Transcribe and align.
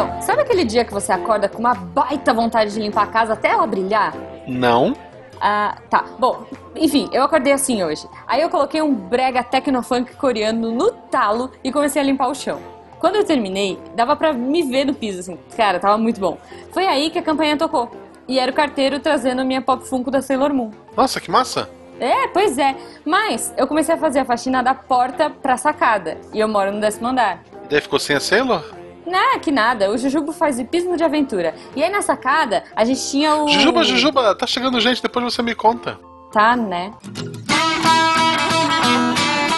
Então, 0.00 0.22
sabe 0.22 0.40
aquele 0.40 0.64
dia 0.64 0.82
que 0.82 0.94
você 0.94 1.12
acorda 1.12 1.46
com 1.46 1.58
uma 1.58 1.74
baita 1.74 2.32
vontade 2.32 2.72
de 2.72 2.80
limpar 2.80 3.02
a 3.02 3.06
casa 3.06 3.34
até 3.34 3.48
ela 3.48 3.66
brilhar? 3.66 4.14
Não. 4.48 4.96
Ah, 5.38 5.76
tá. 5.90 6.06
Bom, 6.18 6.46
enfim, 6.74 7.10
eu 7.12 7.22
acordei 7.22 7.52
assim 7.52 7.84
hoje. 7.84 8.08
Aí 8.26 8.40
eu 8.40 8.48
coloquei 8.48 8.80
um 8.80 8.94
brega 8.94 9.44
tecnofunk 9.44 10.16
coreano 10.16 10.72
no 10.72 10.90
talo 10.90 11.50
e 11.62 11.70
comecei 11.70 12.00
a 12.00 12.04
limpar 12.04 12.28
o 12.28 12.34
chão. 12.34 12.62
Quando 12.98 13.16
eu 13.16 13.24
terminei, 13.24 13.78
dava 13.94 14.16
pra 14.16 14.32
me 14.32 14.62
ver 14.62 14.86
no 14.86 14.94
piso, 14.94 15.20
assim. 15.20 15.38
Cara, 15.54 15.78
tava 15.78 15.98
muito 15.98 16.18
bom. 16.18 16.38
Foi 16.72 16.86
aí 16.86 17.10
que 17.10 17.18
a 17.18 17.22
campanha 17.22 17.58
tocou. 17.58 17.90
E 18.26 18.38
era 18.38 18.50
o 18.50 18.54
carteiro 18.54 19.00
trazendo 19.00 19.42
a 19.42 19.44
minha 19.44 19.60
Pop 19.60 19.86
Funko 19.86 20.10
da 20.10 20.22
Sailor 20.22 20.54
Moon. 20.54 20.70
Nossa, 20.96 21.20
que 21.20 21.30
massa. 21.30 21.68
É, 22.00 22.26
pois 22.28 22.56
é. 22.56 22.74
Mas 23.04 23.52
eu 23.54 23.66
comecei 23.66 23.94
a 23.94 23.98
fazer 23.98 24.20
a 24.20 24.24
faxina 24.24 24.62
da 24.62 24.72
porta 24.72 25.28
pra 25.28 25.58
sacada. 25.58 26.16
E 26.32 26.40
eu 26.40 26.48
moro 26.48 26.72
no 26.72 26.80
décimo 26.80 27.08
andar. 27.08 27.42
E 27.66 27.68
daí 27.68 27.82
ficou 27.82 27.98
sem 27.98 28.16
a 28.16 28.20
Sailor? 28.20 28.80
Não, 29.06 29.38
que 29.38 29.50
nada. 29.50 29.90
O 29.90 29.98
Jujubo 29.98 30.32
faz 30.32 30.58
hipismo 30.58 30.96
de 30.96 31.04
aventura. 31.04 31.54
E 31.74 31.82
aí 31.82 31.90
na 31.90 32.02
sacada, 32.02 32.64
a 32.74 32.84
gente 32.84 33.00
tinha 33.10 33.34
o. 33.36 33.48
Jujuba, 33.48 33.84
Jujuba, 33.84 34.34
tá 34.34 34.46
chegando 34.46 34.80
gente, 34.80 35.02
depois 35.02 35.24
você 35.24 35.42
me 35.42 35.54
conta. 35.54 35.98
Tá, 36.32 36.56
né? 36.56 36.92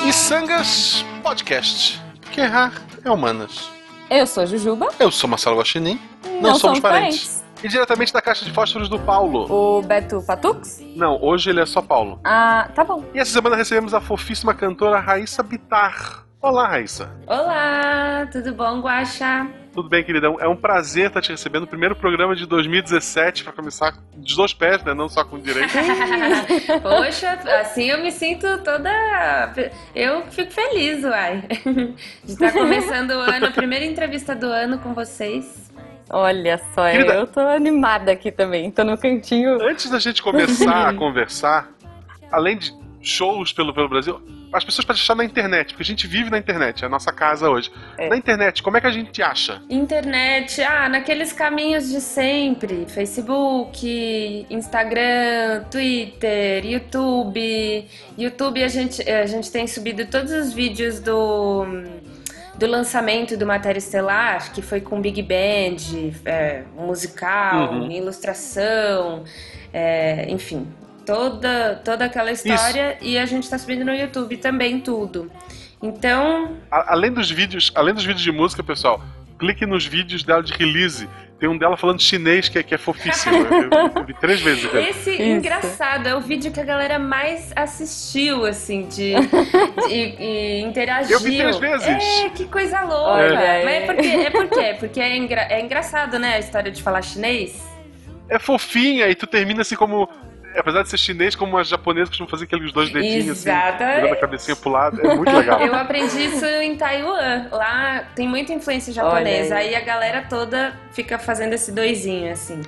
Missangas 0.05 1.05
Podcast. 1.23 2.03
Porque 2.21 2.41
errar 2.41 2.73
é 3.05 3.11
humanas. 3.11 3.71
Eu 4.11 4.27
sou 4.27 4.43
a 4.43 4.47
Jujuba. 4.47 4.89
Eu 4.99 5.11
sou 5.11 5.29
Marcelo 5.29 5.59
Guaxinim. 5.59 6.01
Não, 6.41 6.55
somos 6.55 6.81
parentes. 6.81 7.43
E 7.63 7.69
diretamente 7.69 8.13
da 8.13 8.21
caixa 8.21 8.45
de 8.45 8.53
fósforos 8.53 8.89
do 8.89 8.99
Paulo. 8.99 9.47
O 9.51 9.83
Beto 9.83 10.21
Patux? 10.27 10.81
Não, 10.97 11.23
hoje 11.23 11.51
ele 11.51 11.61
é 11.61 11.67
só 11.67 11.81
Paulo. 11.81 12.21
Ah, 12.25 12.69
tá 12.75 12.83
bom. 12.83 13.05
E 13.15 13.19
essa 13.19 13.31
semana 13.31 13.55
recebemos 13.55 13.95
a 13.95 14.01
fofíssima 14.01 14.53
cantora 14.53 14.99
Raíssa 14.99 15.43
Bitar. 15.43 16.27
Olá, 16.43 16.67
Raíssa. 16.69 17.09
Olá, 17.27 18.27
tudo 18.33 18.53
bom, 18.53 18.81
Guaxa? 18.81 19.47
Tudo 19.73 19.89
bem, 19.89 20.03
queridão? 20.05 20.37
É 20.41 20.47
um 20.49 20.57
prazer 20.57 21.07
estar 21.07 21.21
te 21.23 21.31
recebendo. 21.31 21.67
Primeiro 21.69 21.95
programa 21.97 22.35
de 22.37 22.45
2017 22.47 23.45
para 23.45 23.53
começar 23.53 23.95
dos 24.15 24.35
dois 24.37 24.53
pés, 24.53 24.83
né? 24.83 24.93
Não 24.93 25.09
só 25.09 25.25
com 25.25 25.39
direito. 25.39 25.73
Poxa, 26.83 27.31
assim 27.61 27.85
eu 27.91 28.03
me 28.03 28.11
sinto 28.11 28.59
toda. 28.59 28.91
Eu 29.95 30.23
fico 30.31 30.51
feliz, 30.53 31.03
uai. 31.05 31.45
De 32.25 32.33
estar 32.33 32.53
começando 32.53 33.11
o 33.13 33.21
ano, 33.21 33.47
a 33.47 33.51
primeira 33.51 33.85
entrevista 33.87 34.35
do 34.35 34.47
ano 34.47 34.79
com 34.79 34.93
vocês. 34.93 35.71
Olha 36.11 36.61
só, 36.75 36.91
Querida- 36.91 37.15
eu 37.15 37.27
tô 37.27 37.41
animada 37.41 38.13
aqui 38.13 38.31
também. 38.31 38.71
Tô 38.71 38.85
no 38.85 38.99
cantinho. 38.99 39.63
Antes 39.63 39.89
da 39.89 39.99
gente 39.99 40.21
começar 40.21 40.89
a 40.89 40.93
conversar, 40.99 41.71
além 42.31 42.59
de 42.59 42.75
shows 43.03 43.53
pelo, 43.53 43.75
pelo 43.75 43.89
Brasil, 43.89 44.21
as 44.53 44.65
pessoas 44.65 44.85
podem 44.85 45.01
achar 45.01 45.15
na 45.17 45.25
internet, 45.25 45.69
porque 45.69 45.83
a 45.83 45.87
gente 45.87 46.07
vive 46.07 46.31
na 46.31 46.39
internet, 46.39 46.83
é 46.85 46.87
a 46.87 46.89
nossa 46.89 47.13
casa 47.13 47.51
hoje. 47.51 47.71
É. 47.99 48.09
Na 48.09 48.17
internet, 48.17 48.63
como 48.63 48.77
é 48.77 48.81
que 48.81 48.87
a 48.87 48.91
gente 48.91 49.23
acha? 49.23 49.61
Internet, 49.69 50.63
ah, 50.63 50.89
naqueles 50.89 51.33
caminhos 51.33 51.89
de 51.89 52.01
sempre: 52.01 52.87
Facebook, 52.87 54.47
Instagram, 54.51 55.65
Twitter, 55.71 56.65
YouTube. 56.67 57.87
YouTube 58.17 58.63
a 58.63 58.69
gente, 58.69 59.03
a 59.11 59.27
gente 59.27 59.51
tem 59.51 59.67
subido 59.67 60.07
todos 60.07 60.31
os 60.33 60.53
vídeos 60.53 61.01
do, 61.01 61.65
do 62.59 62.67
lançamento 62.67 63.37
do 63.37 63.47
Matéria 63.47 63.79
Estelar, 63.79 64.53
que 64.53 64.63
foi 64.63 64.81
com 64.81 65.01
Big 65.01 65.23
Band, 65.23 66.13
é, 66.25 66.63
musical, 66.77 67.73
Uhum. 67.73 67.91
ilustração, 67.91 69.25
é, 69.73 70.27
enfim. 70.29 70.67
Toda, 71.13 71.81
toda 71.85 72.05
aquela 72.07 72.31
história 72.33 72.97
e 73.01 73.19
a 73.19 73.27
gente 73.27 73.49
tá 73.49 73.59
subindo 73.59 73.85
no 73.85 73.93
YouTube 73.95 74.37
também 74.39 74.81
tudo. 74.81 75.31
Então, 75.83 76.57
A- 76.71 76.93
além 76.95 77.13
dos 77.13 77.31
vídeos, 77.31 77.71
além 77.75 77.93
dos 77.93 78.05
vídeos 78.05 78.23
de 78.23 78.33
música, 78.33 78.63
pessoal, 78.63 79.03
clique 79.39 79.67
nos 79.67 79.85
vídeos 79.85 80.23
dela 80.23 80.43
de 80.43 80.53
release. 80.53 81.09
Tem 81.39 81.49
um 81.49 81.59
dela 81.59 81.77
falando 81.77 82.01
chinês 82.01 82.49
que 82.49 82.57
é, 82.57 82.63
que 82.63 82.73
é 82.73 82.79
fofíssimo. 82.79 83.35
Eu, 83.37 83.93
eu 83.97 84.05
vi 84.07 84.15
três 84.15 84.41
vezes. 84.41 84.65
cara. 84.67 84.89
Esse 84.89 85.11
Isso. 85.11 85.23
engraçado 85.23 86.07
é 86.07 86.15
o 86.15 86.21
vídeo 86.21 86.53
que 86.53 86.61
a 86.61 86.65
galera 86.65 87.01
mais 87.01 87.53
assistiu, 87.57 88.47
assim, 88.47 88.87
de, 88.87 89.13
de- 89.89 89.93
e, 89.93 90.17
e 90.21 90.61
interagiu. 90.63 91.17
Eu 91.17 91.21
vi 91.21 91.37
três 91.37 91.59
vezes. 91.59 91.89
É, 91.89 92.29
que 92.31 92.45
coisa 92.47 92.81
louca. 92.83 93.11
Olha 93.11 93.39
aí. 93.39 93.65
Mas 93.65 93.75
é 93.75 93.87
porque, 93.87 94.07
é 94.07 94.31
por 94.31 94.49
quê? 94.49 94.77
Porque 94.79 95.01
é, 95.01 95.17
engra- 95.17 95.49
é 95.51 95.61
engraçado, 95.61 96.17
né, 96.19 96.35
a 96.37 96.39
história 96.39 96.71
de 96.71 96.81
falar 96.81 97.03
chinês. 97.03 97.61
É 98.29 98.39
fofinha 98.39 99.09
e 99.09 99.15
tu 99.17 99.27
termina 99.27 99.63
assim 99.63 99.75
como. 99.75 100.09
Apesar 100.57 100.83
de 100.83 100.89
ser 100.89 100.99
chinês, 100.99 101.35
como 101.35 101.57
as 101.59 101.69
japonesas 101.69 102.09
costumam 102.11 102.29
fazer 102.31 102.45
aqueles 102.45 102.73
dois 102.73 102.91
dedinhos 102.93 103.29
assim, 103.31 103.49
Exatamente. 103.51 103.97
virando 103.97 104.13
a 104.15 104.17
cabecinha 104.17 104.57
pro 104.57 104.71
lado. 104.71 105.01
É 105.05 105.15
muito 105.15 105.31
legal. 105.37 105.61
Eu 105.61 105.75
aprendi 105.75 106.25
isso 106.25 106.45
em 106.47 106.77
Taiwan. 106.77 107.47
Lá 107.51 108.05
tem 108.15 108.29
muita 108.29 108.53
influência 108.53 108.93
japonesa. 108.93 109.57
Aí. 109.57 109.69
aí. 109.69 109.75
a 109.77 109.81
galera 109.81 110.27
toda 110.29 110.75
fica 110.93 111.19
fazendo 111.19 111.53
esse 111.53 111.73
doisinho, 111.73 112.31
assim. 112.33 112.61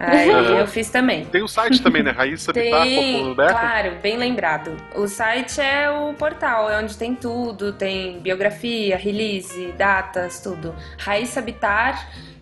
Aí 0.00 0.30
Uhum. 0.30 0.58
eu 0.58 0.66
fiz 0.68 0.88
também. 0.90 1.24
Tem 1.24 1.42
o 1.42 1.48
site 1.48 1.82
também, 1.82 2.04
né? 2.04 2.12
Raíssa 2.12 2.52
Tem, 2.52 2.70
Bitar.com.br. 2.70 3.48
claro, 3.50 3.92
bem 4.00 4.16
lembrado. 4.16 4.76
O 4.94 5.08
site 5.08 5.60
é 5.60 5.90
o 5.90 6.14
portal, 6.14 6.70
é 6.70 6.78
onde 6.78 6.96
tem 6.96 7.16
tudo, 7.16 7.72
tem 7.72 8.20
biografia, 8.20 8.96
release, 8.96 9.72
datas, 9.76 10.40
tudo. 10.40 10.72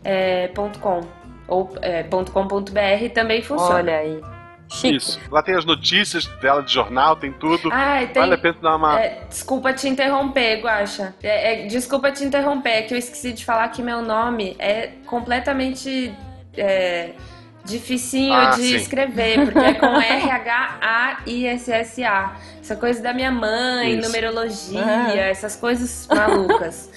raissabitar.com 0.04 1.00
ou 1.48 1.74
é, 1.80 2.02
.com.br 2.02 3.08
também 3.14 3.40
funciona. 3.40 3.74
Olha 3.76 3.96
aí. 3.98 4.20
Chique. 4.68 4.96
Isso. 4.96 5.20
Lá 5.30 5.42
tem 5.42 5.54
as 5.54 5.64
notícias 5.64 6.26
dela 6.40 6.62
de 6.62 6.72
jornal, 6.72 7.14
tem 7.16 7.32
tudo. 7.32 7.68
Ai, 7.72 8.08
tem, 8.08 8.20
Vale 8.20 8.34
a 8.34 8.38
pena 8.38 8.56
dar 8.60 8.76
uma. 8.76 9.00
É, 9.00 9.22
desculpa 9.28 9.72
te 9.72 9.88
interromper, 9.88 10.60
Guaxa. 10.60 11.14
É, 11.22 11.64
é, 11.64 11.66
desculpa 11.66 12.10
te 12.10 12.24
interromper, 12.24 12.70
é 12.70 12.82
que 12.82 12.92
eu 12.94 12.98
esqueci 12.98 13.32
de 13.32 13.44
falar 13.44 13.68
que 13.68 13.80
meu 13.82 14.02
nome 14.02 14.56
é 14.58 14.90
completamente 15.06 16.12
é, 16.56 17.10
dificinho 17.64 18.32
Ah, 18.34 18.50
de 18.50 18.62
sim. 18.62 18.76
escrever, 18.76 19.44
porque 19.44 19.58
é 19.58 19.74
com 19.74 19.86
R-H-A-I-S-S-A. 21.06 22.36
Essa 22.60 22.76
coisa 22.76 23.02
da 23.02 23.12
minha 23.12 23.30
mãe, 23.30 23.98
Isso. 23.98 24.06
numerologia, 24.08 24.82
Ah. 24.84 25.14
essas 25.16 25.54
coisas 25.56 26.08
malucas. 26.12 26.90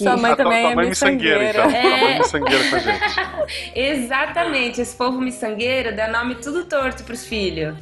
Que- 0.00 0.04
Sua 0.04 0.16
mãe 0.16 0.32
Ah, 0.32 0.36
também 0.36 0.66
é 0.70 0.74
mãe 0.74 0.88
miçangueira, 0.88 1.38
miçangueira. 1.40 1.78
então. 1.78 1.90
Mãe 2.00 2.14
É. 2.14 2.18
miçangueira 2.18 2.70
com 2.70 2.76
a 2.76 2.78
gente. 2.78 3.00
Exatamente, 3.78 4.80
esse 4.80 4.96
povo 4.96 5.20
miçangueiro 5.20 5.94
dá 5.94 6.08
nome 6.08 6.36
tudo 6.36 6.64
torto 6.64 7.04
pros 7.04 7.26
filhos. 7.26 7.74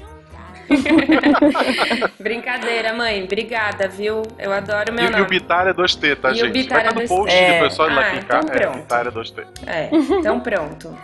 Brincadeira, 2.18 2.92
mãe. 2.92 3.22
Obrigada, 3.24 3.88
viu? 3.88 4.22
Eu 4.38 4.52
adoro 4.52 4.90
o 4.90 4.94
meu 4.94 5.04
E, 5.04 5.08
e 5.08 5.10
nome. 5.10 5.22
o 5.22 5.26
Bitar 5.26 5.66
é 5.68 5.72
2T, 5.72 6.16
tá, 6.16 6.30
E 6.30 6.32
o 6.32 6.34
gente? 6.34 6.52
Bitar 6.52 6.78
Vai 6.82 6.88
estar 6.88 7.00
é 7.00 7.02
no 7.02 7.08
2T. 7.08 7.08
post, 7.08 7.34
É. 7.34 7.52
depois 7.52 7.72
só 7.74 7.88
ir 7.88 7.94
lá 7.94 8.00
Ah, 8.02 8.10
clicar. 8.10 8.40
então 8.44 8.54
é, 8.54 8.58
pronto. 8.58 8.76
Bitar 8.78 9.06
é 9.06 9.10
2T. 9.10 9.46
É, 9.66 9.88
então 9.92 10.40
pronto. 10.40 10.98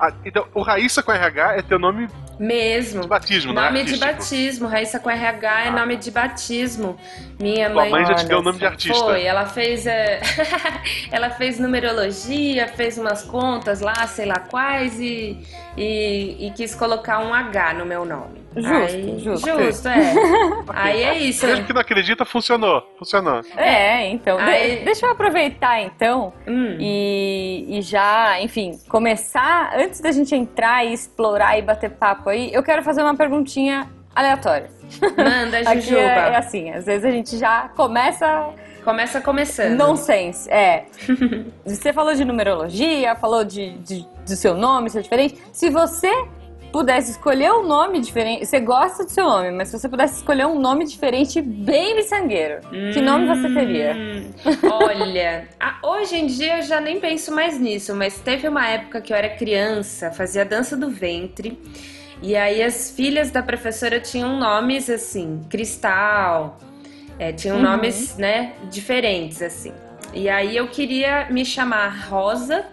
Ah, 0.00 0.12
então, 0.24 0.46
o 0.52 0.60
Raíssa 0.62 1.02
com 1.02 1.12
RH 1.12 1.56
é 1.56 1.62
teu 1.62 1.78
nome 1.78 2.08
Mesmo. 2.38 3.02
de 3.02 3.08
batismo, 3.08 3.52
não 3.52 3.62
é 3.62 3.66
Nome 3.66 3.84
de 3.84 3.96
batismo. 3.96 4.68
Raíssa 4.68 4.98
com 5.00 5.08
RH 5.10 5.64
é 5.64 5.68
Ah. 5.68 5.70
nome 5.70 5.96
de 5.96 6.10
batismo. 6.10 6.96
Minha 7.40 7.70
Tua 7.70 7.82
mãe. 7.82 7.90
mãe 7.90 8.06
já 8.06 8.14
te 8.14 8.26
deu 8.26 8.38
o 8.38 8.42
nome 8.42 8.58
de 8.58 8.66
artista. 8.66 8.98
Foi, 9.04 9.22
ela 9.24 9.46
fez. 9.46 9.86
é, 9.86 10.20
ela 11.10 11.30
fez 11.30 11.58
numerologia, 11.58 12.68
fez 12.68 12.98
umas 12.98 13.22
contas 13.22 13.80
lá, 13.80 14.06
sei 14.06 14.26
lá 14.26 14.38
quais, 14.38 14.98
e, 15.00 15.38
e, 15.76 16.46
e 16.46 16.50
quis 16.52 16.74
colocar 16.74 17.18
um 17.20 17.32
H 17.34 17.74
no 17.74 17.84
meu 17.86 18.04
nome. 18.04 18.44
Justo, 18.56 18.72
Aí- 18.74 19.18
justo. 19.18 19.48
Justo, 19.50 19.88
é. 19.88 20.12
Aí 20.72 21.02
é 21.02 21.18
isso. 21.18 21.46
Mesmo 21.46 21.66
que 21.66 21.72
não 21.74 21.80
acredita, 21.82 22.24
funcionou. 22.24 22.82
Funcionou. 22.98 23.42
É, 23.56 24.08
então. 24.08 24.38
de- 24.38 24.42
Aí- 24.42 24.84
deixa 24.84 25.04
eu 25.04 25.10
aproveitar 25.10 25.82
então 25.82 26.32
Hum. 26.48 26.76
e, 26.80 27.66
e 27.78 27.82
já, 27.82 28.40
enfim, 28.40 28.78
começar. 28.88 29.74
Antes 29.76 30.00
da 30.00 30.10
gente 30.10 30.34
entrar 30.34 30.84
e 30.86 30.92
explorar 30.94 31.58
e 31.58 31.62
bater 31.62 31.90
papo 31.90 32.30
aí, 32.30 32.50
eu 32.52 32.62
quero 32.62 32.82
fazer 32.82 33.02
uma 33.02 33.14
perguntinha 33.14 33.90
aleatória. 34.14 34.70
Manda, 35.18 35.62
Jujuba. 35.74 36.00
é, 36.00 36.30
é 36.32 36.36
assim, 36.36 36.70
às 36.70 36.86
vezes 36.86 37.04
a 37.04 37.10
gente 37.10 37.36
já 37.36 37.68
começa 37.76 38.48
Começa 38.82 39.20
começando. 39.20 39.76
nonsense. 39.76 40.48
É. 40.50 40.84
você 41.66 41.92
falou 41.92 42.14
de 42.14 42.24
numerologia, 42.24 43.14
falou 43.16 43.44
de, 43.44 43.72
de- 43.78 44.06
do 44.26 44.36
seu 44.36 44.54
nome 44.54 44.90
ser 44.90 45.02
diferente. 45.02 45.36
Se 45.52 45.70
você 45.70 46.10
pudesse 46.72 47.12
escolher 47.12 47.50
um 47.52 47.66
nome 47.66 48.00
diferente, 48.00 48.44
você 48.44 48.60
gosta 48.60 49.04
do 49.04 49.10
seu 49.10 49.24
nome, 49.24 49.50
mas 49.52 49.68
se 49.68 49.78
você 49.78 49.88
pudesse 49.88 50.16
escolher 50.16 50.46
um 50.46 50.58
nome 50.58 50.84
diferente 50.84 51.40
bem 51.40 51.94
miçangueiro, 51.96 52.60
que 52.92 53.00
nome 53.00 53.26
você 53.26 53.48
teria? 53.48 53.94
Hum, 53.96 54.32
Olha, 54.70 55.48
a- 55.58 55.78
hoje 55.82 56.16
em 56.16 56.26
dia 56.26 56.58
eu 56.58 56.62
já 56.62 56.80
nem 56.80 57.00
penso 57.00 57.32
mais 57.32 57.58
nisso, 57.58 57.94
mas 57.94 58.18
teve 58.18 58.46
uma 58.48 58.68
época 58.68 59.00
que 59.00 59.12
eu 59.12 59.16
era 59.16 59.28
criança, 59.30 60.10
fazia 60.10 60.44
dança 60.44 60.76
do 60.76 60.90
ventre, 60.90 61.58
e 62.20 62.36
aí 62.36 62.62
as 62.62 62.90
filhas 62.90 63.30
da 63.30 63.42
professora 63.42 63.98
tinham 64.00 64.36
nomes 64.38 64.90
assim, 64.90 65.40
Cristal, 65.48 66.58
é, 67.18 67.32
tinham 67.32 67.56
Uhum. 67.56 67.62
nomes, 67.62 68.16
né, 68.18 68.52
diferentes 68.70 69.40
assim. 69.40 69.72
E 70.12 70.28
aí 70.28 70.56
eu 70.56 70.68
queria 70.68 71.26
me 71.30 71.44
chamar 71.44 72.06
Rosa 72.08 72.64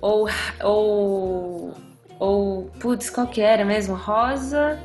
ou 0.00 0.28
ou 0.62 1.74
ou 2.18 2.70
putz, 2.80 3.10
qual 3.10 3.26
que 3.26 3.40
era 3.40 3.64
mesmo? 3.64 3.94
Rosa 3.94 4.80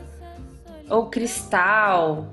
ou 0.90 1.08
Cristal? 1.08 2.28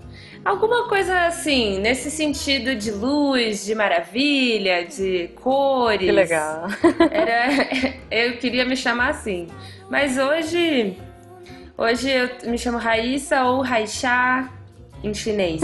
Alguma 0.44 0.88
coisa 0.88 1.26
assim, 1.26 1.78
nesse 1.78 2.10
sentido 2.10 2.74
de 2.74 2.90
luz, 2.90 3.64
de 3.64 3.74
maravilha, 3.74 4.84
de 4.86 5.28
cores. 5.42 6.06
Que 6.06 6.12
legal. 6.12 6.66
Era, 7.10 7.96
eu 8.10 8.38
queria 8.38 8.64
me 8.64 8.76
chamar 8.76 9.10
assim. 9.10 9.48
Mas 9.90 10.16
hoje, 10.16 10.96
hoje 11.76 12.10
eu 12.10 12.50
me 12.50 12.56
chamo 12.56 12.78
Raíssa 12.78 13.44
ou 13.44 13.60
Raixá 13.60 14.50
em 15.02 15.12
chinês. 15.12 15.60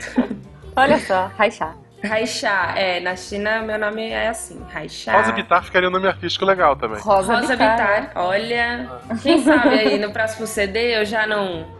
Olha 0.74 0.98
só, 1.00 1.30
Raixá. 1.36 1.76
Raixá, 2.04 2.74
é, 2.76 3.00
na 3.00 3.16
China 3.16 3.60
meu 3.62 3.78
nome 3.78 4.08
é 4.08 4.28
assim, 4.28 4.60
Raixá. 4.72 5.12
Rosa 5.16 5.32
Bitar 5.32 5.64
ficaria 5.64 5.88
um 5.88 5.92
nome 5.92 6.06
artístico 6.06 6.44
legal 6.44 6.76
também. 6.76 7.00
Rosa, 7.00 7.34
Rosa 7.34 7.54
Bitar. 7.56 7.76
Bitar, 7.76 8.12
olha, 8.14 8.88
quem 9.22 9.42
sabe 9.42 9.68
aí 9.70 9.98
no 9.98 10.12
próximo 10.12 10.46
CD 10.46 10.96
eu 11.00 11.04
já 11.04 11.26
não 11.26 11.76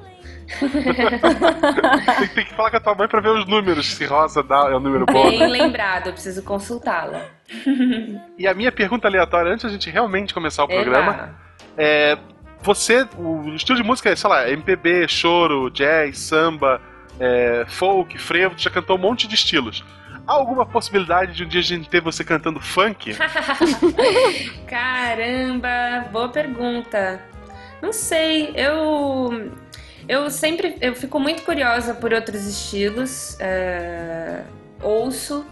Tem, 2.18 2.28
tem 2.28 2.44
que 2.44 2.54
falar 2.54 2.70
com 2.70 2.76
a 2.78 2.80
tua 2.80 2.94
mãe 2.94 3.06
pra 3.08 3.20
ver 3.20 3.28
os 3.30 3.46
números, 3.46 3.86
se 3.86 4.04
Rosa 4.06 4.42
dá, 4.42 4.68
é 4.70 4.76
um 4.76 4.80
número 4.80 5.06
bom. 5.06 5.28
bem 5.30 5.46
lembrado, 5.46 6.08
eu 6.08 6.12
preciso 6.12 6.42
consultá-la. 6.42 7.22
E 8.36 8.46
a 8.46 8.54
minha 8.54 8.72
pergunta 8.72 9.06
aleatória, 9.08 9.52
antes 9.52 9.64
da 9.64 9.70
gente 9.70 9.90
realmente 9.90 10.32
começar 10.34 10.64
o 10.64 10.68
programa, 10.68 11.12
Eba. 11.12 11.34
é. 11.76 12.18
Você, 12.60 13.06
o 13.16 13.54
estilo 13.54 13.78
de 13.78 13.84
música 13.84 14.10
é, 14.10 14.16
sei 14.16 14.28
lá, 14.28 14.50
MPB, 14.50 15.06
choro, 15.06 15.70
jazz, 15.70 16.18
samba, 16.18 16.80
é, 17.20 17.64
folk, 17.68 18.18
frevo, 18.18 18.56
tu 18.56 18.62
já 18.62 18.70
cantou 18.70 18.96
um 18.96 19.00
monte 19.00 19.28
de 19.28 19.36
estilos. 19.36 19.84
Há 20.28 20.34
alguma 20.34 20.66
possibilidade 20.66 21.32
de 21.32 21.44
um 21.44 21.48
dia 21.48 21.60
a 21.60 21.64
gente 21.64 21.88
ter 21.88 22.02
você 22.02 22.22
cantando 22.22 22.60
funk? 22.60 23.16
Caramba, 24.69 26.06
boa 26.12 26.28
pergunta. 26.28 27.22
Não 27.80 27.94
sei, 27.94 28.52
eu 28.54 29.50
eu 30.06 30.30
sempre 30.30 30.76
eu 30.82 30.94
fico 30.94 31.19
muito 31.19 31.42
curiosa 31.44 31.94
por 31.94 32.12
outros 32.12 32.44
estilos, 32.44 33.40
é, 33.40 34.42
ouço 34.82 35.46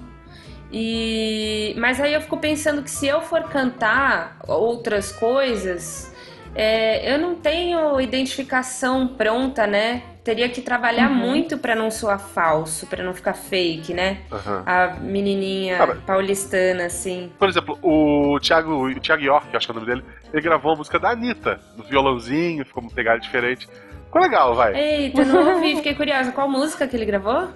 e 0.71 1.75
mas 1.79 1.99
aí 1.99 2.13
eu 2.13 2.21
fico 2.21 2.37
pensando 2.37 2.83
que 2.83 2.91
se 2.91 3.07
eu 3.07 3.23
for 3.23 3.45
cantar 3.45 4.37
outras 4.47 5.11
coisas, 5.11 6.13
é, 6.57 7.15
eu 7.15 7.19
não 7.19 7.35
tenho 7.35 8.01
identificação 8.01 9.07
pronta, 9.09 9.67
né? 9.67 10.03
Teria 10.25 10.49
que 10.49 10.61
trabalhar 10.63 11.09
muito 11.11 11.59
pra 11.59 11.75
não 11.77 11.91
soar 11.91 12.19
falso, 12.19 12.87
pra 12.87 13.05
não 13.05 13.13
ficar 13.13 13.35
fake, 13.35 13.93
né? 13.93 14.19
Aham. 14.33 14.63
A 14.67 14.95
menininha 15.01 15.77
Ah, 15.81 15.95
paulistana 16.07 16.87
assim. 16.87 17.31
Por 17.39 17.49
exemplo, 17.49 17.79
o 17.83 18.41
Thiago, 18.41 18.89
o 18.89 19.01
Thiago 19.01 19.23
York, 19.23 19.55
acho 19.57 19.67
que 19.67 19.71
é 19.71 19.75
o 19.75 19.79
nome 19.81 19.87
dele, 19.87 20.05
ele 20.33 20.43
gravou 20.43 20.73
a 20.73 20.77
música 20.77 20.99
da 20.99 21.11
Anitta, 21.11 21.61
no 21.77 21.85
violãozinho, 21.85 22.65
ficou 22.65 22.83
uma 22.83 22.91
pegada 22.91 23.21
diferente. 23.21 23.69
Ficou 24.07 24.23
legal, 24.23 24.55
vai. 24.55 24.75
Eita, 24.75 25.25
não 25.27 25.55
ouvi, 25.57 25.77
fiquei 25.77 25.95
curiosa. 25.95 26.33
Qual 26.33 26.49
música 26.49 26.89
que 26.89 26.97
ele 26.97 27.05
gravou? 27.05 27.49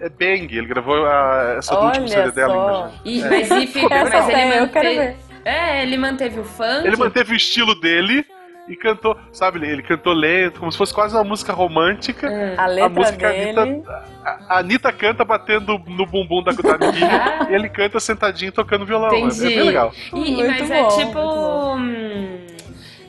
É 0.00 0.08
Bang, 0.08 0.56
ele 0.56 0.66
gravou 0.66 1.04
a, 1.06 1.56
essa 1.58 1.74
do 1.74 1.80
Olha 1.80 1.86
último 1.88 2.08
CD 2.08 2.30
dela, 2.30 2.54
só. 2.54 2.92
E, 3.04 3.20
mas 3.22 3.50
e 3.50 3.66
fica, 3.66 3.94
Essa 3.94 4.10
mas 4.10 4.28
ele 4.28 4.40
é, 4.40 4.56
eu 4.56 4.60
manteve. 4.62 5.16
É, 5.44 5.82
ele 5.82 5.98
manteve 5.98 6.40
o 6.40 6.44
funk. 6.44 6.86
Ele 6.86 6.96
manteve 6.96 7.32
o 7.32 7.36
estilo 7.36 7.78
dele 7.80 8.24
e 8.68 8.76
cantou, 8.76 9.16
sabe, 9.32 9.64
ele 9.66 9.82
cantou 9.82 10.12
lento, 10.12 10.58
como 10.60 10.72
se 10.72 10.78
fosse 10.78 10.92
quase 10.94 11.14
uma 11.14 11.24
música 11.24 11.52
romântica. 11.52 12.28
Hum. 12.28 12.54
A 12.56 12.66
letra 12.66 12.88
música 12.88 13.28
dele. 13.30 13.58
Anitta- 13.60 14.04
A 14.24 14.54
a 14.54 14.58
Anitta 14.60 14.92
canta 14.92 15.24
batendo 15.24 15.78
no 15.86 16.06
bumbum 16.06 16.42
da, 16.42 16.52
da 16.52 16.74
amiguinha 16.74 17.46
e 17.50 17.54
ele 17.54 17.68
canta 17.68 18.00
sentadinho 18.00 18.52
tocando 18.52 18.86
violão. 18.86 19.10
É- 19.10 19.16
É, 19.16 19.20
Entendi. 19.20 19.46
bem 19.46 19.62
legal. 19.64 19.92
E- 20.12 20.16
Muito 20.16 20.46
mas 20.50 20.70
é 20.70 20.82
bom, 20.82 20.88
tipo. 20.88 21.04
muito 21.04 21.12
bom. 21.14 21.76
hum, 21.76 22.46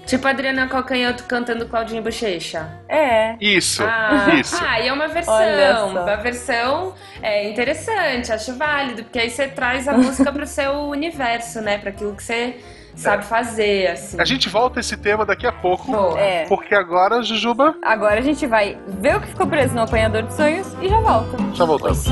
tipo 0.06 0.28
Adriana 0.28 0.68
Calcanhoto 0.68 1.24
cantando 1.24 1.66
Claudinha 1.68 2.02
Bochecha. 2.02 2.68
É. 2.90 3.36
Isso, 3.40 3.82
Ah, 3.84 4.28
isso. 4.40 4.56
ah, 4.62 4.80
e 4.82 4.88
é 4.90 4.94
uma 4.94 5.08
versão. 5.08 5.90
Uma 5.90 6.16
versão 6.18 6.94
é 7.24 7.50
interessante, 7.50 8.32
acho 8.32 8.56
válido, 8.58 9.04
porque 9.04 9.20
aí 9.20 9.30
você 9.30 9.48
traz 9.48 9.88
a 9.88 9.94
música 9.98 10.32
pro 10.34 10.46
seu 10.46 10.74
universo, 10.90 11.62
né? 11.62 11.78
Pra 11.78 11.90
aquilo 11.92 12.14
que 12.16 12.24
você 12.24 12.58
sabe 12.96 13.26
fazer, 13.26 13.88
assim. 13.88 14.20
A 14.20 14.26
gente 14.26 14.50
volta 14.50 14.80
a 14.80 14.82
esse 14.82 14.96
tema 14.98 15.26
daqui 15.26 15.46
a 15.46 15.52
pouco, 15.52 15.92
Boa. 15.92 16.20
É. 16.20 16.46
porque 16.48 16.74
agora, 16.74 17.22
Jujuba, 17.22 17.76
Agora 17.84 18.20
a 18.20 18.24
gente 18.24 18.46
vai 18.48 18.78
ver 18.88 19.18
o 19.18 19.22
que 19.22 19.28
ficou 19.28 19.48
preso 19.48 19.74
no 19.76 19.82
apanhador 19.82 20.24
de 20.24 20.34
sonhos 20.34 20.68
e 20.82 20.88
já 20.88 21.00
volta. 21.00 21.38
já 21.54 21.66
voltamos. 21.66 22.06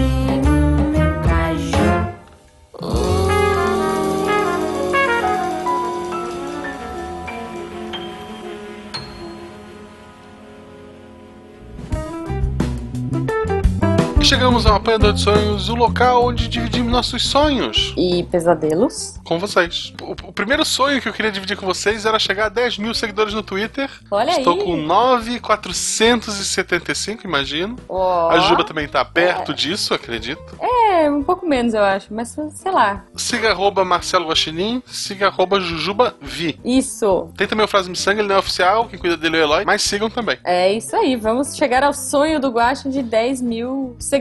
Chegamos 14.24 14.66
ao 14.66 14.76
Apanhador 14.76 15.12
de 15.14 15.22
Sonhos, 15.22 15.68
o 15.70 15.76
local 15.76 16.26
onde 16.26 16.48
dividimos 16.48 16.92
nossos 16.92 17.28
sonhos 17.28 17.94
E 17.98 18.24
pesadelos? 18.24 19.20
com 19.24 19.38
vocês. 19.38 19.94
O, 20.02 20.12
o 20.30 20.34
primeiro 20.34 20.64
sonho 20.66 21.02
que 21.02 21.10
eu 21.10 21.14
queria 21.14 21.32
dividir 21.32 21.58
com 21.58 21.66
vocês 21.66 22.06
era 22.06 22.18
chegar 22.18 22.46
a 22.46 22.50
10 22.50 22.78
mil 22.78 22.94
seguidores 22.94 23.34
no 23.34 23.44
Twitter. 23.44 23.90
Olha 24.10 24.32
Estou 24.32 24.54
aí. 24.60 24.64
com 24.64 24.78
9,475, 24.78 27.26
imagino. 27.26 27.76
Ó. 27.90 28.30
A 28.30 28.40
Juba 28.40 28.64
também 28.64 28.88
tá 28.88 29.04
perto 29.04 29.54
disso, 29.54 29.94
acredito. 29.94 30.42
É, 30.60 31.12
um 31.12 31.22
pouco 31.24 31.46
menos, 31.48 31.74
eu 31.74 31.84
acho, 31.84 32.14
mas 32.14 32.36
sei 32.54 32.72
lá. 32.72 33.04
Siga 33.16 33.52
arroba 33.52 33.84
Marcelo 33.86 34.28
Guaxinim, 34.30 34.82
siga 34.86 35.28
arroba 35.28 35.60
Jujuba 35.60 36.16
Vi. 36.22 36.58
Isso. 36.64 37.30
Tem 37.38 37.46
também 37.48 37.66
o 37.66 37.70
Frase 37.70 37.90
Me 37.90 37.96
Sangue, 37.96 38.22
ele 38.22 38.30
não 38.30 38.36
é 38.36 38.40
oficial, 38.40 38.86
quem 38.88 38.98
cuida 39.00 39.18
dele 39.18 39.38
é 39.38 39.42
o 39.42 39.44
Eloy, 39.44 39.66
mas 39.66 39.82
sigam 39.82 40.10
também. 40.10 40.38
É 40.46 40.72
isso 40.74 40.96
aí. 40.96 41.16
Vamos 41.18 41.56
chegar 41.56 41.84
ao 41.84 41.94
sonho 41.94 42.40
do 42.40 42.50
Guaxa 42.50 42.90
de 42.90 43.02
10 43.04 43.42
mil 43.42 43.96
seguidores. 44.00 44.13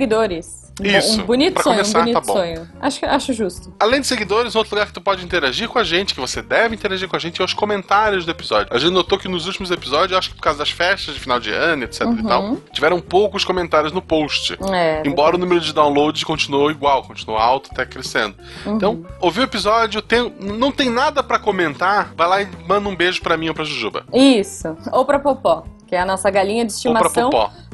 Um- 0.80 0.86
Isso. 0.86 1.20
Um 1.20 1.24
bonito 1.24 1.52
Pra 1.54 1.62
sonho, 1.64 1.76
começar, 1.76 1.98
um 1.98 2.02
bonito 2.02 2.14
tá 2.14 2.20
bom. 2.26 2.32
sonho. 2.32 2.68
Acho, 2.80 3.04
acho 3.04 3.32
justo. 3.34 3.74
Além 3.78 4.00
de 4.00 4.06
seguidores, 4.06 4.54
outro 4.56 4.74
lugar 4.74 4.86
que 4.86 4.92
tu 4.94 5.02
pode 5.02 5.22
interagir 5.22 5.68
com 5.68 5.78
a 5.78 5.84
gente, 5.84 6.14
que 6.14 6.20
você 6.20 6.40
deve 6.40 6.74
interagir 6.74 7.06
com 7.08 7.14
a 7.14 7.18
gente, 7.18 7.42
é 7.42 7.44
os 7.44 7.52
comentários 7.52 8.24
do 8.24 8.30
episódio. 8.30 8.74
A 8.74 8.78
gente 8.78 8.90
notou 8.92 9.18
que 9.18 9.28
nos 9.28 9.46
últimos 9.46 9.70
episódios, 9.70 10.18
acho 10.18 10.30
que 10.30 10.34
por 10.36 10.40
causa 10.42 10.58
das 10.60 10.70
festas 10.70 11.14
de 11.14 11.20
final 11.20 11.38
de 11.38 11.50
ano, 11.50 11.84
etc 11.84 12.00
e 12.00 12.04
Uhum. 12.06 12.22
tal, 12.22 12.56
tiveram 12.72 13.00
poucos 13.00 13.44
comentários 13.44 13.92
no 13.92 14.00
post. 14.00 14.56
É. 14.72 15.02
Embora 15.04 15.36
o 15.36 15.38
número 15.38 15.60
de 15.60 15.74
downloads 15.74 16.24
continuou 16.24 16.70
igual, 16.70 17.02
continuou 17.02 17.38
alto, 17.38 17.68
até 17.70 17.84
crescendo. 17.84 18.34
Uhum. 18.64 18.76
Então, 18.76 19.04
ouviu 19.20 19.42
o 19.42 19.46
episódio, 19.46 20.00
tem- 20.00 20.32
não 20.40 20.72
tem 20.72 20.88
nada 20.88 21.22
pra 21.22 21.38
comentar, 21.38 22.14
vai 22.16 22.26
lá 22.28 22.40
e 22.42 22.48
manda 22.66 22.88
um 22.88 22.96
beijo 22.96 23.20
pra 23.20 23.36
mim 23.36 23.48
ou 23.48 23.54
pra 23.54 23.64
Jujuba. 23.64 24.04
Isso. 24.12 24.74
Ou 24.90 25.04
pra 25.04 25.18
Popó, 25.18 25.64
que 25.92 25.96
é 25.96 26.00
a 26.00 26.06
nossa 26.06 26.30
galinha 26.30 26.64
de 26.64 26.72
estimação 26.72 27.28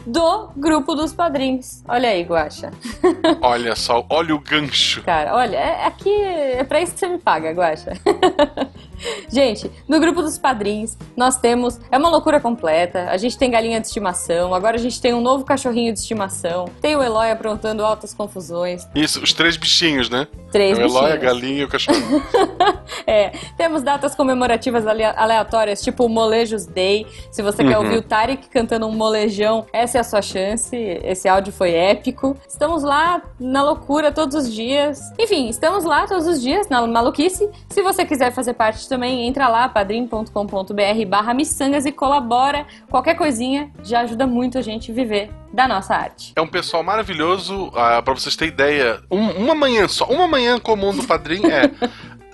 do 0.05 0.50
grupo 0.56 0.97
dos 0.97 1.12
padrinhos. 1.15 1.85
Olha 1.87 2.09
aí, 2.09 2.25
Guaxa. 2.25 2.73
Olha 3.41 3.76
só, 3.76 4.05
olha 4.11 4.35
o 4.35 4.41
gancho. 4.41 5.05
Cara, 5.05 5.37
olha, 5.37 5.56
é, 5.56 5.87
aqui 5.87 6.10
é 6.10 6.65
pra 6.65 6.81
isso 6.81 6.94
que 6.94 6.98
você 6.98 7.06
me 7.06 7.19
paga, 7.19 7.53
Guaxa. 7.53 7.93
gente, 9.28 9.70
no 9.88 10.00
grupo 10.00 10.22
dos 10.22 10.38
padrinhos, 10.38 10.96
nós 11.17 11.36
temos. 11.36 11.78
É 11.90 11.98
uma 11.98 12.08
loucura 12.08 12.40
completa. 12.40 13.08
A 13.10 13.17
gente 13.17 13.36
tem 13.38 13.50
galinha 13.50 13.81
de 13.81 13.86
estimação, 13.86 14.55
agora 14.55 14.76
a 14.76 14.81
gente 14.81 15.00
tem 15.00 15.14
um 15.14 15.20
novo 15.20 15.44
cachorrinho 15.44 15.93
de 15.93 15.98
estimação. 16.00 16.67
Tem 16.81 16.96
o 16.96 17.02
Eloy 17.02 17.31
aprontando 17.31 17.84
altas 17.84 18.12
confusões. 18.14 18.86
Isso, 18.94 19.22
os 19.22 19.32
três 19.32 19.56
bichinhos, 19.56 20.08
né? 20.10 20.26
Três 20.50 20.76
o 20.78 20.81
Eloy, 20.82 21.12
a 21.12 21.17
bichinhos. 21.17 21.22
galinha 21.22 21.60
e 21.60 21.64
o 21.64 21.69
cachorro. 21.69 21.98
É, 23.06 23.31
temos 23.56 23.82
datas 23.82 24.14
comemorativas 24.14 24.86
ale- 24.86 25.05
aleatórias, 25.05 25.81
tipo 25.82 26.05
o 26.05 26.08
Molejos 26.08 26.67
Day. 26.67 27.06
Se 27.31 27.43
você 27.43 27.64
quer 27.64 27.78
Uhum. 27.78 27.84
ouvir 27.84 27.96
o 27.98 28.02
Tarek 28.02 28.48
cantando 28.48 28.86
um 28.86 28.93
molejão, 28.93 29.64
essa 29.72 29.98
é 29.98 30.00
a 30.00 30.05
sua 30.05 30.20
chance. 30.20 30.76
Esse 30.76 31.26
áudio 31.28 31.52
foi 31.52 31.72
épico. 31.72 32.36
Estamos 32.46 32.82
lá 32.82 33.22
na 33.40 33.62
loucura 33.62 34.12
todos 34.12 34.34
os 34.34 34.52
dias. 34.52 35.00
Enfim, 35.19 35.48
estamos 35.48 35.84
lá 35.84 36.06
todos 36.06 36.26
os 36.26 36.40
dias 36.43 36.69
na 36.69 36.86
maluquice. 36.86 37.48
Se 37.70 37.81
você 37.82 38.05
quiser 38.05 38.31
fazer 38.32 38.52
parte 38.55 38.87
também, 38.88 39.26
entra 39.26 39.48
lá, 39.48 39.68
padrim.com.br 39.68 41.06
barra 41.06 41.34
miçangas 41.34 41.84
e 41.86 41.92
colabora. 41.92 42.66
Qualquer 42.90 43.14
coisinha 43.14 43.70
já 43.82 44.00
ajuda 44.00 44.26
muito 44.26 44.58
a 44.58 44.62
gente 44.62 44.90
a 44.90 44.94
viver 44.94 45.30
da 45.52 45.66
nossa 45.68 45.94
arte. 45.94 46.32
É 46.36 46.40
um 46.40 46.46
pessoal 46.46 46.82
maravilhoso, 46.82 47.70
ah, 47.74 48.00
pra 48.02 48.14
vocês 48.14 48.36
terem 48.36 48.52
ideia. 48.52 49.00
um- 49.10 49.30
uma 49.44 49.54
manhã 49.54 49.86
só, 49.88 50.04
uma 50.06 50.26
manhã 50.28 50.58
comum 50.58 50.94
do 50.94 51.04
padrinho 51.04 51.46
é. 51.50 51.70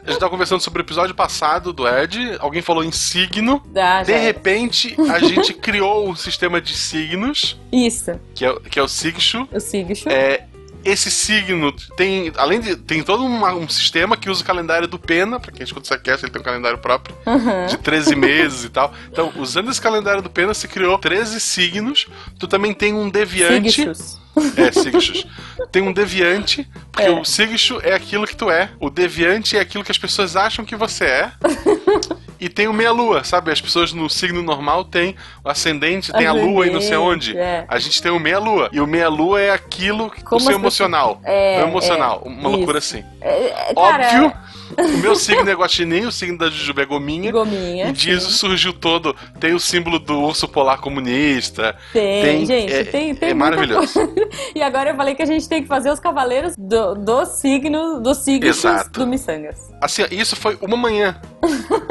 A 0.07 0.11
gente 0.11 0.21
tava 0.21 0.29
conversando 0.31 0.61
sobre 0.61 0.83
o 0.83 0.85
episódio 0.85 1.15
passado 1.15 1.73
do 1.73 1.89
Ed, 1.89 2.37
alguém 2.39 2.61
falou 2.61 2.85
em 2.85 2.93
signo. 2.93 3.63
Ah, 3.75 4.03
De 4.03 4.13
repente, 4.15 4.95
a 5.11 5.19
gente 5.19 5.55
criou 5.55 6.07
um 6.07 6.15
sistema 6.15 6.61
de 6.61 6.75
signos, 6.77 7.59
Isso, 7.73 8.13
que 8.35 8.45
é, 8.45 8.55
que 8.71 8.79
é 8.79 8.83
o 8.83 8.89
Sigshu. 8.89 9.49
o 9.51 9.59
Sigshu. 9.59 10.11
É, 10.11 10.45
esse 10.85 11.11
signo 11.11 11.73
tem, 11.97 12.33
além 12.37 12.61
de, 12.61 12.77
tem 12.77 13.03
todo 13.03 13.25
uma- 13.25 13.55
um 13.55 13.69
sistema 13.69 14.17
que 14.17 14.29
usa 14.31 14.43
o 14.43 14.45
calendário 14.45 14.87
do 14.87 14.99
Pena, 14.99 15.39
pra 15.41 15.51
quem 15.53 15.63
escuta 15.65 15.87
essa 15.87 15.99
cast, 15.99 16.25
ele 16.25 16.33
tem 16.33 16.41
um 16.41 16.45
calendário 16.45 16.79
próprio, 16.79 17.17
Aham. 17.27 17.67
de 17.67 17.79
13 17.79 18.15
meses 18.17 18.65
e 18.65 18.69
tal. 18.69 18.93
Então, 19.11 19.33
usando 19.37 19.71
esse 19.71 19.81
calendário 19.81 20.23
do 20.23 20.31
Pena, 20.31 20.53
se 20.55 20.69
criou 20.69 20.99
13 20.99 21.41
signos. 21.41 22.07
Tu 22.39 22.47
também 22.49 22.73
tem 22.75 22.93
um 22.95 23.09
deviante. 23.09 23.71
Sigshus. 23.73 24.19
É, 24.57 24.73
Sigchus. 24.73 25.27
Tem 25.71 25.81
um 25.83 25.93
deviante, 25.93 26.69
porque 26.91 27.07
É. 27.09 27.11
o 27.11 27.25
Sigchu 27.25 27.79
é 27.83 27.95
aquilo 27.95 28.27
que 28.27 28.37
tu 28.37 28.51
é. 28.51 28.71
O 28.81 28.91
deviante 28.91 29.57
é 29.57 29.61
aquilo 29.61 29.85
que 29.85 29.93
as 29.93 29.99
pessoas 29.99 30.35
acham 30.37 30.65
que 30.65 30.75
você 30.77 31.05
é. 31.05 31.33
E 32.41 32.49
tem 32.49 32.69
o 32.69 32.73
meia-lua, 32.73 33.25
sabe? 33.25 33.51
As 33.51 33.61
pessoas 33.61 33.93
no 33.93 34.09
signo 34.11 34.43
normal 34.43 34.85
têm 34.85 35.15
o 35.45 35.49
ascendente, 35.49 36.13
tem 36.13 36.27
a 36.27 36.33
lua 36.33 36.67
e 36.67 36.71
não 36.71 36.81
sei 36.81 36.97
onde. 36.97 37.37
É. 37.37 37.65
A 37.69 37.79
gente 37.79 38.03
tem 38.03 38.11
o 38.13 38.19
meia-lua. 38.19 38.69
E 38.73 38.81
o 38.81 38.87
meia-lua 38.87 39.41
é 39.41 39.51
aquilo, 39.51 40.11
Como 40.25 40.37
o 40.37 40.41
seu 40.41 40.51
as 40.53 40.57
emocional. 40.57 41.21
É, 41.25 41.63
o 41.65 41.69
emocional. 41.69 42.23
é, 42.25 42.29
uma 42.29 42.49
loucura 42.49 42.79
isso. 42.79 42.97
assim. 42.97 43.05
É, 43.21 43.71
é, 43.71 43.75
cara, 43.75 44.07
Óbvio, 44.07 44.33
o 44.79 44.99
meu 44.99 45.15
signo 45.15 45.49
é 45.49 45.55
guaxinim, 45.55 46.07
o 46.07 46.13
signo 46.13 46.37
da 46.39 46.51
Jujuba 46.51 46.83
é 46.83 46.87
gominha. 46.87 47.31
Gominha. 47.31 47.89
E 47.89 47.93
diz 47.93 48.23
sim. 48.23 48.31
surgiu 48.31 48.73
todo. 48.73 49.15
Tem 49.39 49.55
o 49.55 49.61
símbolo 49.61 49.99
do 49.99 50.21
urso 50.21 50.49
polar 50.49 50.79
comunista. 50.79 51.77
Tem, 51.93 52.23
Tem, 52.23 52.47
gente, 52.47 52.73
é- 52.73 52.85
tem, 52.85 53.15
tem 53.15 53.31
é 53.31 53.35
muita 53.35 53.51
maravilhoso. 53.51 53.93
coisa. 53.95 54.15
E 54.55 54.63
agora 54.63 54.91
eu 54.91 54.97
falei 54.97 55.15
que 55.15 55.23
a 55.23 55.27
gente 55.27 55.49
tem 55.49 55.63
que 55.63 55.69
fazer 55.69 55.91
os 55.91 55.99
cavaleiros 56.01 56.55
do, 56.57 56.95
do 56.95 57.25
signo, 57.27 58.01
dos 58.01 58.19
signos 58.19 58.57
Exato. 58.59 59.01
do 59.01 59.07
Missangas. 59.07 59.71
Assim, 59.81 60.03
ó, 60.03 60.07
isso 60.11 60.37
foi 60.37 60.57
uma 60.61 60.77
manhã. 60.77 61.21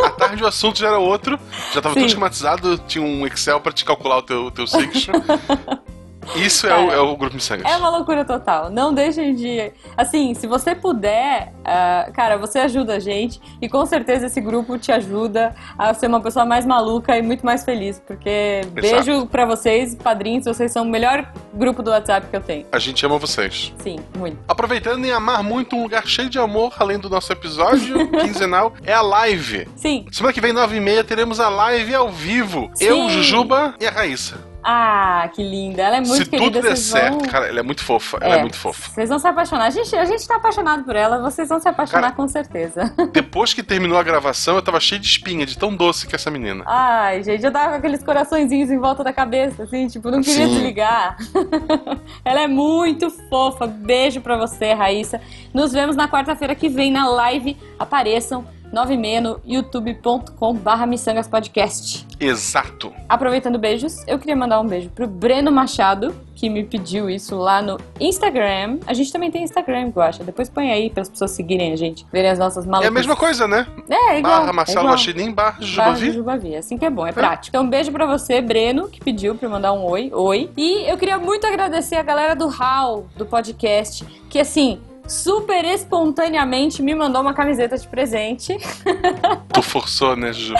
À 0.03 0.09
tarde 0.11 0.41
o 0.43 0.47
assunto 0.47 0.79
já 0.79 0.87
era 0.87 0.99
outro. 0.99 1.39
Já 1.73 1.81
tava 1.81 1.93
Sim. 1.93 2.01
tudo 2.01 2.07
esquematizado, 2.07 2.77
tinha 2.87 3.03
um 3.03 3.25
Excel 3.25 3.59
pra 3.59 3.71
te 3.71 3.85
calcular 3.85 4.17
o 4.17 4.21
teu, 4.21 4.45
o 4.45 4.51
teu 4.51 4.67
signo. 4.67 4.93
Isso 6.35 6.67
é 6.67 6.77
o, 6.77 6.91
é 6.91 6.99
o 6.99 7.15
grupo 7.15 7.35
Missangas. 7.35 7.71
É 7.71 7.77
uma 7.77 7.89
loucura 7.89 8.25
total. 8.25 8.69
Não 8.69 8.93
deixem 8.93 9.35
de. 9.35 9.71
Assim, 9.97 10.33
se 10.33 10.47
você 10.47 10.75
puder, 10.75 11.53
ah, 11.63 12.09
cara, 12.13 12.37
você 12.37 12.59
ajuda 12.59 12.95
a 12.95 12.99
gente. 12.99 13.41
E 13.61 13.69
com 13.69 13.85
certeza 13.85 14.27
esse 14.27 14.41
grupo 14.41 14.77
te 14.77 14.91
ajuda 14.91 15.55
a 15.77 15.93
ser 15.93 16.07
uma 16.07 16.21
pessoa 16.21 16.45
mais 16.45 16.65
maluca 16.65 17.17
e 17.17 17.21
muito 17.21 17.45
mais 17.45 17.63
feliz. 17.63 18.01
Porque 18.05 18.61
beijo 18.71 19.25
pra 19.27 19.45
vocês, 19.45 19.95
padrinhos, 19.95 20.45
vocês 20.45 20.71
são 20.71 20.83
o 20.83 20.89
melhor 20.89 21.31
grupo 21.53 21.81
do 21.81 21.91
WhatsApp 21.91 22.27
que 22.27 22.35
eu 22.35 22.41
tenho. 22.41 22.65
A 22.71 22.79
gente 22.79 23.05
ama 23.05 23.17
vocês. 23.17 23.73
Sim, 23.79 23.97
muito. 24.17 24.37
Aproveitando 24.47 25.03
em 25.05 25.11
amar 25.11 25.43
muito 25.43 25.75
um 25.75 25.83
lugar 25.83 26.05
cheio 26.07 26.29
de 26.29 26.39
amor, 26.39 26.73
além 26.79 26.99
do 26.99 27.09
nosso 27.09 27.31
episódio 27.31 28.09
quinzenal, 28.19 28.73
é 28.83 28.93
a 28.93 29.01
live. 29.01 29.67
Sim. 29.75 30.05
Semana 30.11 30.33
que 30.33 30.41
vem, 30.41 30.53
nove 30.53 30.77
e 30.77 30.79
meia, 30.79 31.03
teremos 31.03 31.39
a 31.39 31.49
live 31.49 31.93
ao 31.93 32.09
vivo. 32.09 32.69
Sim. 32.75 32.85
Eu, 32.85 33.09
Jujuba 33.09 33.75
e 33.79 33.85
a 33.85 33.91
Raíssa. 33.91 34.52
Ah, 34.63 35.29
que 35.33 35.43
linda. 35.43 35.81
Ela 35.83 35.97
é 35.97 35.99
muito 35.99 36.15
Se 36.23 36.25
querida. 36.25 36.43
tudo 36.51 36.61
der 36.61 36.67
vão- 36.69 36.75
certo, 36.77 37.29
cara, 37.29 37.47
ela 37.47 37.59
é 37.59 37.63
muito 37.63 37.83
fofa. 37.83 38.17
Ela 38.21 38.35
é 38.35 38.41
muito 38.41 38.57
fofa. 38.57 38.91
Vocês 38.91 39.09
vão 39.09 39.19
se 39.19 39.27
apaixonar. 39.27 39.65
A 39.65 39.69
gente, 39.69 39.95
a 39.95 40.05
gente 40.05 40.27
tá 40.27 40.35
apaixonado 40.37 40.83
por 40.83 40.95
ela, 40.95 41.19
vocês 41.21 41.49
vão 41.49 41.59
se 41.59 41.67
apaixonar 41.67 42.01
Cara, 42.01 42.13
com 42.13 42.27
certeza. 42.27 42.93
Depois 43.11 43.53
que 43.53 43.61
terminou 43.61 43.97
a 43.97 44.03
gravação, 44.03 44.55
eu 44.55 44.61
tava 44.61 44.79
cheio 44.79 45.01
de 45.01 45.07
espinha, 45.07 45.45
de 45.45 45.57
tão 45.57 45.75
doce 45.75 46.07
que 46.07 46.15
é 46.15 46.17
essa 46.17 46.31
menina. 46.31 46.63
Ai, 46.65 47.21
gente, 47.23 47.43
eu 47.43 47.51
tava 47.51 47.71
com 47.71 47.75
aqueles 47.75 48.03
coraçõezinhos 48.03 48.71
em 48.71 48.79
volta 48.79 49.03
da 49.03 49.11
cabeça, 49.11 49.63
assim, 49.63 49.87
tipo, 49.87 50.09
não 50.09 50.21
queria 50.21 50.47
Sim. 50.47 50.53
desligar. 50.53 51.17
ela 52.23 52.41
é 52.41 52.47
muito 52.47 53.09
fofa. 53.29 53.67
Beijo 53.67 54.21
pra 54.21 54.37
você, 54.37 54.73
Raíssa. 54.73 55.19
Nos 55.53 55.71
vemos 55.73 55.95
na 55.95 56.07
quarta-feira 56.07 56.55
que 56.55 56.69
vem 56.69 56.91
na 56.91 57.07
live. 57.07 57.57
Apareçam. 57.77 58.45
9h30 58.73 59.19
no 59.21 59.39
youtube.com 59.45 60.53
barra 60.55 60.85
Missangas 60.87 61.27
Podcast. 61.27 62.07
Exato. 62.19 62.91
Aproveitando 63.07 63.59
beijos, 63.59 64.03
eu 64.07 64.17
queria 64.17 64.35
mandar 64.35 64.59
um 64.59 64.65
beijo 64.67 64.89
pro 64.89 65.05
Breno 65.07 65.51
Machado, 65.51 66.15
que 66.35 66.49
me 66.49 66.63
pediu 66.63 67.09
isso 67.09 67.35
lá 67.37 67.61
no 67.61 67.77
Instagram. 67.99 68.79
A 68.87 68.93
gente 68.93 69.11
também 69.11 69.29
tem 69.29 69.43
Instagram, 69.43 69.91
eu 69.95 70.01
acho. 70.01 70.23
Depois 70.23 70.49
põe 70.49 70.71
aí 70.71 70.89
para 70.89 71.03
as 71.03 71.09
pessoas 71.09 71.31
seguirem 71.31 71.71
a 71.71 71.75
gente, 71.75 72.05
verem 72.11 72.31
as 72.31 72.39
nossas 72.39 72.65
É 72.65 72.69
malucas. 72.69 72.89
a 72.89 72.93
mesma 72.93 73.15
coisa, 73.15 73.47
né? 73.47 73.67
É, 73.89 74.13
é 74.15 74.19
igual. 74.19 74.39
barra 74.41 74.53
Marcelo 74.53 74.87
é. 74.87 74.91
Guaxinim, 74.91 75.31
barra 75.31 75.51
Barra 75.51 75.61
Jujubavi. 75.61 76.05
Jujubavi. 76.07 76.55
Assim 76.55 76.77
que 76.77 76.85
é 76.85 76.89
bom, 76.89 77.05
é 77.05 77.11
prático. 77.11 77.49
Então, 77.49 77.63
um 77.63 77.69
beijo 77.69 77.91
pra 77.91 78.05
você, 78.05 78.41
Breno, 78.41 78.87
que 78.89 78.99
pediu 78.99 79.35
pra 79.35 79.45
eu 79.47 79.51
mandar 79.51 79.73
um 79.73 79.83
oi. 79.85 80.09
Oi. 80.13 80.49
E 80.57 80.89
eu 80.89 80.97
queria 80.97 81.19
muito 81.19 81.45
agradecer 81.45 81.95
a 81.95 82.03
galera 82.03 82.35
do 82.35 82.47
HAL, 82.49 83.05
do 83.15 83.25
podcast, 83.25 84.03
que 84.29 84.39
assim, 84.39 84.79
super 85.07 85.65
espontaneamente 85.65 86.81
me 86.81 86.95
mandou 86.95 87.21
uma 87.21 87.33
camiseta 87.33 87.77
de 87.77 87.87
presente. 87.87 88.57
Tu 89.53 89.61
forçou, 89.61 90.15
né, 90.15 90.33
Jujuba? 90.33 90.59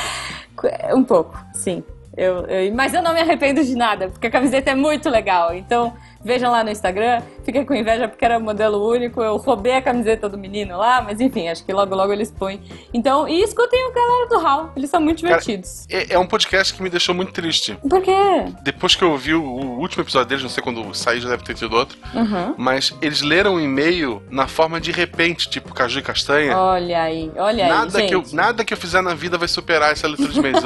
Um 0.96 1.04
pouco, 1.04 1.38
sim. 1.54 1.84
Eu, 2.16 2.46
eu- 2.46 2.74
mas 2.76 2.94
eu 2.94 3.02
não 3.02 3.14
me 3.14 3.20
arrependo 3.22 3.64
de 3.64 3.76
nada, 3.76 4.08
porque 4.10 4.28
a 4.28 4.32
camiseta 4.32 4.72
é 4.72 4.76
muito 4.76 5.10
legal. 5.10 5.54
Então, 5.54 5.94
vejam 6.24 6.52
lá 6.52 6.64
no 6.64 6.70
Instagram. 6.70 7.22
Fiquem 7.44 7.66
com 7.66 7.74
inveja 7.74 8.08
porque 8.08 8.24
era 8.24 8.38
um 8.38 8.42
modelo 8.42 8.88
único. 8.90 9.22
Eu 9.22 9.38
roubei 9.38 9.74
a 9.74 9.82
camiseta 9.82 10.28
do 10.30 10.38
menino 10.38 10.78
lá, 10.78 11.02
mas 11.02 11.20
enfim, 11.20 11.50
acho 11.50 11.64
que 11.66 11.74
logo 11.74 11.94
logo 11.96 12.12
eles 12.14 12.32
põem. 12.32 12.62
Então, 12.94 13.28
e 13.28 13.42
escutem 13.44 13.80
o 13.90 13.94
galera 13.94 14.28
do 14.28 14.48
HAL, 14.48 14.72
eles 14.76 14.90
são 14.90 15.02
muito 15.02 15.22
Cara, 15.24 15.40
divertidos. 15.40 15.86
É, 15.90 16.14
é 16.14 16.20
um 16.20 16.26
podcast 16.28 16.74
que 16.74 16.82
me 16.82 16.90
deixou 16.90 17.14
muito 17.14 17.32
triste. 17.32 17.78
Por 17.90 18.02
quê? 18.02 18.14
Depois 18.64 18.96
que 18.96 19.04
eu 19.04 19.12
ouvi 19.12 19.34
o, 19.34 19.44
o 19.44 19.80
último 19.80 20.04
episódio 20.04 20.30
deles, 20.30 20.44
não 20.44 20.50
sei 20.50 20.64
quando 20.64 20.94
sair, 20.94 21.20
já 21.20 21.30
deve 21.30 21.44
ter 21.44 21.54
tido 21.56 21.76
outro, 21.76 21.98
Uhum. 22.14 22.56
mas 22.58 22.94
eles 23.02 23.22
leram 23.22 23.56
o 23.56 23.60
e-mail 23.62 24.22
na 24.30 24.48
forma 24.48 24.80
de 24.80 24.92
repente, 24.92 25.50
tipo 25.50 25.74
caju 25.74 26.00
e 26.00 26.02
castanha. 26.02 26.58
Olha 26.58 27.02
aí, 27.04 27.32
olha 27.38 27.66
aí, 27.66 27.70
nada, 27.70 28.00
gente. 28.00 28.10
que 28.10 28.16
eu, 28.16 28.24
nada 28.32 28.64
que 28.66 28.74
eu 28.74 28.78
fizer 28.78 29.02
na 29.02 29.14
vida 29.14 29.38
vai 29.38 29.48
superar 29.48 29.92
essa 29.92 30.08
leitura 30.08 30.32
de 30.32 30.40
e-mails. 30.40 30.64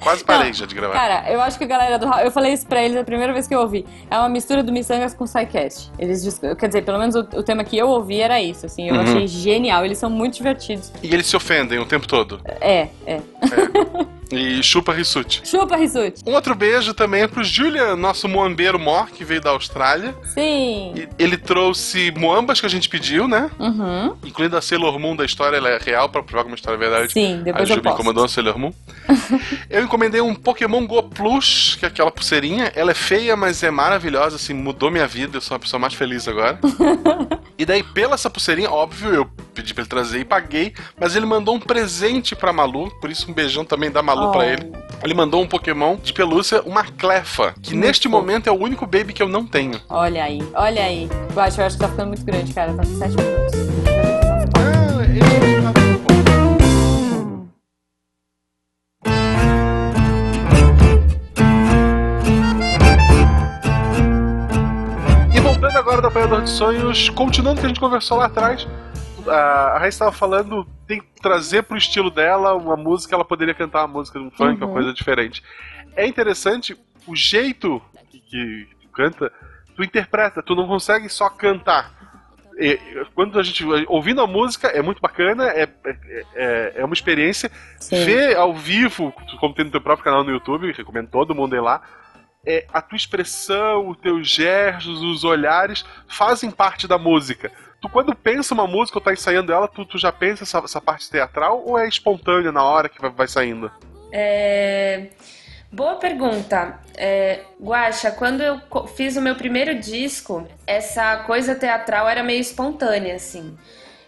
Quase 0.00 0.24
parei 0.26 0.48
Não, 0.48 0.54
já 0.54 0.66
de 0.66 0.74
gravar. 0.74 0.94
Cara, 0.94 1.30
eu 1.30 1.40
acho 1.40 1.56
que 1.58 1.64
a 1.64 1.66
galera 1.66 1.98
do 1.98 2.06
HAL, 2.06 2.20
eu 2.20 2.30
falei 2.30 2.52
isso 2.52 2.66
pra 2.66 2.82
eles 2.82 2.96
a 2.96 3.04
primeira 3.04 3.32
vez 3.32 3.46
que 3.46 3.54
eu 3.54 3.60
ouvi. 3.60 3.86
É 4.10 4.18
uma 4.18 4.28
mistura 4.28 4.62
do 4.62 4.72
Missangas 4.88 5.12
com 5.14 5.26
SciCast. 5.26 5.90
Eles, 5.98 6.40
quer 6.58 6.66
dizer, 6.66 6.82
pelo 6.82 6.98
menos 6.98 7.14
o, 7.14 7.20
o 7.20 7.42
tema 7.42 7.62
que 7.62 7.76
eu 7.76 7.88
ouvi 7.88 8.20
era 8.20 8.40
isso, 8.40 8.64
assim. 8.64 8.88
Eu 8.88 8.94
Uhum. 8.94 9.02
achei 9.02 9.26
genial, 9.26 9.84
eles 9.84 9.98
são 9.98 10.08
muito 10.08 10.36
divertidos. 10.36 10.90
E 11.02 11.12
eles 11.12 11.26
se 11.26 11.36
ofendem 11.36 11.78
o 11.78 11.84
tempo 11.84 12.06
todo. 12.08 12.40
É, 12.60 12.88
é. 13.06 13.20
E 14.30 14.62
chupa 14.62 14.92
Rissuti. 14.92 15.40
Chupa, 15.44 15.76
Rissuti. 15.76 16.22
Um 16.26 16.32
outro 16.32 16.54
beijo 16.54 16.92
também 16.92 17.22
é 17.22 17.26
pro 17.26 17.42
Julian, 17.42 17.96
nosso 17.96 18.28
moambeiro 18.28 18.78
mor, 18.78 19.08
que 19.08 19.24
veio 19.24 19.40
da 19.40 19.50
Austrália. 19.50 20.14
Sim. 20.34 20.92
E 20.94 21.08
ele 21.18 21.36
trouxe 21.36 22.12
moambas 22.16 22.60
que 22.60 22.66
a 22.66 22.68
gente 22.68 22.88
pediu, 22.88 23.26
né? 23.26 23.50
Uhum. 23.58 24.16
Incluindo 24.24 24.56
a 24.56 24.60
Sailor 24.60 24.98
Moon 24.98 25.16
da 25.16 25.24
história, 25.24 25.56
ela 25.56 25.70
é 25.70 25.78
real, 25.78 26.08
pra 26.08 26.22
provar 26.22 26.42
que 26.42 26.48
é 26.48 26.52
uma 26.52 26.56
história 26.56 26.78
verdade. 26.78 27.12
Sim, 27.12 27.40
A 27.40 27.42
depois 27.42 27.68
eu 27.70 27.76
Jubi 27.76 27.88
posto. 27.88 27.94
encomendou 27.94 28.22
uma 28.22 28.28
Sailor 28.28 28.58
Moon. 28.58 28.72
eu 29.70 29.82
encomendei 29.84 30.20
um 30.20 30.34
Pokémon 30.34 30.86
Go 30.86 31.02
Plus, 31.04 31.76
que 31.78 31.86
é 31.86 31.88
aquela 31.88 32.10
pulseirinha. 32.10 32.70
Ela 32.74 32.90
é 32.90 32.94
feia, 32.94 33.34
mas 33.34 33.62
é 33.62 33.70
maravilhosa, 33.70 34.36
assim, 34.36 34.52
mudou 34.52 34.90
minha 34.90 35.06
vida. 35.06 35.38
Eu 35.38 35.40
sou 35.40 35.54
uma 35.54 35.60
pessoa 35.60 35.80
mais 35.80 35.94
feliz 35.94 36.28
agora. 36.28 36.58
e 37.58 37.64
daí, 37.64 37.82
pela 37.82 38.14
essa 38.14 38.28
pulseirinha, 38.28 38.70
óbvio, 38.70 39.14
eu 39.14 39.30
pedi 39.54 39.72
pra 39.72 39.82
ele 39.82 39.88
trazer 39.88 40.20
e 40.20 40.24
paguei. 40.24 40.74
Mas 41.00 41.16
ele 41.16 41.24
mandou 41.24 41.54
um 41.54 41.60
presente 41.60 42.36
pra 42.36 42.52
Malu, 42.52 42.90
por 43.00 43.10
isso 43.10 43.30
um 43.30 43.34
beijão 43.34 43.64
também 43.64 43.90
da 43.90 44.02
Malu 44.02 44.17
Oh. 44.26 44.32
pra 44.32 44.46
ele. 44.46 44.72
Ele 45.02 45.14
mandou 45.14 45.40
um 45.40 45.46
Pokémon 45.46 45.96
de 45.96 46.12
pelúcia, 46.12 46.60
uma 46.66 46.82
Clefa, 46.84 47.54
que 47.62 47.70
Muito 47.70 47.86
neste 47.86 48.08
fofo. 48.08 48.20
momento 48.20 48.48
é 48.48 48.50
o 48.50 48.56
único 48.60 48.84
baby 48.84 49.12
que 49.12 49.22
eu 49.22 49.28
não 49.28 49.46
tenho. 49.46 49.80
Olha 49.88 50.24
aí, 50.24 50.40
olha 50.54 50.82
aí. 50.82 51.08
Eu 51.34 51.40
acho, 51.40 51.60
eu 51.60 51.66
acho 51.66 51.76
que 51.76 51.82
tá 51.82 51.88
ficando 51.88 52.08
muito 52.08 52.24
grande, 52.24 52.52
cara. 52.52 52.72
Tá 52.74 52.82
com 52.82 52.94
7 52.98 53.14
minutos. 53.16 53.54
Ah, 54.58 55.04
ele 55.04 55.62
tá 55.62 55.72
um. 55.78 57.48
E 65.34 65.40
voltando 65.40 65.76
agora 65.76 66.00
do 66.00 66.08
Apanhador 66.08 66.42
de 66.42 66.50
Sonhos, 66.50 67.08
continuando 67.10 67.58
o 67.58 67.60
que 67.60 67.66
a 67.66 67.68
gente 67.68 67.80
conversou 67.80 68.18
lá 68.18 68.26
atrás, 68.26 68.66
a 69.30 69.74
a 69.74 69.78
Raíssa 69.78 69.96
estava 70.04 70.12
falando, 70.12 70.66
tem 70.86 71.00
que 71.00 71.20
trazer 71.20 71.62
pro 71.62 71.76
estilo 71.76 72.10
dela 72.10 72.54
uma 72.54 72.76
música, 72.76 73.14
ela 73.14 73.24
poderia 73.24 73.54
cantar 73.54 73.80
uma 73.84 73.98
música 73.98 74.18
de 74.18 74.24
um 74.24 74.30
funk, 74.30 74.56
uma 74.56 74.66
Uhum. 74.66 74.72
coisa 74.72 74.92
diferente. 74.92 75.42
É 75.96 76.06
interessante 76.06 76.76
o 77.06 77.14
jeito 77.16 77.82
que, 78.10 78.20
que 78.20 78.68
tu 78.82 78.88
canta, 78.88 79.32
tu 79.76 79.82
interpreta, 79.82 80.42
tu 80.42 80.54
não 80.54 80.66
consegue 80.66 81.08
só 81.08 81.28
cantar. 81.28 81.96
E, 82.60 82.76
quando 83.14 83.38
a 83.38 83.42
gente 83.42 83.64
ouvindo 83.86 84.20
a 84.20 84.26
música 84.26 84.66
é 84.68 84.82
muito 84.82 85.00
bacana, 85.00 85.44
é, 85.48 85.62
é, 85.62 85.96
é, 86.34 86.72
é 86.76 86.84
uma 86.84 86.94
experiência. 86.94 87.50
Sim. 87.78 88.04
Ver 88.04 88.36
ao 88.36 88.52
vivo, 88.52 89.12
como 89.38 89.54
tem 89.54 89.64
no 89.64 89.70
teu 89.70 89.80
próprio 89.80 90.04
canal 90.04 90.24
no 90.24 90.30
YouTube, 90.32 90.72
recomendo 90.72 91.08
todo 91.08 91.34
mundo 91.34 91.54
ir 91.54 91.60
lá. 91.60 91.80
É, 92.44 92.66
a 92.72 92.80
tua 92.80 92.96
expressão, 92.96 93.88
os 93.88 93.96
teus 93.98 94.28
gestos, 94.28 95.00
os 95.02 95.22
olhares 95.22 95.84
fazem 96.08 96.50
parte 96.50 96.88
da 96.88 96.96
música. 96.98 97.52
Tu, 97.80 97.88
quando 97.88 98.14
pensa 98.14 98.54
uma 98.54 98.66
música 98.66 98.98
ou 98.98 99.04
tá 99.04 99.12
ensaiando 99.12 99.52
ela, 99.52 99.68
tu, 99.68 99.84
tu 99.84 99.98
já 99.98 100.10
pensa 100.10 100.44
essa, 100.44 100.58
essa 100.58 100.80
parte 100.80 101.08
teatral 101.10 101.62
ou 101.64 101.78
é 101.78 101.88
espontânea 101.88 102.50
na 102.50 102.64
hora 102.64 102.88
que 102.88 103.00
vai, 103.00 103.10
vai 103.10 103.28
saindo? 103.28 103.70
É, 104.10 105.08
Boa 105.70 105.96
pergunta. 105.96 106.80
É, 106.96 107.40
Guaxa, 107.60 108.10
quando 108.10 108.40
eu 108.40 108.58
fiz 108.96 109.16
o 109.16 109.20
meu 109.20 109.36
primeiro 109.36 109.78
disco, 109.78 110.48
essa 110.66 111.18
coisa 111.18 111.54
teatral 111.54 112.08
era 112.08 112.22
meio 112.22 112.40
espontânea, 112.40 113.16
assim. 113.16 113.56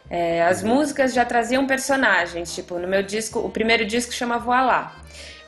É, 0.09 0.43
as 0.43 0.63
músicas 0.63 1.13
já 1.13 1.25
traziam 1.25 1.67
personagens, 1.67 2.55
tipo, 2.55 2.79
no 2.79 2.89
meu 2.89 3.03
disco, 3.03 3.41
o 3.41 3.51
primeiro 3.51 3.85
disco 3.85 4.13
chama 4.13 4.39
Voilá. 4.39 4.97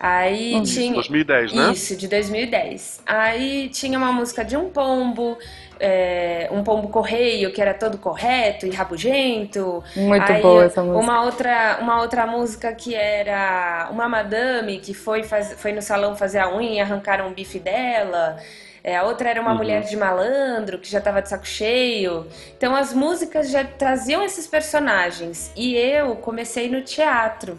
Aí 0.05 0.57
Hum. 0.57 0.63
tinha. 0.65 0.95
2010, 0.95 1.53
né? 1.53 1.71
Isso, 1.71 1.97
de 1.97 2.09
2010. 2.09 3.01
Aí 3.07 3.69
tinha 3.69 3.97
uma 3.97 4.13
música 4.13 4.45
de 4.45 4.57
um 4.57 4.69
pombo, 4.69 5.39
é, 5.79 6.49
um 6.51 6.65
pombo 6.65 6.89
correio 6.89 7.53
que 7.53 7.63
era 7.63 7.73
todo 7.73 7.97
correto 7.99 8.67
e 8.67 8.71
rabugento. 8.71 9.81
Muito 9.95 10.33
Aí, 10.33 10.43
boa 10.43 10.65
essa 10.65 10.83
música. 10.83 10.99
Uma 11.05 11.23
outra, 11.23 11.79
uma 11.81 12.01
outra 12.03 12.27
música 12.27 12.73
que 12.73 12.97
era 12.97 13.89
uma 13.93 14.09
madame 14.09 14.81
que 14.81 14.93
foi, 14.93 15.23
faz, 15.23 15.53
foi 15.57 15.73
no 15.73 15.81
salão 15.81 16.17
fazer 16.17 16.41
a 16.41 16.53
unha 16.53 16.79
e 16.79 16.81
arrancaram 16.81 17.29
o 17.29 17.35
bife 17.35 17.61
dela. 17.61 18.39
É, 18.85 18.97
a 18.97 19.05
outra 19.05 19.31
era 19.31 19.41
uma 19.41 19.53
Uhum. 19.53 19.59
mulher 19.59 19.85
de 19.85 19.97
malandro 19.97 20.81
que 20.81 20.91
já 20.91 21.01
tava 21.01 21.23
de 21.23 21.29
saco 21.29 21.47
cheio. 21.47 22.27
Então 22.57 22.75
as 22.75 22.93
músicas 22.93 23.49
já 23.53 23.63
traziam 23.65 24.25
esses 24.25 24.49
personagens. 24.49 25.53
E 25.55 25.77
eu 25.77 26.17
comecei 26.17 26.69
no 26.69 26.83
teatro. 26.83 27.57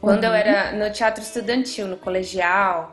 Quando 0.00 0.24
uhum. 0.24 0.30
eu 0.30 0.34
era 0.34 0.72
no 0.72 0.90
teatro 0.92 1.22
estudantil, 1.22 1.86
no 1.86 1.96
colegial 1.96 2.92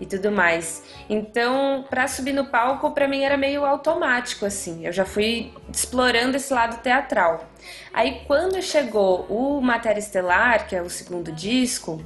e 0.00 0.06
tudo 0.06 0.30
mais. 0.30 0.82
Então, 1.08 1.84
para 1.88 2.06
subir 2.06 2.32
no 2.32 2.46
palco, 2.46 2.90
para 2.92 3.08
mim 3.08 3.22
era 3.22 3.36
meio 3.36 3.64
automático 3.64 4.44
assim. 4.44 4.86
Eu 4.86 4.92
já 4.92 5.04
fui 5.04 5.52
explorando 5.72 6.36
esse 6.36 6.52
lado 6.52 6.80
teatral. 6.82 7.48
Aí, 7.92 8.22
quando 8.26 8.60
chegou 8.62 9.26
o 9.28 9.60
Matéria 9.60 9.98
Estelar, 9.98 10.66
que 10.66 10.76
é 10.76 10.82
o 10.82 10.90
segundo 10.90 11.32
disco, 11.32 12.02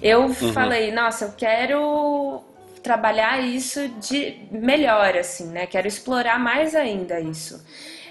eu 0.00 0.22
uhum. 0.22 0.52
falei: 0.52 0.92
"Nossa, 0.92 1.26
eu 1.26 1.32
quero 1.36 2.42
trabalhar 2.82 3.40
isso 3.40 3.88
de 4.00 4.46
melhor 4.50 5.16
assim, 5.16 5.46
né? 5.46 5.66
Quero 5.66 5.86
explorar 5.86 6.38
mais 6.38 6.74
ainda 6.74 7.20
isso". 7.20 7.64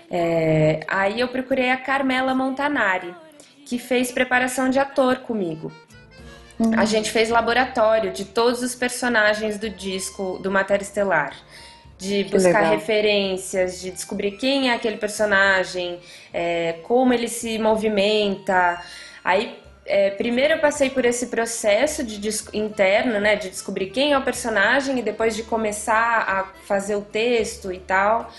É, 0.09 0.81
aí 0.89 1.21
eu 1.21 1.29
procurei 1.29 1.71
a 1.71 1.77
Carmela 1.77 2.35
Montanari, 2.35 3.15
que 3.65 3.79
fez 3.79 4.11
preparação 4.11 4.69
de 4.69 4.77
ator 4.77 5.19
comigo. 5.19 5.71
Uhum. 6.61 6.79
A 6.79 6.85
gente 6.85 7.09
fez 7.09 7.29
laboratório 7.29 8.11
de 8.11 8.23
todos 8.23 8.61
os 8.61 8.75
personagens 8.75 9.57
do 9.57 9.67
disco 9.67 10.37
do 10.43 10.51
Matéria 10.51 10.83
Estelar. 10.83 11.35
De 11.97 12.23
buscar 12.25 12.61
referências, 12.61 13.79
de 13.79 13.91
descobrir 13.91 14.31
quem 14.31 14.69
é 14.69 14.73
aquele 14.73 14.97
personagem, 14.97 15.99
é, 16.33 16.75
como 16.83 17.13
ele 17.13 17.27
se 17.27 17.59
movimenta. 17.59 18.81
Aí, 19.23 19.59
é, 19.85 20.09
primeiro 20.11 20.55
eu 20.55 20.59
passei 20.59 20.89
por 20.89 21.05
esse 21.05 21.27
processo 21.27 22.03
de 22.03 22.19
interno, 22.53 23.19
né, 23.19 23.35
de 23.35 23.49
descobrir 23.49 23.91
quem 23.91 24.13
é 24.13 24.17
o 24.17 24.21
personagem 24.23 24.97
e 24.97 25.01
depois 25.03 25.35
de 25.35 25.43
começar 25.43 26.25
a 26.27 26.43
fazer 26.65 26.95
o 26.95 27.01
texto 27.01 27.71
e 27.71 27.77
tal. 27.79 28.31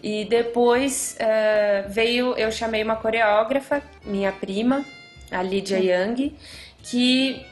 E 0.00 0.24
depois 0.24 1.16
uh, 1.20 1.88
veio, 1.90 2.34
eu 2.36 2.52
chamei 2.52 2.84
uma 2.84 2.94
coreógrafa, 2.94 3.82
minha 4.04 4.30
prima, 4.30 4.84
a 5.28 5.42
Lydia 5.42 5.78
Young, 5.78 6.36
que 6.84 7.44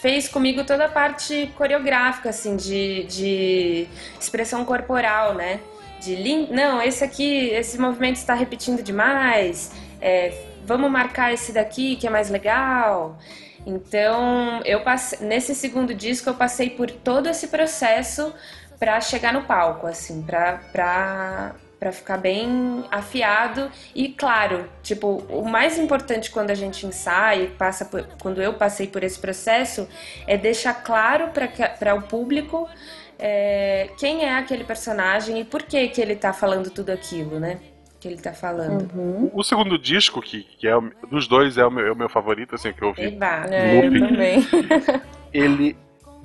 fez 0.00 0.28
comigo 0.28 0.64
toda 0.64 0.86
a 0.86 0.88
parte 0.88 1.50
coreográfica, 1.56 2.30
assim, 2.30 2.56
de, 2.56 3.04
de 3.04 3.88
expressão 4.20 4.64
corporal, 4.64 5.34
né? 5.34 5.60
De 6.00 6.46
não, 6.50 6.82
esse 6.82 7.02
aqui, 7.02 7.48
esse 7.48 7.78
movimento 7.78 8.16
está 8.16 8.34
repetindo 8.34 8.82
demais, 8.82 9.72
é, 10.00 10.32
vamos 10.64 10.90
marcar 10.90 11.32
esse 11.32 11.52
daqui 11.52 11.96
que 11.96 12.06
é 12.06 12.10
mais 12.10 12.28
legal. 12.30 13.18
Então, 13.66 14.60
eu 14.64 14.80
passei, 14.82 15.26
nesse 15.26 15.54
segundo 15.54 15.92
disco 15.92 16.30
eu 16.30 16.34
passei 16.34 16.70
por 16.70 16.90
todo 16.90 17.28
esse 17.28 17.48
processo 17.48 18.32
para 18.78 19.00
chegar 19.00 19.32
no 19.32 19.42
palco, 19.42 19.86
assim, 19.86 20.22
para 20.22 21.54
para 21.78 21.92
ficar 21.92 22.16
bem 22.16 22.84
afiado 22.90 23.70
e 23.94 24.08
claro, 24.08 24.68
tipo, 24.82 25.18
o 25.28 25.48
mais 25.48 25.78
importante 25.78 26.30
quando 26.30 26.50
a 26.50 26.54
gente 26.54 26.86
ensaia, 26.86 27.50
passa 27.58 27.84
por, 27.84 28.06
quando 28.20 28.40
eu 28.40 28.54
passei 28.54 28.86
por 28.86 29.04
esse 29.04 29.18
processo, 29.18 29.88
é 30.26 30.36
deixar 30.38 30.74
claro 30.82 31.30
para 31.78 31.94
o 31.94 32.02
público 32.02 32.68
é, 33.18 33.90
quem 33.98 34.24
é 34.24 34.34
aquele 34.34 34.64
personagem 34.64 35.40
e 35.40 35.44
por 35.44 35.62
que 35.62 35.88
que 35.88 36.00
ele 36.00 36.14
está 36.14 36.32
falando 36.32 36.70
tudo 36.70 36.90
aquilo, 36.90 37.38
né? 37.38 37.60
Que 38.00 38.08
ele 38.08 38.16
está 38.16 38.32
falando. 38.32 38.90
Uhum. 38.94 39.30
O 39.34 39.42
segundo 39.42 39.78
disco, 39.78 40.20
que, 40.20 40.42
que 40.42 40.68
é 40.68 40.74
dos 41.10 41.26
dois, 41.26 41.56
é 41.56 41.64
o 41.64 41.70
meu, 41.70 41.86
é 41.86 41.92
o 41.92 41.96
meu 41.96 42.08
favorito, 42.08 42.54
assim, 42.54 42.72
que 42.72 42.82
eu 42.82 42.88
ouvi. 42.88 43.04
Eba. 43.04 43.46
É, 43.50 43.86
eu 43.86 44.00
também. 44.00 44.46
ele 45.32 45.76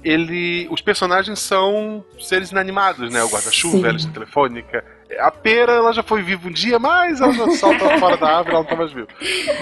ele. 0.04 0.68
Os 0.70 0.82
personagens 0.82 1.40
são 1.40 2.04
seres 2.20 2.52
inanimados, 2.52 3.12
né? 3.12 3.24
O 3.24 3.30
guarda-chuva, 3.30 3.90
a 3.90 3.92
lista 3.92 4.12
telefônica. 4.12 4.84
A 5.20 5.32
pera, 5.32 5.74
ela 5.74 5.92
já 5.92 6.04
foi 6.04 6.22
viva 6.22 6.48
um 6.48 6.52
dia, 6.52 6.80
mas 6.80 7.22
ela 7.22 7.34
já 7.34 7.50
salta 7.52 7.98
fora 8.00 8.18
da 8.18 8.38
árvore, 8.38 8.56
ela 8.56 8.64
não 8.64 8.70
tá 8.70 8.76
mais 8.76 8.92
viva. 8.92 9.08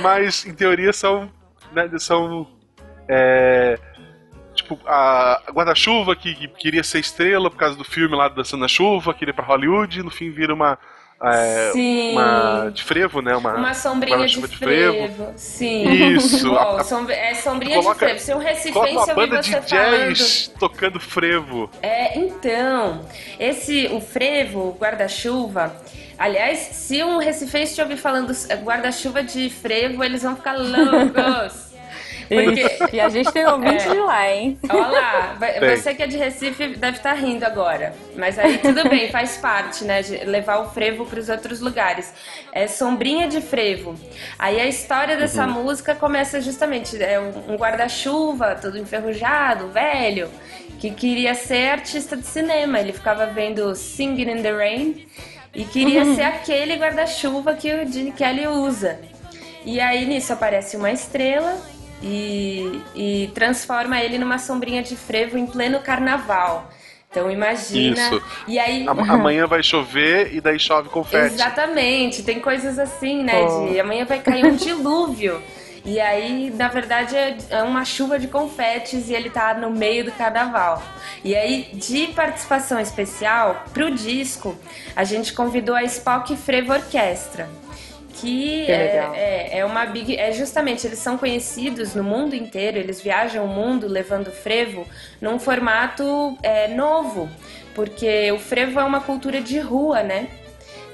Mas, 0.02 0.46
em 0.46 0.54
teoria, 0.54 0.94
são. 0.94 1.32
Né, 1.74 1.90
são. 1.98 2.48
É, 3.08 3.80
tipo, 4.54 4.80
a 4.86 5.42
guarda-chuva 5.52 6.16
que, 6.16 6.36
que, 6.36 6.48
queria 6.48 6.84
ser 6.84 7.00
estrela 7.00 7.50
por 7.50 7.58
causa 7.58 7.76
do 7.76 7.84
filme 7.84 8.16
lá 8.16 8.28
Dançando 8.28 8.62
na 8.62 8.68
Chuva, 8.68 9.14
queria 9.14 9.32
ir 9.32 9.36
pra 9.36 9.46
Hollywood, 9.46 10.04
no 10.04 10.12
fim 10.12 10.30
vira 10.30 10.54
uma 10.54 10.78
é, 11.22 11.72
Sim. 11.74 12.12
uma 12.14 12.72
de 12.74 12.84
frevo, 12.84 13.22
né? 13.22 13.36
Uma, 13.36 13.56
uma 13.56 13.74
sombrinha 13.74 14.26
de, 14.26 14.40
de 14.42 14.58
frevo. 14.58 14.98
frevo. 14.98 15.34
Sim. 15.36 16.14
Isso. 16.16 16.56
a, 16.56 16.78
a, 16.78 17.12
é 17.12 17.34
sombrinha 17.36 17.76
coloca, 17.76 18.06
de 18.06 18.14
frevo. 18.14 18.20
Se 18.20 18.34
um 18.34 18.38
recifense 18.38 18.96
uma 18.96 19.14
banda 19.14 19.42
de 19.42 19.52
jazz 19.52 20.46
falando... 20.46 20.60
tocando 20.60 21.00
frevo. 21.00 21.70
É, 21.82 22.18
então, 22.18 23.02
esse 23.40 23.88
o 23.92 24.00
frevo, 24.00 24.78
guarda-chuva, 24.80 25.76
Aliás, 26.20 26.60
se 26.74 27.02
um 27.02 27.18
recifense 27.18 27.76
te 27.76 27.82
ouvir 27.82 27.96
falando 27.96 28.34
guarda-chuva 28.62 29.24
de 29.24 29.50
frevo, 29.50 30.04
eles 30.04 30.22
vão 30.22 30.36
ficar 30.36 30.52
loucos. 30.60 31.69
Porque... 32.30 32.96
E 32.96 33.00
a 33.00 33.10
gente 33.10 33.32
tem 33.32 33.46
ouvinte 33.46 33.88
é. 33.88 33.92
de 33.92 34.00
lá, 34.00 34.32
hein? 34.32 34.58
Olha 34.70 34.88
lá, 34.88 35.38
você 35.76 35.96
que 35.96 36.04
é 36.04 36.08
de 36.08 36.18
Recife 36.18 36.76
deve 36.76 36.98
estar 36.98 37.16
tá 37.16 37.20
rindo 37.20 37.46
agora. 37.46 37.94
Mas 38.16 38.38
aí 38.38 38.60
tudo 38.60 38.88
bem, 38.88 39.10
faz 39.10 39.38
parte, 39.38 39.84
né? 39.84 40.02
De 40.02 40.18
levar 40.26 40.60
o 40.60 40.70
frevo 40.70 41.06
para 41.06 41.20
os 41.20 41.28
outros 41.28 41.60
lugares. 41.60 42.14
É 42.52 42.68
Sombrinha 42.68 43.28
de 43.28 43.42
Frevo. 43.42 43.96
Aí 44.38 44.60
a 44.60 44.68
história 44.68 45.18
dessa 45.18 45.46
uhum. 45.46 45.64
música 45.64 45.96
começa 45.96 46.40
justamente, 46.40 47.02
é 47.02 47.20
um 47.20 47.56
guarda-chuva, 47.56 48.56
todo 48.62 48.78
enferrujado, 48.78 49.70
velho, 49.70 50.30
que 50.80 50.92
queria 50.92 51.34
ser 51.34 51.72
artista 51.72 52.16
de 52.16 52.26
cinema. 52.26 52.80
Ele 52.80 52.94
ficava 52.94 53.26
vendo 53.26 53.76
Singing 53.76 54.30
in 54.30 54.42
the 54.42 54.52
Rain 54.52 55.08
e 55.54 55.64
queria 55.66 56.04
uhum. 56.04 56.16
ser 56.16 56.24
aquele 56.24 56.76
guarda-chuva 56.76 57.56
que 57.56 57.74
o 57.74 57.92
Gene 57.92 58.12
Kelly 58.12 58.48
usa. 58.48 59.00
E 59.66 59.80
aí 59.80 60.06
nisso 60.06 60.32
aparece 60.32 60.78
uma 60.78 60.92
estrela 60.92 61.58
e, 62.02 62.82
e 62.96 63.32
transforma 63.34 64.00
ele 64.02 64.18
numa 64.18 64.38
sombrinha 64.38 64.82
de 64.82 64.96
frevo 64.96 65.38
em 65.38 65.46
pleno 65.46 65.80
carnaval. 65.80 66.70
Então 67.10 67.30
imagina. 67.30 67.98
Isso. 67.98 68.24
E 68.48 68.60
aí. 68.60 68.86
Amanhã 68.88 69.48
vai 69.48 69.64
chover 69.64 70.34
e 70.34 70.40
daí 70.40 70.60
chove 70.60 70.90
confete. 70.90 71.34
Exatamente. 71.34 72.24
Tem 72.24 72.40
coisas 72.40 72.78
assim, 72.78 73.24
né? 73.24 73.42
Oh. 73.42 73.68
De 73.68 73.80
amanhã 73.80 74.06
vai 74.06 74.20
cair 74.20 74.46
um 74.46 74.56
dilúvio. 74.56 75.42
E 75.86 76.00
aí, 76.00 76.52
na 76.56 76.68
verdade, 76.68 77.16
é, 77.16 77.38
é 77.50 77.64
uma 77.64 77.86
chuva 77.86 78.20
de 78.20 78.28
confetes 78.28 79.10
e 79.10 79.14
ele 79.14 79.30
tá 79.30 79.54
no 79.54 79.72
meio 79.72 80.04
do 80.06 80.12
carnaval. 80.12 80.84
E 81.24 81.36
aí, 81.36 81.70
de 81.74 82.08
participação 82.08 82.80
especial, 82.80 83.64
pro 83.74 83.90
disco, 83.90 84.56
a 84.96 85.04
gente 85.04 85.34
convidou 85.34 85.74
a 85.74 85.84
Spock 85.84 86.36
Frevo 86.36 86.74
Orquestra 86.74 87.50
que, 88.20 88.66
que 88.66 88.72
é, 88.72 89.12
é, 89.14 89.60
é, 89.60 89.66
uma 89.66 89.86
big. 89.86 90.16
É 90.16 90.32
justamente, 90.32 90.86
eles 90.86 91.00
são 91.00 91.18
conhecidos 91.18 91.96
no 91.96 92.04
mundo 92.04 92.36
inteiro, 92.36 92.78
eles 92.78 93.02
viajam 93.02 93.46
o 93.46 93.48
mundo 93.48 93.88
levando 93.88 94.32
frevo 94.32 94.86
num 95.22 95.40
formato 95.40 96.38
é, 96.44 96.68
novo, 96.68 97.30
porque 97.74 98.32
o 98.32 98.40
frevo 98.40 98.80
é 98.80 98.84
uma 98.84 99.02
cultura 99.02 99.42
de 99.42 99.60
rua, 99.60 100.04
né? 100.04 100.28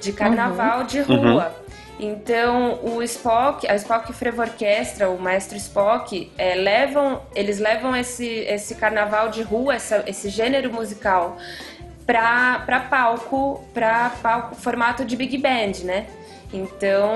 De 0.02 0.12
carnaval 0.12 0.80
uhum. 0.80 0.86
de 0.86 1.02
rua. 1.02 1.56
Uhum. 1.60 1.66
Então, 1.98 2.80
o 2.84 3.02
Spock, 3.04 3.66
a 3.68 3.76
Spock 3.76 4.12
Frevo 4.12 4.42
Orquestra, 4.42 5.10
o 5.10 5.18
maestro 5.18 5.56
Spock, 5.58 6.30
é, 6.38 6.54
levam, 6.56 7.22
eles 7.34 7.58
levam 7.58 7.96
esse, 7.96 8.28
esse 8.28 8.76
carnaval 8.76 9.30
de 9.30 9.42
rua, 9.42 9.76
essa, 9.76 10.04
esse 10.06 10.28
gênero 10.28 10.72
musical, 10.74 11.38
para 12.06 12.86
palco, 12.90 13.64
para 13.74 14.10
palco, 14.22 14.56
formato 14.56 15.06
de 15.06 15.16
big 15.16 15.38
band, 15.38 15.86
né? 15.86 16.06
Então, 16.54 17.12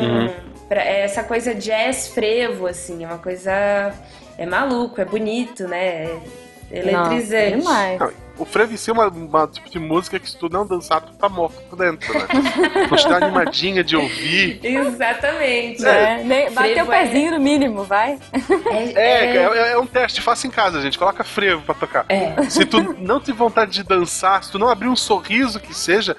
uhum. 0.00 0.32
pra, 0.68 0.82
é 0.82 1.02
essa 1.02 1.22
coisa 1.22 1.54
jazz 1.54 2.08
frevo, 2.08 2.66
assim, 2.66 3.04
é 3.04 3.06
uma 3.06 3.18
coisa. 3.18 3.92
É 4.38 4.46
maluco, 4.46 5.00
é 5.00 5.04
bonito, 5.04 5.68
né? 5.68 6.04
É 6.70 6.78
eletrizante. 6.78 7.64
Nossa, 7.64 8.14
o 8.40 8.44
frevo 8.46 8.72
em 8.72 8.76
si 8.76 8.88
é 8.88 8.92
uma, 8.92 9.08
uma, 9.08 9.46
tipo 9.46 9.68
de 9.68 9.78
música 9.78 10.18
que 10.18 10.30
se 10.30 10.36
tu 10.36 10.48
não 10.48 10.66
dançar, 10.66 11.02
tu 11.02 11.12
tá 11.12 11.28
morto 11.28 11.60
por 11.68 11.76
dentro, 11.76 12.12
né? 12.14 12.26
tu 12.88 12.94
está 12.94 13.16
animadinha 13.16 13.84
de 13.84 13.96
ouvir. 13.96 14.60
Exatamente. 14.64 15.84
É. 15.84 16.24
É. 16.26 16.50
Bate 16.50 16.80
o 16.80 16.86
pezinho 16.86 17.28
é... 17.28 17.30
no 17.32 17.40
mínimo, 17.40 17.84
vai. 17.84 18.18
É, 18.70 18.92
é, 18.94 19.36
é, 19.36 19.72
é, 19.72 19.78
um 19.78 19.86
teste, 19.86 20.22
faça 20.22 20.46
em 20.46 20.50
casa, 20.50 20.80
gente. 20.80 20.98
Coloca 20.98 21.22
frevo 21.22 21.60
pra 21.62 21.74
tocar. 21.74 22.06
Se 22.48 22.64
tu 22.64 22.96
não 22.98 23.20
tem 23.20 23.34
vontade 23.34 23.72
de 23.72 23.82
dançar, 23.82 24.42
se 24.42 24.50
tu 24.50 24.58
não 24.58 24.68
abrir 24.68 24.88
um 24.88 24.96
sorriso 24.96 25.60
que 25.60 25.74
seja, 25.74 26.16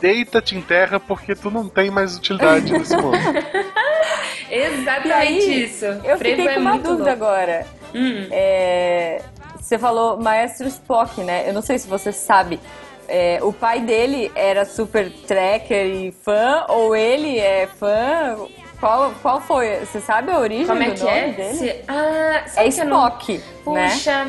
deita-te 0.00 0.56
em 0.56 0.60
terra 0.60 0.98
porque 1.00 1.34
tu 1.34 1.50
não 1.50 1.68
tem 1.68 1.90
mais 1.90 2.16
utilidade 2.16 2.72
nesse 2.72 2.96
mundo. 2.96 3.16
Exatamente 4.50 5.12
aí, 5.12 5.64
isso. 5.64 5.84
Eu 5.84 6.18
Frevo 6.18 6.42
fiquei 6.42 6.54
com 6.54 6.60
uma 6.60 6.78
dúvida 6.78 6.92
louco. 6.92 7.10
agora. 7.10 7.66
Hum. 7.94 8.28
É, 8.30 9.22
você 9.58 9.78
falou 9.78 10.20
Maestro 10.20 10.68
Spock, 10.68 11.22
né? 11.22 11.48
Eu 11.48 11.54
não 11.54 11.62
sei 11.62 11.78
se 11.78 11.88
você 11.88 12.12
sabe. 12.12 12.60
É, 13.08 13.38
o 13.42 13.52
pai 13.52 13.80
dele 13.80 14.30
era 14.34 14.64
super 14.64 15.10
tracker 15.10 15.86
e 15.86 16.12
fã, 16.12 16.64
ou 16.68 16.96
ele 16.96 17.38
é 17.38 17.66
fã? 17.66 18.36
Qual, 18.84 19.14
qual 19.22 19.40
foi? 19.40 19.78
Você 19.80 19.98
sabe 19.98 20.30
a 20.30 20.38
origem 20.38 20.66
Como 20.66 20.82
é 20.82 20.90
do 20.90 20.94
que 20.94 21.00
nome 21.04 21.16
é? 21.18 21.28
dele? 21.32 21.54
Se- 21.54 21.80
Ah, 21.88 22.44
É 22.56 22.68
eu 22.68 22.84
não- 22.84 23.06
Spock, 23.08 23.38
né? 23.66 23.88
Puxa, 23.88 24.26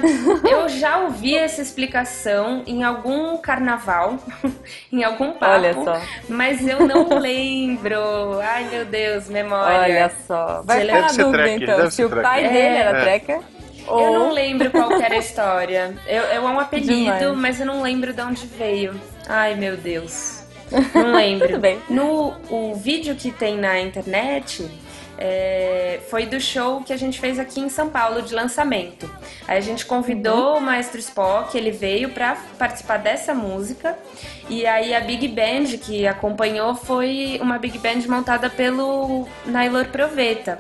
eu 0.50 0.70
já 0.70 1.00
ouvi 1.00 1.36
essa 1.36 1.62
explicação 1.62 2.64
em 2.66 2.82
algum 2.82 3.36
carnaval, 3.36 4.16
em 4.94 5.04
algum 5.04 5.34
papo, 5.34 5.52
Olha 5.56 5.74
só. 5.74 6.00
mas 6.30 6.66
eu 6.66 6.88
não 6.88 7.10
lembro. 7.20 8.40
Ai, 8.42 8.64
meu 8.72 8.86
Deus, 8.86 9.28
memória. 9.28 9.78
Olha 9.78 10.12
só. 10.26 10.62
Vai 10.64 10.82
ficar 10.86 11.02
na 11.02 11.10
ser 11.10 11.24
dúvida, 11.26 11.44
tracker, 11.44 11.70
então, 11.70 11.92
se 11.92 12.06
o 12.06 12.10
pai 12.10 12.22
tracker. 12.22 12.50
dele 12.54 12.60
É. 12.76 12.78
era 12.80 12.98
É. 12.98 13.02
treca 13.02 13.34
Eu 13.88 13.94
ou... 13.94 14.14
não 14.20 14.32
lembro 14.32 14.72
qual 14.72 14.88
que 14.88 15.04
era 15.04 15.16
a 15.16 15.20
história. 15.20 15.94
Eu, 16.08 16.24
eu 16.24 16.48
é 16.48 16.50
um 16.50 16.60
apelido, 16.62 16.94
Demais. 16.94 17.38
mas 17.38 17.60
eu 17.60 17.66
não 17.66 17.82
lembro 17.82 18.14
de 18.14 18.22
onde 18.22 18.48
veio. 18.48 18.96
Ai, 19.28 19.54
meu 19.56 19.76
Deus. 19.76 20.45
Não 20.94 21.14
lembro. 21.16 21.48
Tudo 21.48 21.60
bem. 21.60 21.80
No 21.90 22.34
o 22.50 22.76
vídeo 22.76 23.16
que 23.16 23.32
tem 23.32 23.58
na 23.58 23.80
internet 23.80 24.70
é, 25.18 26.00
foi 26.10 26.26
do 26.26 26.40
show 26.42 26.82
que 26.82 26.92
a 26.92 26.98
gente 26.98 27.20
fez 27.20 27.40
aqui 27.40 27.60
em 27.62 27.70
São 27.70 27.90
Paulo 27.90 28.22
de 28.22 28.34
lançamento. 28.34 29.10
Aí 29.48 29.58
a 29.58 29.62
gente 29.62 29.86
convidou 29.86 30.54
Uhum. 30.54 30.58
o 30.58 30.62
Maestro 30.62 31.00
Spock, 31.00 31.58
ele 31.58 31.72
veio 31.72 32.10
pra 32.10 32.36
participar 32.58 32.98
dessa 32.98 33.34
música. 33.34 33.98
E 34.50 34.66
aí 34.66 34.94
a 34.94 35.00
Big 35.00 35.28
Band 35.28 35.78
que 35.82 36.06
acompanhou 36.06 36.76
foi 36.76 37.40
uma 37.42 37.58
Big 37.58 37.78
Band 37.80 38.02
montada 38.08 38.50
pelo 38.50 39.28
Nailor 39.46 39.86
Proveta 39.86 40.58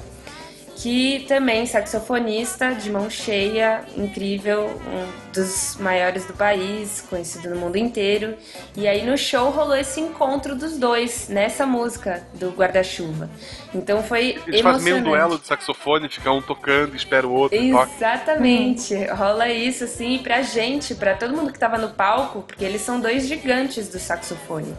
que 0.75 1.25
também 1.27 1.65
saxofonista 1.65 2.75
de 2.75 2.91
mão 2.91 3.09
cheia, 3.09 3.85
incrível, 3.95 4.65
um 4.65 5.31
dos 5.31 5.77
maiores 5.79 6.25
do 6.25 6.33
país, 6.33 7.01
conhecido 7.09 7.49
no 7.49 7.55
mundo 7.55 7.77
inteiro. 7.77 8.35
E 8.75 8.87
aí 8.87 9.05
no 9.05 9.17
show 9.17 9.49
rolou 9.51 9.75
esse 9.75 10.01
encontro 10.01 10.53
dos 10.53 10.77
dois 10.77 11.29
nessa 11.29 11.65
música 11.65 12.27
do 12.33 12.51
guarda-chuva. 12.51 13.29
Então 13.73 14.03
foi 14.03 14.37
Eles 14.45 14.61
fazem 14.61 14.83
meio 14.83 14.97
um 14.97 15.03
duelo 15.03 15.39
de 15.39 15.47
saxofone, 15.47 16.09
fica 16.09 16.31
um 16.31 16.41
tocando, 16.41 16.95
espera 16.95 17.25
o 17.25 17.33
outro, 17.33 17.57
toca. 17.71 17.91
Exatamente, 17.95 18.95
rola 19.05 19.49
isso 19.49 19.85
assim, 19.85 20.15
e 20.15 20.19
pra 20.19 20.41
gente, 20.41 20.93
pra 20.93 21.15
todo 21.15 21.33
mundo 21.33 21.53
que 21.53 21.59
tava 21.59 21.77
no 21.77 21.89
palco, 21.89 22.41
porque 22.41 22.65
eles 22.65 22.81
são 22.81 22.99
dois 22.99 23.27
gigantes 23.27 23.87
do 23.87 23.97
saxofone. 23.97 24.75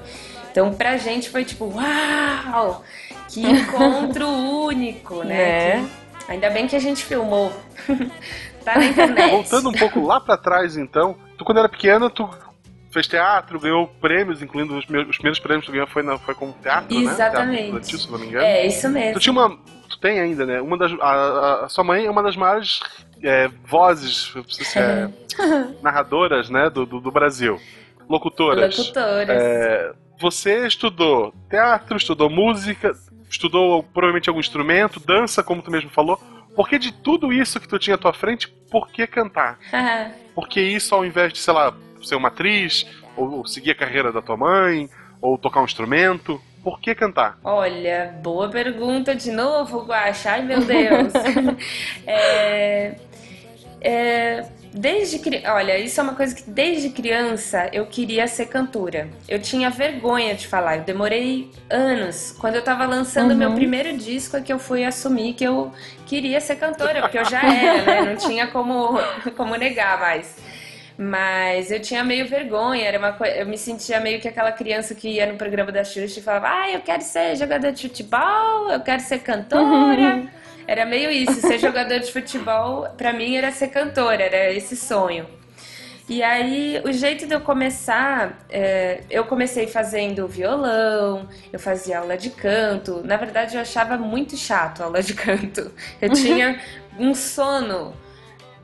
Então 0.51 0.73
pra 0.75 0.97
gente 0.99 1.31
foi 1.31 1.45
tipo, 1.45 1.67
uau! 1.67 2.83
Que 3.29 3.41
encontro 3.47 4.27
único, 4.29 5.23
né? 5.23 5.37
É. 5.79 5.85
Que- 6.25 6.33
ainda 6.33 6.51
bem 6.51 6.67
que 6.67 6.77
a 6.77 6.81
gente 6.81 7.05
filmou. 7.05 7.53
tá 8.65 8.77
na 8.79 8.87
internet. 8.87 9.31
Voltando 9.31 9.69
um 9.69 9.73
pouco 9.73 10.05
lá 10.05 10.21
pra 10.21 10.37
trás, 10.37 10.77
então, 10.77 11.17
tu 11.39 11.45
quando 11.45 11.59
era 11.59 11.69
pequena, 11.69 12.09
tu 12.11 12.29
fez 12.91 13.07
teatro, 13.07 13.61
ganhou 13.61 13.87
prêmios, 14.01 14.43
incluindo 14.43 14.77
os, 14.77 14.87
meus, 14.87 15.09
os 15.09 15.17
primeiros 15.17 15.39
prêmios 15.39 15.65
que 15.67 15.71
tu 15.71 15.73
ganhou 15.75 15.87
foi, 15.87 16.03
na, 16.03 16.19
foi 16.19 16.35
com 16.35 16.51
teatro, 16.53 16.95
né? 16.99 17.03
Exatamente. 17.05 17.57
Teatro 17.59 17.77
infantil, 17.77 17.99
se 17.99 18.11
não 18.11 18.19
me 18.19 18.27
engano. 18.27 18.45
É, 18.45 18.67
isso 18.67 18.89
mesmo. 18.89 19.13
Tu 19.15 19.21
tinha 19.21 19.33
uma. 19.33 19.59
Tu 19.89 20.01
tem 20.01 20.19
ainda, 20.19 20.45
né? 20.47 20.61
Uma 20.61 20.77
das. 20.79 20.93
A, 21.01 21.07
a- 21.11 21.65
a 21.67 21.69
sua 21.69 21.85
mãe 21.85 22.07
é 22.07 22.11
uma 22.11 22.23
das 22.23 22.37
maiores 22.37 22.81
é, 23.23 23.49
vozes, 23.65 24.33
é, 24.77 25.09
narradoras, 25.83 26.49
né? 26.51 26.69
Do, 26.71 26.85
do, 26.87 27.01
do 27.01 27.11
Brasil. 27.13 27.61
Locutoras. 28.09 28.77
Locutoras. 28.79 29.29
É, 29.29 29.93
você 30.19 30.67
estudou 30.67 31.35
teatro, 31.51 31.97
estudou 31.97 32.31
música, 32.31 32.93
estudou 33.37 33.83
provavelmente 33.83 34.29
algum 34.29 34.41
instrumento, 34.41 35.01
dança, 35.01 35.43
como 35.43 35.63
tu 35.63 35.71
mesmo 35.71 35.91
falou. 35.91 36.21
Por 36.55 36.69
que 36.69 36.79
de 36.79 36.93
tudo 36.93 37.33
isso 37.33 37.61
que 37.61 37.69
tu 37.69 37.79
tinha 37.79 37.95
à 37.95 37.99
tua 37.99 38.13
frente, 38.13 38.49
por 38.71 38.89
que 38.89 39.07
cantar? 39.07 39.59
Por 40.35 40.49
que 40.49 40.61
isso 40.61 40.95
ao 40.95 41.03
invés 41.03 41.33
de, 41.33 41.39
sei 41.39 41.55
lá, 41.55 41.75
ser 42.03 42.15
uma 42.15 42.29
atriz, 42.29 42.87
ou, 43.17 43.39
ou 43.39 43.47
seguir 43.47 43.71
a 43.71 43.75
carreira 43.75 44.13
da 44.13 44.21
tua 44.21 44.37
mãe, 44.37 44.87
ou 45.19 45.39
tocar 45.39 45.63
um 45.63 45.65
instrumento? 45.65 46.39
Por 46.63 46.79
que 46.79 46.95
cantar? 46.95 47.39
Olha, 47.43 48.15
boa 48.23 48.51
pergunta 48.51 49.15
de 49.15 49.33
novo, 49.33 49.87
Guaxa. 49.87 50.33
Ai, 50.33 50.43
meu 50.43 50.61
Deus. 50.61 51.13
é, 52.07 52.97
é, 53.81 54.47
desde. 54.77 55.21
Olha, 55.47 55.79
isso 55.79 55.99
é 55.99 56.03
uma 56.03 56.15
coisa 56.15 56.35
que 56.35 56.49
desde 56.49 56.91
criança 56.91 57.69
eu 57.73 57.87
queria 57.87 58.27
ser 58.29 58.47
cantora. 58.47 59.09
Eu 59.29 59.41
tinha 59.41 59.71
vergonha 59.71 60.35
de 60.35 60.47
falar. 60.47 60.77
Eu 60.79 60.83
demorei 60.85 61.51
anos. 61.71 62.37
Quando 62.39 62.57
eu 62.57 62.63
tava 62.63 62.85
lançando 62.87 63.31
Uhum. 63.33 63.37
meu 63.39 63.53
primeiro 63.55 63.97
disco 63.97 64.37
é 64.37 64.41
que 64.41 64.53
eu 64.53 64.59
fui 64.59 64.85
assumir 64.85 65.33
que 65.35 65.45
eu 65.45 65.73
queria 66.07 66.41
ser 66.41 66.57
cantora, 66.57 67.01
porque 67.03 67.19
eu 67.19 67.25
já 67.25 67.43
era, 67.43 67.83
né? 67.83 68.01
Não 68.03 68.17
tinha 68.17 68.47
como, 68.49 68.99
como 69.37 69.57
negar 69.57 69.99
mais. 69.99 70.37
Mas 70.99 71.71
eu 71.71 71.79
tinha 71.79 72.03
meio 72.03 72.27
vergonha, 72.27 72.83
era 72.87 72.99
uma 72.99 73.13
coi- 73.13 73.39
eu 73.41 73.45
me 73.47 73.59
sentia 73.59 74.01
meio 74.01 74.19
que 74.19 74.27
aquela 74.29 74.51
criança 74.51 74.95
que 74.95 75.09
ia 75.09 75.27
no 75.27 75.37
programa 75.37 75.71
da 75.71 75.85
Xuxa 75.85 76.21
e 76.21 76.23
falava: 76.23 76.49
"Ah, 76.49 76.71
eu 76.71 76.81
quero 76.81 77.03
ser 77.03 77.37
jogador 77.37 77.71
de 77.73 77.83
futebol, 77.83 78.71
eu 78.71 78.81
quero 78.81 79.01
ser 79.03 79.19
cantora". 79.19 80.23
Era 80.67 80.85
meio 80.85 81.11
isso, 81.11 81.41
ser 81.41 81.59
jogador 81.59 82.01
de 82.01 82.13
futebol, 82.13 82.89
pra 82.97 83.13
mim 83.13 83.37
era 83.37 83.53
ser 83.53 83.69
cantora, 83.69 84.23
era 84.23 84.53
esse 84.53 84.77
sonho. 84.77 85.27
E 86.09 86.23
aí, 86.23 86.81
o 86.85 86.93
jeito 86.93 87.27
de 87.27 87.35
eu 87.35 87.41
começar, 87.41 88.45
é, 88.49 89.01
eu 89.11 89.25
comecei 89.25 89.67
fazendo 89.67 90.29
violão, 90.29 91.29
eu 91.53 91.59
fazia 91.59 91.99
aula 91.99 92.17
de 92.17 92.31
canto. 92.31 93.03
Na 93.05 93.17
verdade, 93.17 93.57
eu 93.57 93.61
achava 93.61 93.97
muito 93.97 94.37
chato 94.37 94.83
a 94.83 94.85
aula 94.85 95.03
de 95.03 95.15
canto. 95.15 95.73
Eu 96.01 96.11
tinha 96.11 96.61
um 96.97 97.13
sono 97.13 97.93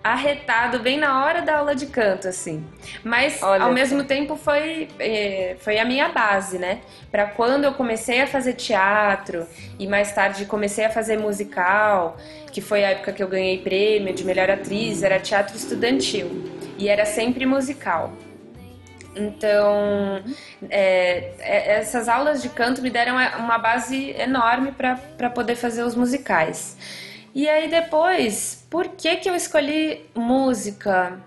arretado 0.03 0.81
bem 0.81 0.99
na 0.99 1.25
hora 1.25 1.43
da 1.43 1.59
aula 1.59 1.75
de 1.75 1.87
canto, 1.87 2.27
assim. 2.27 2.65
Mas 3.05 3.43
Olha 3.43 3.65
ao 3.65 3.73
mesmo 3.73 4.05
tempo 4.05 4.37
foi, 4.37 4.89
é, 4.99 5.57
foi 5.61 5.79
a 5.79 5.85
minha 5.85 6.09
base, 6.09 6.59
né? 6.59 6.81
Pra 7.11 7.27
quando 7.27 7.65
eu 7.65 7.73
comecei 7.75 8.21
a 8.21 8.27
fazer 8.27 8.55
teatro 8.55 9.47
e 9.79 9.87
mais 9.87 10.13
tarde 10.13 10.45
comecei 10.45 10.85
a 10.85 10.91
fazer 10.91 11.19
musical, 11.19 12.17
que 12.51 12.61
foi 12.61 12.85
a 12.85 12.91
época 12.91 13.13
que 13.13 13.23
eu 13.23 13.29
ganhei 13.29 13.59
prêmio 13.59 14.13
de 14.13 14.25
melhor 14.25 14.51
atriz, 14.51 15.03
era 15.03 15.21
teatro 15.21 15.57
estudantil 15.57 16.29
e 16.77 16.89
era 16.89 17.05
sempre 17.05 17.47
musical. 17.47 18.13
Então, 19.15 20.23
é, 20.71 21.33
é, 21.39 21.79
essas 21.79 22.09
aulas 22.09 22.41
de 22.41 22.49
canto 22.49 22.81
me 22.81 22.91
deram 22.91 23.17
uma 23.39 23.59
base 23.59 24.11
enorme 24.19 24.73
para 24.73 25.31
poder 25.31 25.55
fazer 25.55 25.83
os 25.83 25.95
musicais. 25.95 26.77
E 27.35 27.49
aí 27.49 27.69
depois, 27.69 28.65
por 28.71 28.89
que 28.89 29.17
que 29.17 29.29
eu 29.31 29.35
escolhi 29.35 30.05
música? 30.15 31.19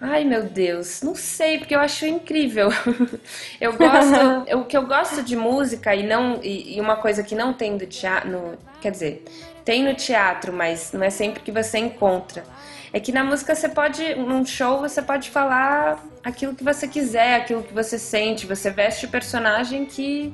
Ai 0.00 0.24
meu 0.24 0.44
Deus, 0.44 1.00
não 1.02 1.14
sei, 1.14 1.58
porque 1.58 1.74
eu 1.74 1.80
acho 1.80 2.06
incrível. 2.06 2.68
eu 3.60 3.72
gosto, 3.74 4.16
o 4.58 4.64
que 4.64 4.76
eu 4.76 4.86
gosto 4.86 5.22
de 5.22 5.36
música 5.36 5.94
e 5.94 6.02
não 6.06 6.40
e, 6.42 6.76
e 6.76 6.80
uma 6.80 6.96
coisa 6.96 7.22
que 7.22 7.34
não 7.34 7.52
tem 7.52 7.76
do 7.76 7.86
teatro, 7.86 8.30
no- 8.30 8.58
quer 8.80 8.90
dizer, 8.90 9.24
tem 9.64 9.82
no 9.82 9.94
teatro, 9.94 10.52
mas 10.52 10.92
não 10.92 11.02
é 11.02 11.10
sempre 11.10 11.42
que 11.42 11.50
você 11.52 11.78
encontra. 11.78 12.44
É 12.92 13.00
que 13.00 13.10
na 13.12 13.24
música 13.24 13.54
você 13.54 13.68
pode, 13.68 14.14
num 14.14 14.44
show 14.46 14.78
você 14.80 15.02
pode 15.02 15.28
falar 15.30 16.02
aquilo 16.22 16.54
que 16.54 16.62
você 16.64 16.86
quiser, 16.86 17.34
aquilo 17.36 17.62
que 17.62 17.74
você 17.74 17.98
sente, 17.98 18.46
você 18.46 18.70
veste 18.70 19.06
o 19.06 19.08
personagem 19.10 19.84
que 19.84 20.32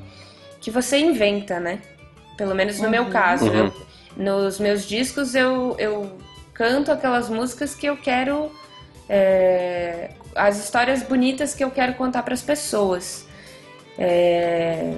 que 0.60 0.70
você 0.70 0.96
inventa, 0.98 1.58
né? 1.58 1.80
Pelo 2.36 2.54
menos 2.54 2.78
no 2.78 2.88
meu 2.88 3.06
caso, 3.06 3.46
Uhum. 3.46 3.54
eu- 3.66 3.72
nos 4.16 4.58
meus 4.58 4.86
discos 4.86 5.34
eu, 5.34 5.74
eu 5.78 6.18
canto 6.52 6.92
aquelas 6.92 7.28
músicas 7.28 7.74
que 7.74 7.86
eu 7.86 7.96
quero 7.96 8.50
é, 9.08 10.10
as 10.34 10.62
histórias 10.62 11.02
bonitas 11.02 11.54
que 11.54 11.62
eu 11.62 11.70
quero 11.70 11.94
contar 11.94 12.22
para 12.22 12.34
as 12.34 12.42
pessoas. 12.42 13.26
É, 13.98 14.94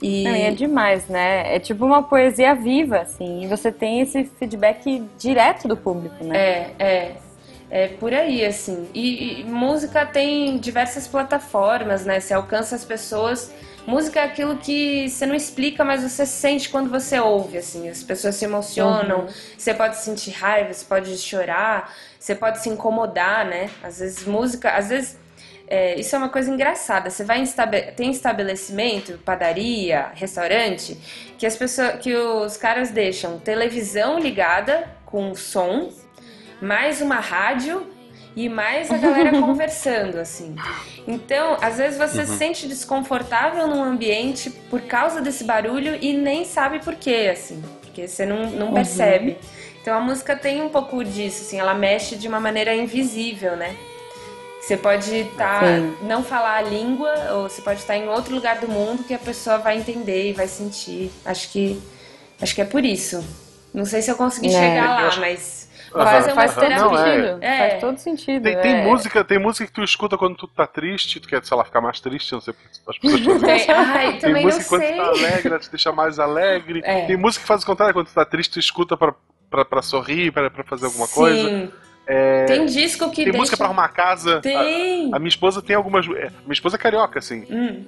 e 0.00 0.24
Não, 0.24 0.34
e 0.34 0.42
é 0.42 0.50
demais, 0.50 1.06
né? 1.08 1.54
É 1.54 1.58
tipo 1.58 1.84
uma 1.84 2.02
poesia 2.02 2.54
viva, 2.54 3.00
assim, 3.00 3.44
e 3.44 3.46
você 3.46 3.70
tem 3.70 4.00
esse 4.00 4.24
feedback 4.24 5.02
direto 5.16 5.68
do 5.68 5.76
público, 5.76 6.22
né? 6.24 6.36
é, 6.36 6.70
é, 6.78 7.16
é 7.70 7.88
por 7.88 8.12
aí, 8.12 8.44
assim. 8.44 8.88
E, 8.92 9.40
e 9.40 9.44
música 9.44 10.04
tem 10.04 10.58
diversas 10.58 11.06
plataformas, 11.06 12.04
né? 12.04 12.18
Você 12.18 12.34
alcança 12.34 12.74
as 12.74 12.84
pessoas. 12.84 13.52
Música 13.86 14.20
é 14.20 14.24
aquilo 14.24 14.56
que 14.58 15.08
você 15.08 15.26
não 15.26 15.34
explica, 15.34 15.84
mas 15.84 16.02
você 16.02 16.24
sente 16.24 16.68
quando 16.68 16.88
você 16.88 17.18
ouve, 17.18 17.58
assim. 17.58 17.88
As 17.88 18.02
pessoas 18.02 18.36
se 18.36 18.44
emocionam, 18.44 19.26
você 19.58 19.74
pode 19.74 19.96
sentir 19.96 20.30
raiva, 20.30 20.72
você 20.72 20.84
pode 20.84 21.16
chorar, 21.18 21.92
você 22.18 22.34
pode 22.34 22.60
se 22.60 22.68
incomodar, 22.68 23.44
né? 23.44 23.70
Às 23.82 23.98
vezes 23.98 24.24
música, 24.24 24.70
às 24.70 24.88
vezes 24.88 25.18
é, 25.66 25.98
isso 25.98 26.14
é 26.14 26.18
uma 26.18 26.28
coisa 26.28 26.50
engraçada. 26.50 27.10
Você 27.10 27.24
vai 27.24 27.42
tem 27.96 28.10
estabelecimento, 28.10 29.18
padaria, 29.24 30.10
restaurante, 30.14 30.96
que 31.36 31.46
as 31.46 31.56
pessoas, 31.56 31.98
que 31.98 32.14
os 32.14 32.56
caras 32.56 32.90
deixam 32.90 33.38
televisão 33.38 34.18
ligada 34.18 34.88
com 35.06 35.34
som, 35.34 35.90
mais 36.60 37.00
uma 37.00 37.16
rádio 37.16 37.91
e 38.34 38.48
mais 38.48 38.90
a 38.90 38.96
galera 38.96 39.30
conversando 39.40 40.18
assim. 40.18 40.54
Então, 41.06 41.56
às 41.60 41.78
vezes 41.78 41.98
você 41.98 42.26
se 42.26 42.36
sente 42.36 42.66
desconfortável 42.66 43.66
num 43.66 43.82
ambiente 43.82 44.50
por 44.50 44.80
causa 44.82 45.20
desse 45.20 45.44
barulho 45.44 45.98
e 46.00 46.12
nem 46.12 46.44
sabe 46.44 46.78
por 46.78 46.94
quê, 46.94 47.30
assim, 47.32 47.62
porque 47.80 48.06
você 48.06 48.24
não, 48.24 48.50
não 48.50 48.72
percebe. 48.72 49.36
Então 49.80 49.96
a 49.96 50.00
música 50.00 50.36
tem 50.36 50.62
um 50.62 50.68
pouco 50.68 51.02
disso, 51.04 51.42
assim, 51.42 51.58
ela 51.58 51.74
mexe 51.74 52.16
de 52.16 52.28
uma 52.28 52.38
maneira 52.38 52.74
invisível, 52.74 53.56
né? 53.56 53.76
Você 54.60 54.76
pode 54.76 55.24
tá, 55.36 55.60
Sim. 55.60 55.96
não 56.02 56.22
falar 56.22 56.58
a 56.58 56.62
língua, 56.62 57.12
ou 57.32 57.48
você 57.48 57.60
pode 57.60 57.80
estar 57.80 57.96
em 57.96 58.08
outro 58.08 58.32
lugar 58.32 58.58
do 58.60 58.68
mundo 58.68 59.02
que 59.02 59.12
a 59.12 59.18
pessoa 59.18 59.58
vai 59.58 59.76
entender 59.76 60.30
e 60.30 60.32
vai 60.32 60.46
sentir. 60.46 61.10
Acho 61.24 61.50
que, 61.50 61.82
Acho 62.42 62.56
que 62.56 62.60
é 62.60 62.64
por 62.64 62.84
isso. 62.84 63.24
Não 63.72 63.84
sei 63.84 64.02
se 64.02 64.10
eu 64.10 64.16
consegui 64.16 64.48
é, 64.48 64.50
chegar 64.50 64.88
lá, 64.88 65.06
acho... 65.06 65.20
mas 65.20 65.68
Faz, 65.92 66.32
faz 66.32 66.54
todo 66.54 66.66
sentido. 66.66 67.38
É. 67.40 67.58
Faz 67.58 67.80
todo 67.80 67.98
sentido. 67.98 68.42
Tem, 68.42 68.60
tem, 68.60 68.74
é. 68.76 68.84
música, 68.84 69.24
tem 69.24 69.38
música 69.38 69.66
que 69.66 69.72
tu 69.72 69.82
escuta 69.82 70.16
quando 70.16 70.36
tu 70.36 70.48
tá 70.48 70.66
triste, 70.66 71.20
tu 71.20 71.28
quer, 71.28 71.44
sei 71.44 71.56
lá, 71.56 71.64
ficar 71.64 71.80
mais 71.80 72.00
triste, 72.00 72.32
não 72.32 72.40
sei 72.40 72.54
as 72.86 72.98
pessoas 72.98 73.40
tem, 73.40 73.74
ai, 73.74 74.18
tem 74.18 74.42
música 74.42 74.64
quando 74.64 74.82
tu 74.82 74.96
tá 74.96 75.06
alegre, 75.06 75.58
te 75.58 75.70
deixa 75.70 75.92
mais 75.92 76.18
alegre. 76.18 76.80
É. 76.84 77.06
Tem 77.06 77.16
música 77.16 77.42
que 77.42 77.48
faz 77.48 77.62
o 77.62 77.66
contrário, 77.66 77.94
quando 77.94 78.06
tu 78.06 78.14
tá 78.14 78.24
triste, 78.24 78.52
tu 78.52 78.58
escuta 78.58 78.96
pra, 78.96 79.14
pra, 79.50 79.64
pra 79.64 79.82
sorrir, 79.82 80.32
pra, 80.32 80.50
pra 80.50 80.64
fazer 80.64 80.86
alguma 80.86 81.06
Sim. 81.06 81.14
coisa. 81.14 81.72
É, 82.06 82.44
tem 82.46 82.66
disco 82.66 83.08
que 83.10 83.16
Tem 83.16 83.24
deixa... 83.26 83.38
música 83.38 83.56
pra 83.56 83.66
arrumar 83.66 83.88
casa. 83.88 84.40
Tem. 84.40 85.12
A, 85.12 85.16
a 85.16 85.18
minha 85.18 85.28
esposa 85.28 85.62
tem 85.62 85.76
algumas. 85.76 86.04
É, 86.06 86.30
minha 86.42 86.52
esposa 86.52 86.76
é 86.76 86.78
carioca, 86.78 87.18
assim. 87.18 87.44
Hum. 87.48 87.84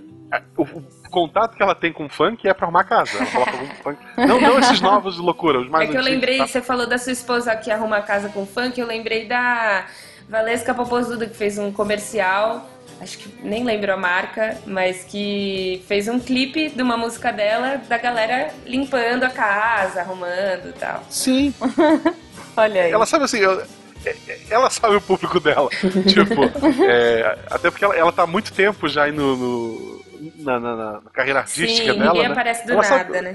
O, 0.57 0.63
o, 0.63 0.85
contato 1.15 1.57
que 1.57 1.63
ela 1.63 1.75
tem 1.75 1.93
com 1.93 2.09
funk 2.09 2.47
é 2.49 2.53
pra 2.53 2.67
arrumar 2.67 2.83
casa. 2.85 3.17
Ela 3.17 3.27
coloca 3.27 3.53
algum 3.53 3.67
funk. 3.67 3.99
Não, 4.17 4.41
não 4.41 4.59
esses 4.59 4.81
novos 4.81 5.15
de 5.15 5.21
loucura, 5.21 5.61
os 5.61 5.69
mais 5.69 5.89
É 5.89 5.93
que 5.93 5.97
antigos, 5.97 6.07
eu 6.07 6.13
lembrei, 6.13 6.39
tá? 6.39 6.47
você 6.49 6.61
falou 6.61 6.87
da 6.89 6.99
sua 6.99 7.13
esposa 7.13 7.55
que 7.55 7.71
arruma 7.71 8.03
casa 8.03 8.29
com 8.29 8.45
funk, 8.45 8.81
eu 8.81 8.87
lembrei 8.87 9.27
da 9.27 9.87
Valesca 10.29 10.75
Popozuda, 10.75 11.27
que 11.27 11.37
fez 11.37 11.57
um 11.57 11.71
comercial, 11.71 12.69
acho 13.01 13.19
que 13.19 13.33
nem 13.47 13.63
lembro 13.63 13.93
a 13.93 13.97
marca, 13.97 14.59
mas 14.67 15.05
que 15.05 15.85
fez 15.87 16.09
um 16.09 16.19
clipe 16.19 16.71
de 16.71 16.83
uma 16.83 16.97
música 16.97 17.33
dela, 17.33 17.81
da 17.89 17.97
galera 17.97 18.53
limpando 18.67 19.23
a 19.23 19.31
casa, 19.31 20.01
arrumando 20.01 20.71
e 20.71 20.73
tal. 20.73 21.05
Sim. 21.09 21.55
Olha 22.57 22.83
aí. 22.83 22.91
Ela 22.91 23.07
sabe 23.07 23.25
assim, 23.25 23.39
eu, 23.39 23.63
é, 24.05 24.17
ela 24.51 24.71
sabe 24.71 24.97
o 24.97 25.01
público 25.01 25.41
dela. 25.41 25.69
tipo, 26.07 26.45
é, 26.85 27.39
até 27.51 27.71
porque 27.71 27.85
ela, 27.85 27.97
ela 27.97 28.13
tá 28.13 28.23
há 28.23 28.27
muito 28.27 28.53
tempo 28.53 28.89
já 28.89 29.05
aí 29.05 29.13
no, 29.13 29.37
no 29.37 29.94
na, 30.45 30.61
na, 30.61 30.77
na, 30.77 31.11
carreira 31.13 31.41
artística 31.41 31.93
Sim, 31.93 31.99
dela. 31.99 32.13
Ninguém 32.13 32.29
né? 32.29 32.33
aparece 32.33 32.67
do 32.67 32.73
ela 32.73 32.83
nada, 32.83 32.99
sabe, 32.99 33.21
né? 33.21 33.33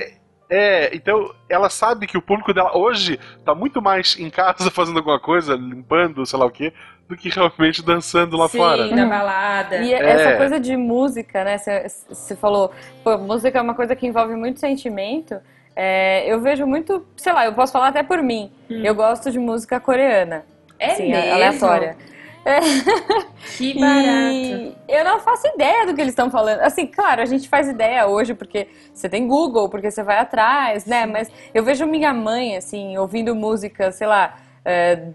É, 0.50 0.96
então 0.96 1.32
ela 1.48 1.70
sabe 1.70 2.08
que 2.08 2.18
o 2.18 2.22
público 2.22 2.52
dela 2.54 2.76
hoje 2.76 3.20
tá 3.46 3.54
muito 3.54 3.82
mais 3.82 4.18
em 4.20 4.30
casa 4.30 4.70
fazendo 4.72 4.98
alguma 4.98 5.20
coisa, 5.20 5.56
limpando, 5.56 6.26
sei 6.26 6.40
lá 6.40 6.46
o 6.46 6.52
quê, 6.52 6.74
do 7.08 7.16
que 7.16 7.30
realmente 7.30 7.84
dançando 7.84 8.36
lá 8.36 8.48
Sim, 8.48 8.58
fora. 8.58 8.88
na 8.88 9.06
balada. 9.06 9.78
E 9.78 9.94
é. 9.94 9.98
essa 9.98 10.38
coisa 10.38 10.60
de 10.60 10.76
música, 10.76 11.44
né? 11.44 11.58
Você 11.58 12.36
falou, 12.36 12.72
pô, 13.04 13.18
música 13.18 13.60
é 13.60 13.62
uma 13.62 13.76
coisa 13.76 13.96
que 13.96 14.08
envolve 14.08 14.36
muito 14.36 14.60
sentimento. 14.60 15.36
É, 15.76 16.32
eu 16.32 16.42
vejo 16.42 16.66
muito, 16.66 17.06
sei 17.16 17.32
lá, 17.32 17.46
eu 17.46 17.54
posso 17.54 17.72
falar 17.72 17.88
até 17.90 18.04
por 18.04 18.22
mim. 18.22 18.52
Hum. 18.70 18.82
Eu 18.84 18.96
gosto 18.96 19.32
de 19.32 19.40
música 19.40 19.80
coreana. 19.80 20.46
É 20.80 20.94
assim, 20.94 21.12
mesmo? 21.12 21.34
aleatória. 21.34 21.98
É. 22.46 22.60
Que 23.58 23.80
barato. 23.80 24.76
Eu 24.88 25.04
não 25.04 25.20
faço 25.20 25.48
ideia 25.48 25.86
do 25.86 25.94
que 25.94 26.02
eles 26.02 26.14
estão 26.14 26.30
falando. 26.30 26.62
Assim, 26.62 26.88
claro, 26.88 27.22
a 27.22 27.26
gente 27.26 27.50
faz 27.50 27.68
ideia 27.68 28.08
hoje 28.08 28.34
porque 28.34 28.68
você 28.94 29.10
tem 29.10 29.28
Google, 29.28 29.70
porque 29.70 29.92
você 29.92 30.04
vai 30.04 30.18
atrás, 30.18 30.86
né? 30.86 31.06
Sim. 31.06 31.12
Mas 31.12 31.32
eu 31.54 31.64
vejo 31.64 31.86
minha 31.86 32.14
mãe, 32.14 32.58
assim, 32.58 32.98
ouvindo 32.98 33.36
música, 33.36 33.92
sei 33.92 34.08
lá, 34.08 34.38
é, 34.64 35.08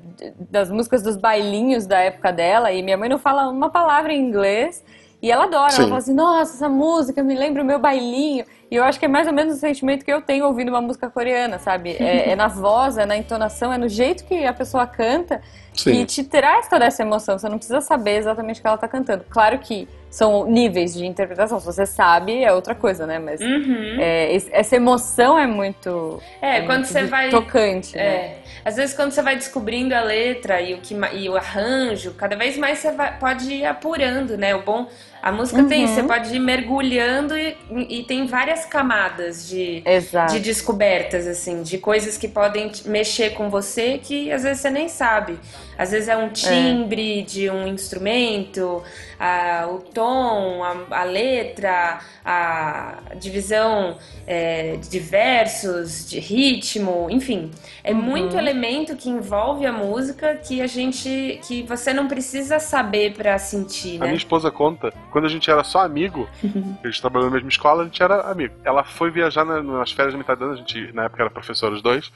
das 0.51 0.71
músicas 0.71 1.03
dos 1.03 1.17
bailinhos 1.17 1.87
da 1.87 1.99
época 1.99 2.33
dela, 2.33 2.73
e 2.73 2.83
minha 2.83 2.97
mãe 2.97 3.09
não 3.09 3.19
fala 3.19 3.49
uma 3.49 3.71
palavra 3.71 4.13
em 4.13 4.21
inglês. 4.21 4.85
E 5.25 5.31
ela 5.31 5.45
adora, 5.45 5.71
Sim. 5.71 5.79
ela 5.79 5.89
fala 5.89 5.99
assim, 6.01 6.13
nossa, 6.13 6.55
essa 6.55 6.69
música 6.69 7.23
me 7.23 7.35
lembra 7.35 7.63
o 7.63 7.65
meu 7.65 7.79
bailinho. 7.79 8.45
E 8.71 8.77
eu 8.77 8.85
acho 8.85 8.99
que 8.99 9.07
é 9.07 9.09
mais 9.09 9.27
ou 9.27 9.33
menos 9.33 9.57
o 9.57 9.59
sentimento 9.59 10.05
que 10.05 10.13
eu 10.13 10.21
tenho 10.21 10.45
ouvindo 10.45 10.69
uma 10.69 10.83
música 10.83 11.09
coreana, 11.09 11.59
sabe? 11.59 11.97
É, 11.99 12.29
é 12.33 12.37
na 12.37 12.47
voz, 12.47 12.99
é 12.99 13.07
na 13.07 13.17
entonação, 13.17 13.73
é 13.73 13.79
no 13.79 13.89
jeito 13.89 14.23
que 14.27 14.45
a 14.45 14.53
pessoa 14.53 14.87
canta 14.87 15.41
Sim. 15.73 15.93
que 15.93 16.05
te 16.05 16.25
traz 16.25 16.69
toda 16.69 16.85
essa 16.85 17.01
emoção. 17.01 17.39
Você 17.39 17.49
não 17.49 17.57
precisa 17.57 17.81
saber 17.81 18.19
exatamente 18.19 18.59
o 18.59 18.61
que 18.61 18.67
ela 18.67 18.75
está 18.75 18.87
cantando. 18.87 19.25
Claro 19.31 19.59
que 19.61 19.89
são 20.11 20.47
níveis 20.47 20.93
de 20.93 21.07
interpretação. 21.07 21.59
Se 21.59 21.65
você 21.65 21.87
sabe, 21.87 22.45
é 22.45 22.53
outra 22.53 22.75
coisa, 22.75 23.07
né? 23.07 23.19
Mas 23.19 23.41
uhum. 23.41 23.97
é, 23.99 24.37
essa 24.53 24.77
emoção 24.77 25.39
é 25.39 25.47
muito. 25.47 26.21
É, 26.43 26.59
é 26.59 26.61
quando 26.61 26.81
muito 26.81 26.89
você 26.89 27.05
vai. 27.05 27.31
Tocante. 27.31 27.97
É. 27.99 28.03
Né? 28.03 28.35
Às 28.65 28.77
vezes, 28.77 28.95
quando 28.95 29.11
você 29.11 29.23
vai 29.23 29.37
descobrindo 29.37 29.95
a 29.95 30.01
letra 30.01 30.61
e 30.61 30.75
o, 30.75 30.79
que, 30.79 30.95
e 31.15 31.29
o 31.29 31.37
arranjo, 31.37 32.13
cada 32.15 32.37
vez 32.37 32.57
mais 32.57 32.79
você 32.79 32.93
vai, 32.93 33.19
pode 33.19 33.53
ir 33.53 33.67
apurando, 33.67 34.39
né? 34.39 34.55
O 34.55 34.63
bom. 34.63 34.89
A 35.25 35.33
música 35.33 35.63
uhum. 35.63 35.69
tem, 35.69 35.87
você 35.87 36.03
pode 36.03 36.37
ir 36.37 36.39
mergulhando 36.39 37.35
e, 37.35 37.57
e 37.89 38.03
tem 38.03 38.27
várias 38.27 38.67
camadas 38.67 39.49
de, 39.49 39.83
de 40.31 40.39
descobertas, 40.39 41.27
assim, 41.27 41.63
de 41.63 41.79
coisas 41.79 42.19
que 42.19 42.29
podem 42.29 42.71
mexer 42.85 43.31
com 43.31 43.49
você 43.49 43.97
que 43.97 44.31
às 44.31 44.43
vezes 44.43 44.61
você 44.61 44.69
nem 44.69 44.87
sabe. 44.87 45.41
Às 45.79 45.93
vezes 45.93 46.09
é 46.11 46.17
um 46.17 46.29
timbre 46.29 47.21
é. 47.21 47.23
de 47.23 47.51
um 47.51 47.67
instrumento, 47.67 48.83
a, 49.19 49.67
o 49.69 49.79
tom, 49.79 50.63
a, 50.63 51.01
a 51.01 51.05
letra, 51.05 52.01
a 52.25 52.99
divisão 53.19 53.97
é, 54.27 54.77
de 54.77 54.99
versos, 54.99 56.09
de 56.09 56.21
ritmo, 56.21 57.09
enfim. 57.11 57.51
É 57.83 57.93
uhum. 57.93 58.03
muito 58.03 58.37
elemento 58.37 58.95
que 58.95 59.09
envolve 59.09 59.67
a 59.67 59.73
música 59.73 60.35
que 60.37 60.61
a 60.61 60.67
gente. 60.67 61.41
que 61.47 61.63
você 61.63 61.93
não 61.93 62.07
precisa 62.09 62.59
saber 62.59 63.15
para 63.15 63.39
sentir, 63.39 63.99
né? 63.99 64.05
A 64.05 64.09
minha 64.09 64.17
esposa 64.17 64.51
conta, 64.51 64.93
quando 65.15 65.27
a 65.27 65.29
gente 65.29 65.49
era 65.49 65.63
só 65.63 65.79
amigo, 65.85 66.29
a 66.83 66.87
gente 66.89 67.01
trabalhou 67.01 67.29
na 67.29 67.35
mesma 67.35 67.49
escola, 67.49 67.83
a 67.83 67.85
gente 67.85 68.03
era 68.03 68.23
amigo. 68.23 68.53
Ela 68.65 68.83
foi 68.83 69.13
viajar 69.13 69.45
nas 69.45 69.93
férias 69.93 70.13
de 70.13 70.19
metade 70.19 70.41
do 70.41 70.47
ano, 70.47 70.55
a 70.55 70.57
gente 70.57 70.93
na 70.93 71.05
época 71.05 71.23
era 71.23 71.31
professor 71.31 71.73
os 71.73 71.81
dois. 71.81 72.11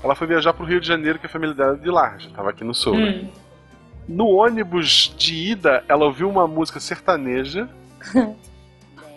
Ela 0.00 0.14
foi 0.14 0.28
viajar 0.28 0.52
pro 0.52 0.64
Rio 0.64 0.80
de 0.80 0.86
Janeiro, 0.86 1.18
que 1.18 1.26
a 1.26 1.28
família 1.28 1.52
dela 1.52 1.74
é 1.74 1.76
de 1.76 1.90
lá, 1.90 2.16
já 2.16 2.30
tava 2.30 2.50
aqui 2.50 2.62
no 2.62 2.72
sul. 2.72 2.94
Né? 2.94 3.24
Hum. 3.24 3.28
No 4.06 4.28
ônibus 4.28 5.12
de 5.18 5.34
ida, 5.34 5.82
ela 5.88 6.04
ouviu 6.04 6.30
uma 6.30 6.46
música 6.46 6.78
sertaneja. 6.78 7.68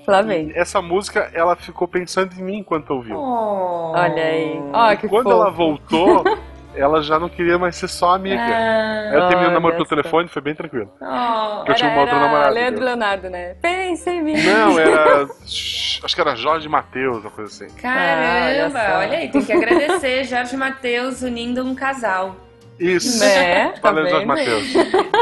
Lá 0.08 0.24
vem. 0.24 0.52
Essa 0.56 0.82
música, 0.82 1.30
ela 1.32 1.56
ficou 1.56 1.88
pensando 1.88 2.34
em 2.40 2.42
mim 2.42 2.58
enquanto 2.58 2.90
ouviu. 2.90 3.20
Oh. 3.20 3.92
Olha 3.92 4.24
aí. 4.24 4.60
Oh, 4.74 4.98
que 4.98 5.08
quando 5.08 5.26
fofo. 5.26 5.36
ela 5.36 5.52
voltou, 5.52 6.24
ela 6.78 7.02
já 7.02 7.20
não 7.20 7.28
queria 7.28 7.58
mais 7.58 7.76
ser 7.76 7.88
só 7.88 8.16
amiga. 8.16 8.42
Ah, 8.42 9.12
eu 9.14 9.28
terminei 9.28 9.50
o 9.50 9.54
namoro 9.54 9.76
pelo 9.76 9.88
telefone, 9.88 10.28
foi 10.28 10.42
bem 10.42 10.56
tranquilo. 10.56 10.92
Oh, 11.02 11.64
eu 11.68 11.74
tinha 11.76 11.90
uma 11.90 12.02
outra 12.02 12.20
namorada. 12.20 12.50
Leandro 12.52 12.84
Leonardo, 12.84 13.30
né? 13.30 13.56
Pensa 13.62 14.12
em 14.12 14.22
mim. 14.22 14.36
Não, 14.44 14.80
era. 14.80 15.24
acho 15.44 16.16
que 16.16 16.22
era 16.22 16.36
Jorge 16.36 16.70
Matheus, 16.70 17.22
uma 17.22 17.32
coisa 17.32 17.52
assim. 17.52 17.74
Caramba, 17.76 18.80
ah, 18.80 18.84
olha, 18.84 19.08
olha, 19.08 19.18
aí, 19.18 19.30
tem 19.30 19.44
que 19.44 19.52
agradecer 19.54 20.24
Jorge 20.24 20.56
Matheus 20.56 21.22
unindo 21.22 21.64
um 21.64 21.74
casal. 21.74 22.36
Isso. 22.80 23.20
Né? 23.20 23.74
Tá 23.82 23.92
Valeu, 23.92 24.10
Jorge 24.10 24.26
Matheus. 24.26 24.74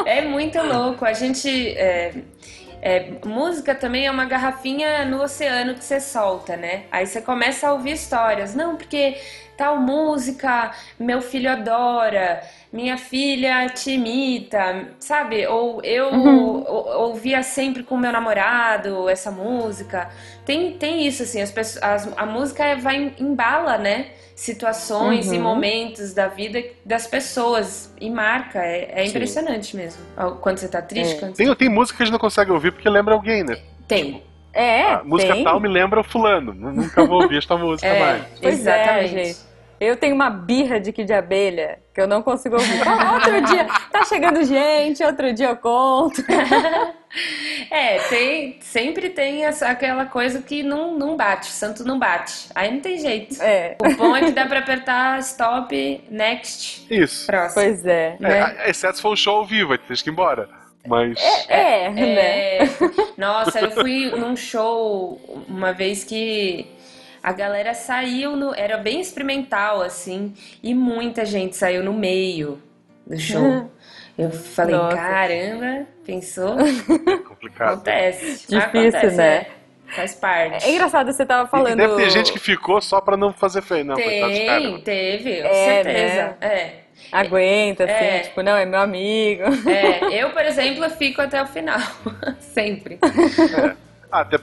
É 0.06 0.22
muito 0.22 0.62
louco. 0.62 1.06
A 1.06 1.14
gente. 1.14 1.50
É... 1.50 2.14
É, 2.88 3.14
música 3.26 3.74
também 3.74 4.06
é 4.06 4.12
uma 4.12 4.26
garrafinha 4.26 5.06
no 5.06 5.24
oceano 5.24 5.74
que 5.74 5.84
você 5.84 6.00
solta, 6.00 6.56
né? 6.56 6.84
Aí 6.92 7.08
você 7.08 7.20
começa 7.20 7.68
a 7.68 7.74
ouvir 7.74 7.94
histórias. 7.94 8.54
Não, 8.54 8.76
porque 8.76 9.18
tal 9.58 9.80
música 9.80 10.72
meu 11.00 11.22
filho 11.22 11.50
adora, 11.50 12.42
minha 12.72 12.98
filha 12.98 13.70
te 13.70 13.92
imita, 13.92 14.90
sabe? 15.00 15.48
Ou 15.48 15.82
eu 15.82 16.10
uhum. 16.10 16.64
ouvia 17.00 17.42
sempre 17.42 17.84
com 17.84 17.96
meu 17.98 18.12
namorado 18.12 19.08
essa 19.08 19.32
música. 19.32 20.10
Tem, 20.46 20.74
tem 20.74 21.08
isso, 21.08 21.24
assim, 21.24 21.42
as 21.42 21.52
pessoas, 21.52 21.84
as, 21.84 22.18
a 22.18 22.26
música 22.26 22.76
vai 22.76 23.14
embala, 23.18 23.78
né? 23.78 24.08
Situações 24.36 25.30
uhum. 25.30 25.36
e 25.36 25.40
momentos 25.40 26.14
da 26.14 26.28
vida 26.28 26.62
das 26.86 27.08
pessoas 27.08 27.94
e 28.00 28.10
marca. 28.10 28.60
É, 28.60 29.04
é 29.04 29.06
impressionante 29.06 29.76
mesmo. 29.78 30.02
Quando 30.42 30.58
você 30.58 30.68
tá 30.68 30.82
triste. 30.82 31.24
É. 31.24 31.30
Tem, 31.30 31.56
tem 31.56 31.70
música 31.70 31.96
que 31.96 32.04
a 32.04 32.06
gente 32.06 32.14
não 32.14 32.20
consegue 32.20 32.52
ouvir 32.52 32.74
porque 32.74 32.90
lembra 32.90 33.14
alguém, 33.14 33.44
né? 33.44 33.58
Tem. 33.88 34.22
É, 34.56 34.94
a 34.94 35.04
música 35.04 35.34
tem. 35.34 35.44
tal 35.44 35.60
me 35.60 35.68
lembra 35.68 36.00
o 36.00 36.04
fulano. 36.04 36.54
Nunca 36.54 37.06
vou 37.06 37.22
ouvir 37.22 37.38
esta 37.38 37.56
música 37.58 37.88
é, 37.88 38.00
mais. 38.00 38.24
Pois 38.42 38.68
é, 38.68 38.82
Exatamente. 38.82 39.16
É, 39.20 39.24
gente. 39.26 39.45
Eu 39.80 39.98
tenho 39.98 40.16
uma 40.16 40.30
birra 40.30 40.80
de 40.80 40.92
que 40.92 41.04
de 41.04 41.14
abelha 41.14 41.80
que 41.94 42.02
eu 42.02 42.08
não 42.08 42.22
consigo 42.22 42.56
ouvir. 42.56 42.82
Ah, 42.86 43.14
outro 43.14 43.42
dia 43.42 43.66
tá 43.90 44.04
chegando 44.04 44.44
gente, 44.44 45.04
outro 45.04 45.32
dia 45.34 45.48
eu 45.48 45.56
conto. 45.56 46.22
é, 47.72 48.00
tem, 48.10 48.58
sempre 48.62 49.10
tem 49.10 49.46
essa, 49.46 49.70
aquela 49.70 50.06
coisa 50.06 50.42
que 50.42 50.62
não, 50.62 50.98
não 50.98 51.16
bate, 51.16 51.48
santo 51.48 51.86
não 51.86 51.98
bate. 51.98 52.50
Aí 52.54 52.70
não 52.70 52.82
tem 52.82 53.00
jeito. 53.00 53.42
É. 53.42 53.78
O 53.80 53.96
bom 53.96 54.16
é 54.16 54.26
que 54.26 54.32
dá 54.32 54.46
pra 54.46 54.60
apertar 54.60 55.20
stop, 55.20 56.04
next. 56.10 56.86
Isso. 56.90 57.26
Próximo. 57.26 57.64
Pois 57.64 57.86
é. 57.86 58.18
é 58.20 58.24
né? 58.24 58.70
Exceto 58.70 58.98
se 58.98 59.02
for 59.02 59.14
um 59.14 59.16
show 59.16 59.38
ao 59.38 59.46
vivo, 59.46 59.72
aí 59.72 59.78
tem 59.78 59.96
que 59.96 60.10
ir 60.10 60.12
embora. 60.12 60.50
Mas. 60.88 61.18
É, 61.48 61.58
é, 61.58 61.86
é, 61.86 61.90
né? 61.90 62.58
Nossa, 63.18 63.60
eu 63.60 63.72
fui 63.72 64.12
num 64.12 64.36
show 64.36 65.46
uma 65.48 65.72
vez 65.74 66.04
que 66.04 66.75
a 67.26 67.32
galera 67.32 67.74
saiu 67.74 68.36
no. 68.36 68.54
Era 68.54 68.78
bem 68.78 69.02
experimental, 69.02 69.82
assim, 69.82 70.36
e 70.62 70.76
muita 70.76 71.26
gente 71.26 71.56
saiu 71.56 71.84
no 71.84 71.92
meio 71.92 72.62
do 73.06 73.18
show. 73.18 73.72
Eu 74.16 74.30
falei, 74.30 74.76
Nossa. 74.76 74.96
caramba, 74.96 75.88
pensou? 76.06 76.56
Complicado. 77.28 77.74
Acontece. 77.74 78.48
Difícil, 78.48 78.60
acontece, 78.60 79.16
né? 79.18 79.26
É. 79.26 79.48
Faz 79.88 80.16
parte. 80.16 80.66
É 80.66 80.72
engraçado, 80.72 81.12
você 81.12 81.26
tava 81.26 81.50
falando. 81.50 81.74
E 81.74 81.76
deve 81.76 81.96
ter 81.96 82.10
gente 82.12 82.32
que 82.32 82.40
ficou 82.40 82.80
só 82.80 83.02
pra 83.02 83.18
não 83.18 83.34
fazer 83.34 83.62
feio, 83.64 83.84
não. 83.84 83.96
Tem, 83.96 84.82
teve, 84.82 85.42
com 85.42 85.48
é, 85.48 85.84
certeza. 85.84 86.24
Né? 86.24 86.36
É. 86.42 86.76
Aguenta, 87.12 87.84
assim, 87.86 87.94
é. 87.94 88.20
tipo, 88.20 88.44
não, 88.44 88.56
é 88.56 88.66
meu 88.66 88.80
amigo. 88.80 89.44
É, 89.68 90.14
eu, 90.24 90.30
por 90.30 90.46
exemplo, 90.46 90.88
fico 90.92 91.22
até 91.22 91.42
o 91.42 91.48
final. 91.48 91.80
Sempre. 92.40 93.00
É. 93.04 93.76
Ah, 94.12 94.22
até 94.22 94.38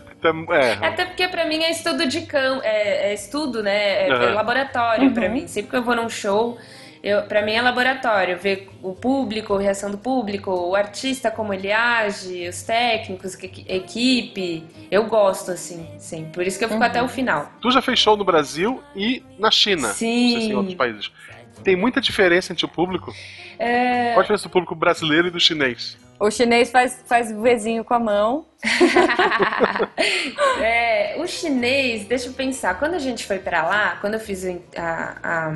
É. 0.52 0.72
Até 0.86 1.04
porque 1.04 1.26
pra 1.28 1.44
mim 1.44 1.62
é 1.62 1.70
estudo 1.70 2.06
de 2.06 2.22
campo, 2.22 2.62
é, 2.64 3.10
é 3.10 3.14
estudo, 3.14 3.62
né? 3.62 4.06
É, 4.08 4.12
Uhum. 4.14 4.22
é 4.22 4.26
laboratório 4.32 5.08
Uhum. 5.08 5.14
pra 5.14 5.28
mim. 5.28 5.46
Sempre 5.48 5.70
que 5.70 5.76
eu 5.76 5.82
vou 5.82 5.94
num 5.96 6.08
show, 6.08 6.58
eu, 7.02 7.22
pra 7.22 7.42
mim 7.42 7.52
é 7.52 7.60
laboratório. 7.62 8.38
Ver 8.38 8.68
o 8.82 8.92
público, 8.94 9.54
a 9.54 9.60
reação 9.60 9.90
do 9.90 9.98
público, 9.98 10.50
o 10.50 10.74
artista, 10.76 11.30
como 11.30 11.52
ele 11.52 11.72
age, 11.72 12.48
os 12.48 12.62
técnicos, 12.62 13.34
que- 13.34 13.64
equipe. 13.68 14.64
Eu 14.90 15.04
gosto, 15.06 15.50
assim, 15.50 15.86
sim. 15.98 16.26
Por 16.32 16.46
isso 16.46 16.58
que 16.58 16.64
eu 16.64 16.68
fico 16.68 16.80
Uhum. 16.80 16.86
até 16.86 17.02
o 17.02 17.08
final. 17.08 17.50
Tu 17.60 17.70
já 17.70 17.82
fez 17.82 17.98
show 17.98 18.16
no 18.16 18.24
Brasil 18.24 18.82
e 18.94 19.22
na 19.38 19.50
China. 19.50 19.88
Não 19.88 19.94
sei 19.94 20.08
se 20.30 20.36
em 20.36 20.40
Sim. 20.48 20.54
outros 20.54 20.74
países. 20.74 21.10
Tem 21.64 21.76
muita 21.76 22.00
diferença 22.00 22.52
entre 22.52 22.64
o 22.64 22.68
público? 22.68 23.12
É, 23.58 24.10
Qual 24.14 24.18
a 24.20 24.22
diferença 24.22 24.48
do 24.48 24.50
público 24.50 24.74
brasileiro 24.74 25.28
e 25.28 25.30
do 25.30 25.38
chinês? 25.38 25.96
O 26.22 26.30
chinês 26.30 26.70
faz, 26.70 27.02
faz 27.04 27.32
o 27.32 27.42
Vzinho 27.42 27.82
com 27.84 27.94
a 27.94 27.98
mão. 27.98 28.46
É, 30.60 31.16
o 31.18 31.26
chinês, 31.26 32.06
deixa 32.06 32.28
eu 32.28 32.32
pensar, 32.32 32.78
quando 32.78 32.94
a 32.94 32.98
gente 32.98 33.26
foi 33.26 33.38
pra 33.38 33.64
lá, 33.64 33.98
quando 34.00 34.14
eu 34.14 34.20
fiz 34.20 34.44
a, 34.76 35.16
a, 35.22 35.54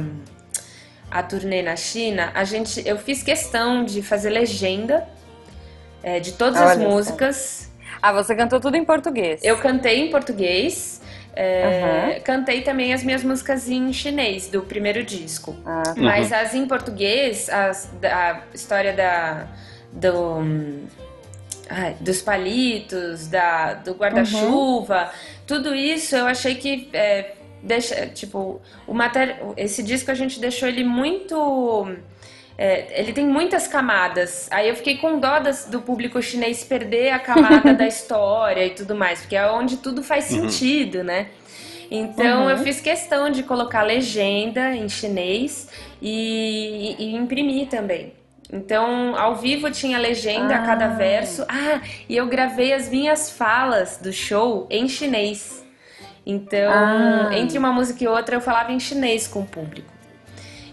a 1.11 1.23
turnê 1.23 1.63
na 1.63 1.77
China, 1.77 2.33
a 2.35 2.43
gente, 2.45 2.87
eu 2.87 2.99
fiz 2.99 3.23
questão 3.23 3.85
de 3.85 4.03
fazer 4.03 4.31
legenda 4.31 5.07
é, 6.03 6.19
de 6.19 6.33
todas 6.33 6.61
as 6.61 6.77
Olha 6.77 6.85
só. 6.85 6.91
músicas. 6.91 7.73
Ah, 8.03 8.13
você 8.13 8.35
cantou 8.35 8.61
tudo 8.61 8.77
em 8.77 8.85
português. 8.85 9.41
Eu 9.45 9.59
cantei 9.59 10.01
em 10.01 10.11
português, 10.11 11.01
é, 11.35 12.21
cantei 12.25 12.63
também 12.63 12.93
as 12.93 13.05
minhas 13.05 13.23
músicas 13.23 13.69
em 13.69 13.93
chinês 13.93 14.49
do 14.49 14.63
primeiro 14.63 15.05
disco. 15.05 15.57
Ah, 15.65 15.83
tá. 15.85 15.95
Mas 15.97 16.33
as 16.33 16.55
em 16.55 16.67
português, 16.67 17.49
as, 17.49 17.91
a 18.03 18.43
história 18.53 18.93
da, 18.93 19.47
do, 19.93 20.43
ai, 21.69 21.97
dos 22.01 22.21
palitos, 22.23 23.27
da, 23.29 23.75
do 23.75 23.93
guarda-chuva, 23.95 25.11
tudo 25.47 25.75
isso 25.75 26.15
eu 26.17 26.27
achei 26.27 26.55
que 26.57 26.89
é, 26.93 27.35
deixa, 27.63 28.07
tipo, 28.09 28.61
o 28.87 28.95
mater... 28.95 29.37
esse 29.57 29.83
disco 29.83 30.11
a 30.11 30.15
gente 30.15 30.39
deixou 30.41 30.69
ele 30.69 30.85
muito. 30.85 31.89
é, 32.59 33.01
ele 33.01 33.13
tem 33.13 33.27
muitas 33.27 33.67
camadas. 33.69 34.49
Aí 34.51 34.69
eu 34.69 34.75
fiquei 34.77 34.97
com 34.99 35.19
dó 35.19 35.39
das- 35.39 35.67
do 35.67 35.81
público 35.83 36.21
chinês 36.23 36.65
perder 36.65 37.11
a 37.11 37.19
camada 37.19 37.73
da 37.75 37.87
história 37.87 38.65
e 38.65 38.71
tudo 38.71 38.95
mais, 38.95 39.21
porque 39.21 39.37
é 39.37 39.47
onde 39.51 39.77
tudo 39.79 40.03
faz 40.03 40.25
sentido, 40.25 41.03
né? 41.05 41.29
Então 41.91 42.45
Uhum. 42.45 42.51
eu 42.51 42.59
fiz 42.59 42.81
questão 42.81 43.31
de 43.31 43.45
colocar 43.45 43.83
legenda 43.83 44.75
em 44.75 44.89
chinês 44.89 45.69
e, 46.03 46.97
e 46.99 47.15
imprimir 47.15 47.69
também. 47.69 48.13
Então, 48.53 49.17
ao 49.17 49.35
vivo 49.37 49.71
tinha 49.71 49.99
legenda 49.99 50.55
a 50.55 50.63
cada 50.63 50.87
Ah. 50.87 50.89
verso. 50.91 51.45
Ah, 51.49 51.81
e 52.09 52.17
eu 52.17 52.27
gravei 52.27 52.73
as 52.73 52.89
minhas 52.89 53.31
falas 53.31 53.99
do 53.99 54.13
show 54.13 54.67
em 54.71 54.89
chinês. 54.89 55.65
Então, 56.25 56.73
Ah. 56.73 57.31
entre 57.37 57.59
uma 57.59 57.73
música 57.73 58.03
e 58.05 58.09
outra, 58.09 58.37
eu 58.37 58.41
falava 58.41 58.73
em 58.73 58.79
chinês 58.81 59.27
com 59.27 59.41
o 59.41 59.47
público. 59.47 59.93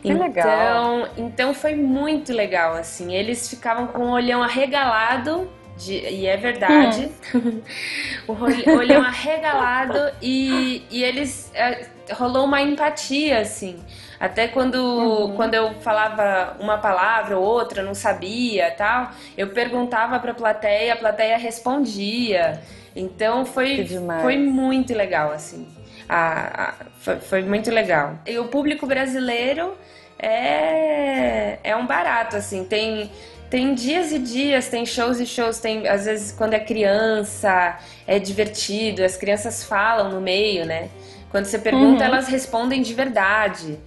Que 0.02 0.10
então, 0.12 0.22
legal. 0.22 1.08
então 1.18 1.54
foi 1.54 1.76
muito 1.76 2.34
legal, 2.34 2.74
assim. 2.76 3.14
Eles 3.16 3.50
ficavam 3.50 3.88
com 3.88 4.04
o 4.04 4.12
olhão 4.12 4.44
arregalado, 4.44 5.50
de- 5.78 5.94
e 6.08 6.28
é 6.28 6.36
verdade. 6.38 7.10
o 8.28 8.34
ol- 8.34 8.78
olhão 8.78 9.02
arregalado 9.02 9.98
e, 10.22 10.84
e 10.92 11.04
eles. 11.04 11.50
é, 11.56 11.88
rolou 12.12 12.46
uma 12.46 12.62
empatia, 12.62 13.40
assim. 13.40 13.78
Até 14.24 14.48
quando, 14.48 15.34
quando 15.36 15.54
eu 15.54 15.74
falava 15.82 16.56
uma 16.62 16.78
palavra 16.78 17.38
ou 17.38 17.44
outra, 17.44 17.84
não 17.84 17.94
sabia 17.94 18.72
tal, 18.72 19.12
eu 19.38 19.50
perguntava 19.50 20.18
pra 20.18 20.34
plateia, 20.34 20.94
a 20.94 20.96
plateia 20.96 21.36
respondia. 21.38 22.62
Então 22.96 23.46
foi, 23.46 23.86
foi 24.22 24.38
muito 24.38 24.94
legal, 24.94 25.34
assim. 25.34 25.68
A- 26.08 26.64
a- 26.70 26.74
foi, 27.02 27.16
foi 27.20 27.42
muito 27.42 27.70
legal. 27.70 28.18
E 28.26 28.38
o 28.40 28.46
público 28.48 28.88
brasileiro 28.88 29.76
é, 30.18 31.58
é 31.62 31.76
um 31.76 31.86
barato, 31.86 32.38
assim. 32.38 32.64
Tem, 32.64 33.12
tem 33.50 33.74
dias 33.74 34.14
e 34.14 34.20
dias, 34.20 34.70
tem 34.70 34.86
shows 34.86 35.20
e 35.20 35.26
shows. 35.26 35.60
Tem, 35.60 35.86
às 35.86 36.06
vezes, 36.06 36.32
quando 36.32 36.54
é 36.54 36.60
criança, 36.62 37.78
é 38.08 38.20
divertido. 38.20 39.04
As 39.04 39.18
crianças 39.18 39.66
falam 39.66 40.10
no 40.12 40.22
meio, 40.22 40.66
né? 40.66 40.88
Quando 41.30 41.44
você 41.44 41.60
pergunta, 41.60 42.04
Uhum. 42.06 42.10
elas 42.10 42.28
respondem 42.30 42.82
de 42.82 42.94
verdade. 42.94 43.80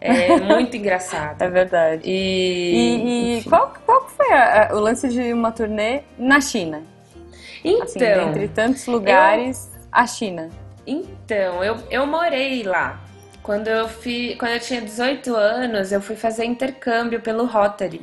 É 0.00 0.36
muito 0.40 0.76
engraçado. 0.78 1.40
É 1.42 1.48
verdade. 1.48 2.02
E, 2.04 3.36
E, 3.36 3.38
e 3.40 3.44
qual, 3.44 3.72
qual 3.84 4.08
foi 4.08 4.32
a- 4.32 4.68
a- 4.70 4.74
o 4.76 4.80
lance 4.80 5.08
de 5.08 5.32
uma 5.32 5.50
turnê 5.52 6.02
na 6.18 6.40
China? 6.40 6.82
Assim, 7.82 7.98
então, 7.98 8.26
dentre 8.26 8.48
tantos 8.48 8.86
lugares, 8.86 9.70
a 9.90 10.06
China. 10.06 10.50
Então, 10.86 11.64
eu, 11.64 11.76
eu 11.90 12.06
morei 12.06 12.62
lá. 12.62 13.00
Quando 13.42 13.68
eu, 13.68 13.88
fi, 13.88 14.36
quando 14.38 14.52
eu 14.52 14.60
tinha 14.60 14.80
18 14.80 15.34
anos, 15.34 15.90
eu 15.92 16.00
fui 16.00 16.16
fazer 16.16 16.44
intercâmbio 16.44 17.20
pelo 17.20 17.44
Rotary. 17.44 18.02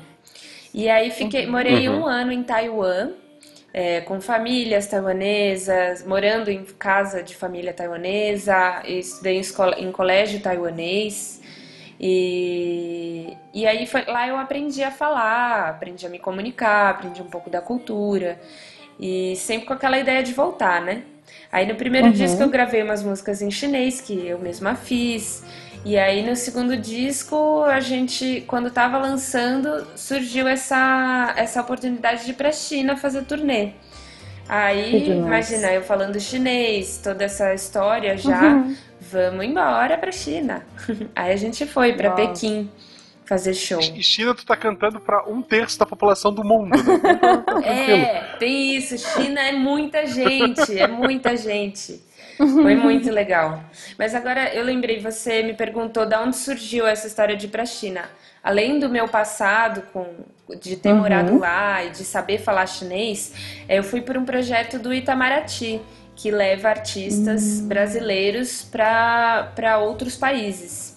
E 0.74 0.90
aí 0.90 1.12
fiquei, 1.12 1.46
morei 1.46 1.88
Uhum. 1.88 2.02
um 2.02 2.06
ano 2.08 2.32
em 2.32 2.44
Taiwan, 2.44 3.12
é, 3.74 4.02
com 4.02 4.20
famílias 4.20 4.88
taiwanesas, 4.88 6.06
morando 6.06 6.50
em 6.50 6.64
casa 6.66 7.22
de 7.24 7.36
família 7.36 7.74
taiwanesa, 7.74 8.82
estudei 8.86 9.38
em, 9.38 9.40
escola, 9.40 9.76
em 9.80 9.92
colégio 9.92 10.40
taiwanês. 10.42 11.42
E, 12.00 13.38
e 13.54 13.66
aí 13.68 13.86
foi, 13.88 14.04
lá 14.06 14.28
eu 14.28 14.38
aprendi 14.38 14.84
a 14.84 14.92
falar, 14.92 15.70
aprendi 15.70 16.06
a 16.06 16.10
me 16.10 16.20
comunicar, 16.20 16.90
aprendi 16.92 17.22
um 17.22 17.30
pouco 17.30 17.50
da 17.50 17.62
cultura. 17.62 18.40
E 19.00 19.36
sempre 19.38 19.66
com 19.68 19.74
aquela 19.74 19.98
ideia 19.98 20.24
de 20.24 20.34
voltar, 20.34 20.82
né? 20.82 21.04
Aí 21.52 21.66
no 21.68 21.76
primeiro 21.76 22.10
Uhum. 22.10 22.14
disco 22.14 22.42
eu 22.44 22.50
gravei 22.50 22.82
umas 22.84 23.04
músicas 23.04 23.42
em 23.42 23.52
chinês 23.52 24.02
que 24.02 24.28
eu 24.28 24.40
mesma 24.40 24.76
fiz. 24.76 25.44
E 25.86 25.98
aí 25.98 26.24
no 26.28 26.36
segundo 26.36 26.78
disco 26.78 27.64
a 27.64 27.80
gente, 27.80 28.44
quando 28.48 28.72
tava 28.72 28.98
lançando, 28.98 29.88
surgiu 29.96 30.48
essa, 30.48 31.34
essa 31.38 31.62
oportunidade 31.62 32.26
de 32.26 32.32
ir 32.32 32.36
pra 32.36 32.52
China 32.52 32.96
fazer 32.98 33.24
turnê. 33.26 33.74
Aí, 34.48 35.22
imagina, 35.24 35.72
eu 35.74 35.82
falando 35.84 36.20
chinês, 36.20 37.00
toda 37.02 37.24
essa 37.24 37.54
história 37.54 38.18
já, 38.18 38.62
Uhum. 38.62 38.78
Vamos 39.12 39.46
embora 39.46 39.98
pra 39.98 40.12
China. 40.12 40.66
Aí 41.16 41.32
a 41.34 41.36
gente 41.38 41.66
foi 41.66 41.94
pra 41.94 42.10
Nossa. 42.12 42.22
Pequim 42.28 42.70
fazer 43.26 43.54
show. 43.54 43.80
E 43.80 44.04
China, 44.04 44.36
tu 44.36 44.46
tá 44.46 44.56
cantando 44.56 45.00
pra 45.00 45.24
um 45.28 45.42
terço 45.42 45.80
da 45.80 45.86
população 45.86 46.34
do 46.34 46.44
mundo, 46.44 46.70
né? 46.70 46.78
Tranquilo. 47.46 47.66
É, 47.66 48.36
tem 48.38 48.76
isso. 48.76 48.98
China 48.98 49.40
é 49.42 49.52
muita 49.54 50.06
gente, 50.06 50.78
é 50.78 50.88
muita 50.88 51.36
gente. 51.38 52.02
Foi 52.38 52.76
muito 52.76 53.10
legal. 53.12 53.64
Mas 53.98 54.14
agora 54.16 54.54
eu 54.54 54.64
lembrei, 54.64 55.00
você 55.00 55.44
me 55.44 55.54
perguntou 55.54 56.06
de 56.06 56.16
onde 56.16 56.36
surgiu 56.36 56.86
essa 56.88 57.06
história 57.08 57.36
de 57.38 57.46
ir 57.46 57.50
pra 57.50 57.66
China. 57.66 58.10
Além 58.44 58.78
do 58.80 58.90
meu 58.90 59.08
passado 59.08 59.84
com, 59.94 60.06
de 60.60 60.76
ter 60.76 60.90
Uhum. 60.92 60.98
morado 61.00 61.38
lá 61.40 61.84
e 61.86 61.92
de 61.92 62.04
saber 62.04 62.40
falar 62.40 62.66
chinês, 62.68 63.34
eu 63.70 63.84
fui 63.84 64.02
por 64.02 64.18
um 64.18 64.26
projeto 64.26 64.78
do 64.80 64.94
Itamaraty, 64.94 65.80
que 66.16 66.32
leva 66.32 66.70
artistas 66.70 67.62
Hum. 67.62 67.68
brasileiros 67.68 68.64
para 68.64 69.78
outros 69.80 70.16
países. 70.16 70.94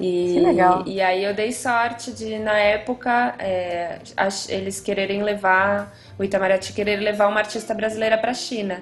E, 0.00 0.34
Que 0.34 0.40
legal. 0.40 0.84
e 0.86 1.00
aí 1.00 1.24
eu 1.24 1.34
dei 1.34 1.50
sorte 1.50 2.12
de, 2.12 2.38
na 2.38 2.56
época, 2.56 3.34
é, 3.38 3.98
eles 4.48 4.80
quererem 4.80 5.22
levar, 5.24 5.92
o 6.18 6.22
Itamaraty 6.22 6.72
querer 6.72 6.96
levar 7.00 7.26
uma 7.28 7.40
artista 7.40 7.74
brasileira 7.74 8.16
para 8.16 8.30
a 8.30 8.34
China. 8.34 8.80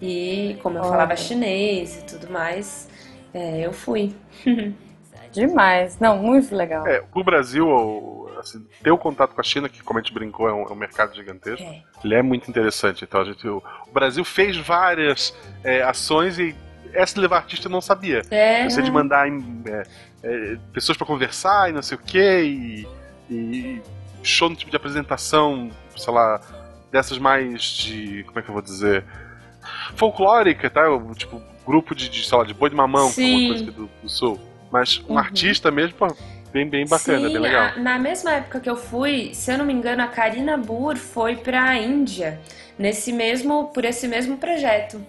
E 0.00 0.58
como 0.62 0.76
eu 0.76 0.82
Olha. 0.82 0.90
falava 0.90 1.16
chinês 1.16 1.98
e 1.98 2.04
tudo 2.04 2.30
mais, 2.30 2.86
é, 3.32 3.60
eu 3.66 3.72
fui. 3.72 4.14
Demais. 5.32 5.98
Não, 6.00 6.18
muito 6.18 6.54
legal. 6.54 6.86
É, 6.86 7.02
o 7.14 7.22
Brasil, 7.24 8.27
assim, 8.40 8.66
ter 8.82 8.90
o 8.90 8.98
contato 8.98 9.34
com 9.34 9.40
a 9.40 9.44
China, 9.44 9.68
que 9.68 9.82
como 9.82 9.98
a 9.98 10.02
gente 10.02 10.12
brincou, 10.12 10.48
é 10.48 10.52
um, 10.52 10.62
é 10.62 10.72
um 10.72 10.76
mercado 10.76 11.14
gigantesco, 11.14 11.62
É. 11.64 11.82
ele 12.04 12.14
é 12.14 12.22
muito 12.22 12.48
interessante. 12.50 13.04
Então, 13.04 13.20
a 13.20 13.24
gente, 13.24 13.46
o, 13.48 13.62
o 13.86 13.92
Brasil 13.92 14.24
fez 14.24 14.56
várias 14.56 15.34
é, 15.64 15.82
ações 15.82 16.38
e 16.38 16.54
essa 16.92 17.14
de 17.14 17.20
levar 17.20 17.36
artista 17.38 17.66
eu 17.68 17.70
não 17.72 17.80
sabia. 17.80 18.22
É, 18.30 18.68
Você 18.68 18.80
de 18.82 18.90
mandar 18.90 19.28
em, 19.28 19.62
é, 19.66 19.82
é, 20.22 20.56
pessoas 20.72 20.96
pra 20.96 21.06
conversar 21.06 21.68
e 21.68 21.72
não 21.72 21.82
sei 21.82 21.96
o 21.96 22.00
quê, 22.00 22.42
e, 22.44 22.88
e 23.30 23.82
show 24.22 24.48
no 24.48 24.56
tipo 24.56 24.70
de 24.70 24.76
apresentação, 24.76 25.70
sei 25.96 26.12
lá, 26.12 26.40
dessas 26.90 27.18
mais 27.18 27.62
de. 27.62 28.24
como 28.24 28.38
é 28.38 28.42
que 28.42 28.48
eu 28.48 28.52
vou 28.54 28.62
dizer? 28.62 29.04
folclórica, 29.96 30.70
tá? 30.70 30.82
Tipo, 31.16 31.42
grupo 31.66 31.94
de, 31.94 32.08
de, 32.08 32.24
sei 32.26 32.38
lá, 32.38 32.44
de 32.44 32.54
boi 32.54 32.70
de 32.70 32.76
mamão, 32.76 33.12
que 33.12 33.20
é 33.20 33.24
Sim. 33.24 33.40
uma 33.40 33.48
coisa 33.48 33.62
aqui 33.64 33.72
do, 33.72 33.90
do 34.02 34.08
sul. 34.08 34.40
Mas 34.70 35.02
um 35.08 35.12
Uhum. 35.12 35.18
artista 35.18 35.70
mesmo, 35.70 35.94
pô, 35.96 36.06
bem, 36.52 36.68
bem 36.68 36.86
bacana, 36.86 37.26
Sim, 37.28 37.32
bem 37.34 37.42
legal. 37.42 37.64
a- 37.66 37.76
na 37.78 37.98
mesma 37.98 38.32
época 38.34 38.60
que 38.60 38.68
eu 38.70 38.76
fui, 38.76 39.30
se 39.34 39.50
eu 39.52 39.58
não 39.58 39.64
me 39.64 39.72
engano, 39.72 40.02
a 40.02 40.06
Karina 40.08 40.56
Burr 40.56 40.96
foi 40.96 41.36
pra 41.36 41.76
Índia, 41.76 42.40
nesse 42.78 43.12
mesmo, 43.12 43.68
por 43.74 43.84
esse 43.84 44.06
mesmo 44.08 44.36
projeto 44.38 45.00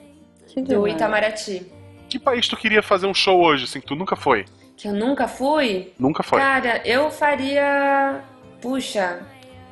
Que 0.48 0.62
do 0.62 0.68
demais. 0.68 0.94
Itamaraty. 0.94 1.66
Que 2.10 2.18
país 2.20 2.48
tu 2.48 2.58
queria 2.58 2.82
fazer 2.82 3.06
um 3.08 3.14
show 3.14 3.40
hoje, 3.42 3.66
assim, 3.66 3.80
que 3.80 3.86
tu 3.88 3.96
nunca 3.96 4.16
foi? 4.16 4.46
Que 4.76 4.88
eu 4.88 4.94
nunca 4.94 5.28
fui, 5.28 5.92
Nunca 6.00 6.24
foi. 6.24 6.40
Cara, 6.40 6.82
eu 6.86 7.12
faria. 7.12 8.22
Puxa. 8.62 9.20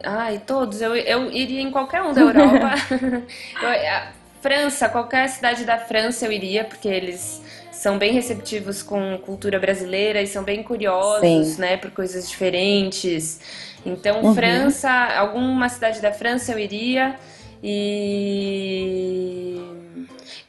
Ai, 0.04 0.40
todos. 0.46 0.82
Eu, 0.82 0.96
eu 0.96 1.32
iria 1.32 1.62
em 1.62 1.72
qualquer 1.72 2.02
um 2.04 2.14
da 2.14 2.22
Europa. 2.22 2.72
Eu, 3.62 4.18
França, 4.42 4.88
qualquer 4.88 5.28
cidade 5.30 5.66
da 5.66 5.78
França 5.80 6.26
eu 6.26 6.32
iria, 6.32 6.64
porque 6.64 6.88
eles 6.88 7.42
são 7.78 8.00
bem 8.00 8.12
receptivos 8.12 8.82
com 8.82 9.20
cultura 9.20 9.60
brasileira 9.60 10.20
e 10.20 10.26
são 10.26 10.44
bem 10.44 10.64
curiosos, 10.64 11.48
Sim. 11.50 11.62
né, 11.62 11.78
por 11.78 11.92
coisas 11.92 12.28
diferentes. 12.28 13.40
Então, 13.86 14.24
Uhum. 14.24 14.34
França, 14.34 14.90
alguma 14.92 15.70
cidade 15.70 16.02
da 16.02 16.12
França 16.12 16.52
eu 16.52 16.60
iria 16.60 17.16
e 17.64 19.62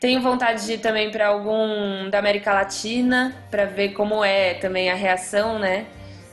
tenho 0.00 0.22
vontade 0.22 0.64
de 0.64 0.72
ir 0.72 0.78
também 0.78 1.10
para 1.10 1.26
algum 1.28 2.08
da 2.08 2.18
América 2.18 2.52
Latina 2.54 3.36
para 3.50 3.66
ver 3.66 3.90
como 3.90 4.24
é 4.24 4.54
também 4.54 4.90
a 4.90 4.94
reação, 4.94 5.58
né, 5.58 5.84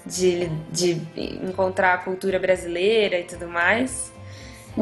de, 0.05 0.47
de 0.71 1.01
encontrar 1.43 1.93
a 1.95 1.97
cultura 1.97 2.39
brasileira 2.39 3.19
e 3.19 3.23
tudo 3.23 3.49
mais. 3.49 4.13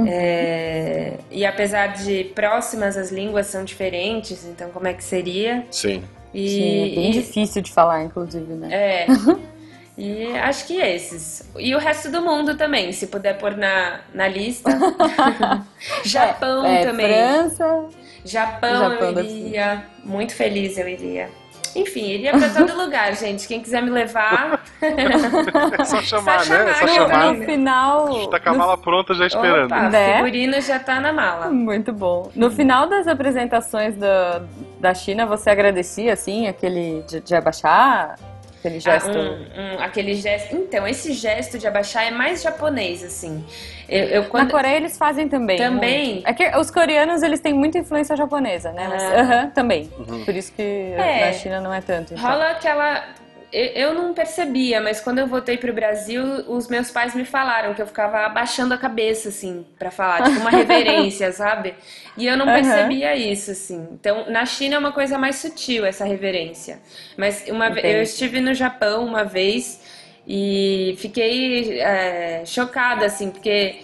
É, 0.08 1.14
e 1.30 1.46
apesar 1.46 1.88
de 1.88 2.24
próximas 2.36 2.98
as 2.98 3.12
línguas 3.12 3.48
são 3.48 3.64
diferentes, 3.64 4.46
então 4.46 4.70
como 4.72 4.88
é 4.88 4.94
que 4.94 5.04
seria? 5.04 5.66
Sim. 5.72 6.04
E, 6.34 6.50
Sim, 6.50 6.84
é 6.92 6.96
bem 6.96 7.10
e- 7.12 7.14
difícil 7.14 7.62
de 7.62 7.72
falar, 7.72 8.04
inclusive, 8.04 8.54
né? 8.54 8.70
é. 8.72 9.08
E 9.96 10.36
acho 10.40 10.66
que 10.66 10.78
esses. 10.78 11.48
E 11.56 11.76
o 11.76 11.78
resto 11.78 12.10
do 12.10 12.20
mundo 12.20 12.58
também, 12.58 12.92
se 12.92 13.06
puder 13.06 13.38
pôr 13.38 13.56
na, 13.56 14.00
na 14.12 14.28
lista. 14.28 14.72
Japão 16.04 16.66
É, 16.66 16.84
também. 16.84 17.08
França. 17.08 17.86
Japão, 18.26 18.80
Japão 18.90 19.10
eu 19.12 19.20
iria. 19.24 19.86
Muito 20.04 20.34
feliz 20.34 20.80
eu 20.80 20.88
iria. 20.88 21.30
Enfim, 21.76 22.06
iria 22.12 22.32
pra 22.38 22.50
todo 22.50 22.76
lugar, 22.78 23.16
gente. 23.16 23.48
Quem 23.48 23.62
quiser 23.62 23.82
me 23.82 23.90
levar. 23.90 24.64
É 24.82 25.84
só 25.86 26.02
chamar, 26.02 26.44
chamar, 26.46 26.64
né? 26.66 26.72
É 26.72 26.74
só 26.76 26.88
chamar. 26.88 27.34
No 27.34 27.44
final. 27.46 28.28
Tá 28.30 28.40
com 28.40 28.50
a 28.50 28.54
mala 28.54 28.78
pronta 28.78 29.14
já 29.14 29.26
esperando. 29.28 29.66
Opa, 29.66 29.90
Né? 29.90 30.16
figurino 30.18 30.62
já 30.62 30.80
tá 30.80 31.00
na 31.00 31.12
mala. 31.12 31.50
Muito 31.50 31.92
bom. 31.92 32.30
No 32.36 32.52
final 32.52 32.88
das 32.88 33.08
apresentações 33.08 33.96
da, 33.96 34.42
da 34.80 34.94
China, 34.94 35.26
você 35.26 35.50
agradecia, 35.50 36.14
assim, 36.14 36.48
aquele 36.48 37.04
de, 37.08 37.20
de 37.22 37.36
abaixar? 37.36 38.16
Aquele 38.64 38.80
gesto. 38.80 39.10
Ah, 39.10 39.22
um- 39.22 39.76
um- 39.76 39.80
aquele 39.84 40.14
gesto. 40.16 40.56
Então, 40.56 40.88
esse 40.88 41.12
gesto 41.12 41.58
de 41.60 41.68
abaixar 41.68 42.06
é 42.06 42.12
mais 42.12 42.42
japonês, 42.42 43.04
assim. 43.04 43.44
Eu, 43.90 44.06
eu 44.06 44.24
Na 44.24 44.30
quando. 44.30 44.52
Coreia 44.52 44.78
eles 44.78 44.98
fazem 44.98 45.28
também. 45.28 45.58
Também? 45.58 46.14
muito. 46.14 46.28
É 46.30 46.34
que 46.34 46.58
os 46.58 46.72
coreanos 46.72 47.22
eles 47.24 47.42
têm 47.42 47.54
muita 47.54 47.78
influência 47.78 48.16
japonesa, 48.16 48.72
né? 48.72 48.88
Mas, 48.88 49.04
Ah. 49.04 49.20
aham, 49.20 49.50
também. 49.50 49.92
Uhum. 50.00 50.24
Por 50.24 50.34
isso 50.34 50.54
que 50.54 50.62
É. 50.62 51.26
na 51.26 51.34
China 51.34 51.60
não 51.60 51.74
é 51.74 51.82
tanto. 51.82 52.14
então. 52.14 52.24
Rola 52.26 52.52
aquela. 52.52 53.04
Eu 53.54 53.94
não 53.94 54.16
percebia, 54.16 54.82
mas 54.82 55.00
quando 55.00 55.20
eu 55.20 55.28
voltei 55.28 55.58
pro 55.58 55.72
Brasil, 55.72 56.24
os 56.48 56.68
meus 56.68 56.90
pais 56.90 57.14
me 57.14 57.24
falaram 57.24 57.76
que 57.76 57.82
eu 57.82 57.86
ficava 57.86 58.26
abaixando 58.26 58.74
a 58.74 58.78
cabeça, 58.78 59.30
assim, 59.30 59.64
pra 59.78 59.92
falar, 59.92 60.24
tipo 60.24 60.40
uma 60.40 60.50
reverência, 60.52 61.32
sabe? 61.32 61.76
E 62.18 62.26
eu 62.26 62.36
não 62.36 62.48
percebia 62.48 63.16
isso, 63.16 63.52
assim. 63.52 63.88
Então, 63.92 64.30
na 64.32 64.44
China 64.46 64.76
é 64.76 64.80
uma 64.80 64.92
coisa 64.92 65.20
mais 65.20 65.36
sutil, 65.36 65.86
essa 65.86 66.04
reverência. 66.04 66.80
Mas 67.16 67.46
uma 67.48 67.70
Entendi. 67.70 67.88
eu 67.88 68.02
estive 68.02 68.42
no 68.42 68.56
Japão 68.56 69.06
uma 69.06 69.24
vez 69.24 69.80
e 70.28 70.96
fiquei 70.98 71.80
é, 71.80 72.44
chocada, 72.46 73.06
assim, 73.06 73.30
porque 73.30 73.82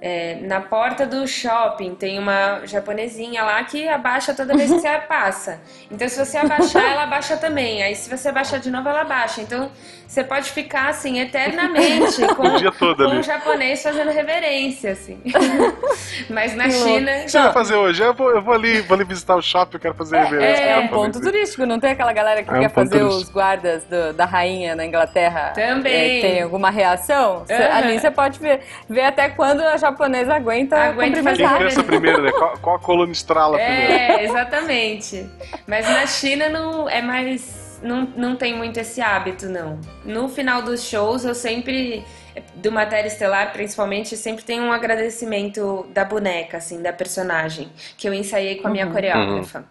é, 0.00 0.36
na 0.42 0.60
porta 0.60 1.04
do 1.06 1.26
shopping 1.26 1.94
tem 1.94 2.18
uma 2.18 2.60
japonesinha 2.64 3.42
lá 3.42 3.62
que 3.64 3.88
abaixa 3.88 4.32
toda 4.34 4.56
vez 4.56 4.70
que 4.70 4.78
você 4.80 4.88
passa. 5.08 5.60
Então, 5.90 6.08
se 6.08 6.24
você 6.24 6.38
abaixar, 6.38 6.84
ela 6.84 7.02
abaixa 7.04 7.36
também. 7.36 7.82
Aí, 7.82 7.94
se 7.96 8.08
você 8.08 8.28
abaixar 8.28 8.60
de 8.60 8.70
novo, 8.70 8.88
ela 8.88 9.00
abaixa. 9.00 9.40
Então, 9.40 9.70
você 10.06 10.24
pode 10.24 10.50
ficar, 10.52 10.88
assim, 10.88 11.18
eternamente 11.20 12.22
com, 12.34 12.44
com 12.96 13.04
um 13.08 13.22
japonês 13.22 13.82
fazendo 13.82 14.10
reverência, 14.10 14.92
assim. 14.92 15.20
Mas 16.30 16.54
na. 16.54 16.70
China... 16.70 17.10
O 17.10 17.22
que 17.24 17.28
você 17.30 17.38
vai 17.40 17.52
fazer 17.52 17.74
hoje? 17.74 18.02
Eu 18.02 18.14
vou, 18.14 18.30
eu 18.30 18.42
vou 18.42 18.54
ali, 18.54 18.80
vou 18.80 18.94
ali 18.94 19.04
visitar 19.04 19.36
o 19.36 19.42
shopping, 19.42 19.76
eu 19.76 19.80
quero 19.80 19.94
fazer 19.94 20.18
reverência. 20.18 20.62
É, 20.62 20.74
pro 20.74 20.82
um 20.84 20.88
ponto 20.88 21.20
turístico, 21.20 21.66
não 21.66 21.78
tem 21.80 21.90
aquela 21.90 22.12
galera 22.12 22.42
que 22.42 22.50
É 22.50 22.54
um 22.54 22.60
quer 22.60 22.70
fazer 22.70 22.98
turístico. 23.00 23.22
os 23.22 23.28
guardas 23.28 23.84
do- 23.84 24.12
da 24.14 24.24
rainha 24.24 24.74
na 24.74 24.84
Inglaterra? 24.86 25.52
Também. 25.54 26.18
É, 26.18 26.20
tem 26.20 26.42
alguma 26.42 26.70
reação? 26.70 27.44
Aham. 27.50 27.76
Ali 27.76 27.98
você 28.00 28.10
pode 28.10 28.38
ver, 28.38 28.60
ver 28.88 29.02
até 29.02 29.28
quando 29.28 29.60
a 29.62 29.76
japonesa 29.90 30.34
aguenta, 30.34 30.76
Aguenta 30.76 31.14
Quem 31.14 31.22
fazer 31.22 31.42
cumprimentar. 31.42 31.58
pensa 31.58 31.82
primeiro, 31.84 32.22
né? 32.22 32.30
Qual, 32.32 32.58
qual 32.58 32.76
a 32.76 32.78
coluna 32.78 33.12
estrala 33.12 33.58
primeiro? 33.58 33.92
É, 33.92 34.24
exatamente. 34.24 35.28
Mas 35.66 35.86
na 35.88 36.06
China 36.06 36.48
não 36.48 36.88
é 36.88 37.00
mais. 37.02 37.80
Não, 37.82 38.02
não 38.16 38.34
tem 38.36 38.56
muito 38.56 38.78
esse 38.80 39.00
hábito, 39.00 39.46
não. 39.46 39.78
No 40.04 40.28
final 40.28 40.62
dos 40.62 40.82
shows, 40.82 41.24
eu 41.24 41.34
sempre. 41.34 42.04
Do 42.54 42.70
Matéria 42.70 43.08
Estelar, 43.08 43.52
principalmente, 43.52 44.16
sempre 44.16 44.44
tem 44.44 44.60
um 44.60 44.70
agradecimento 44.72 45.84
da 45.90 46.04
boneca, 46.04 46.58
assim, 46.58 46.80
da 46.80 46.92
personagem, 46.92 47.68
que 47.96 48.08
eu 48.08 48.14
ensaiei 48.14 48.56
com 48.56 48.68
a 48.68 48.70
minha 48.70 48.86
Uhum. 48.86 48.92
coreógrafa. 48.92 49.64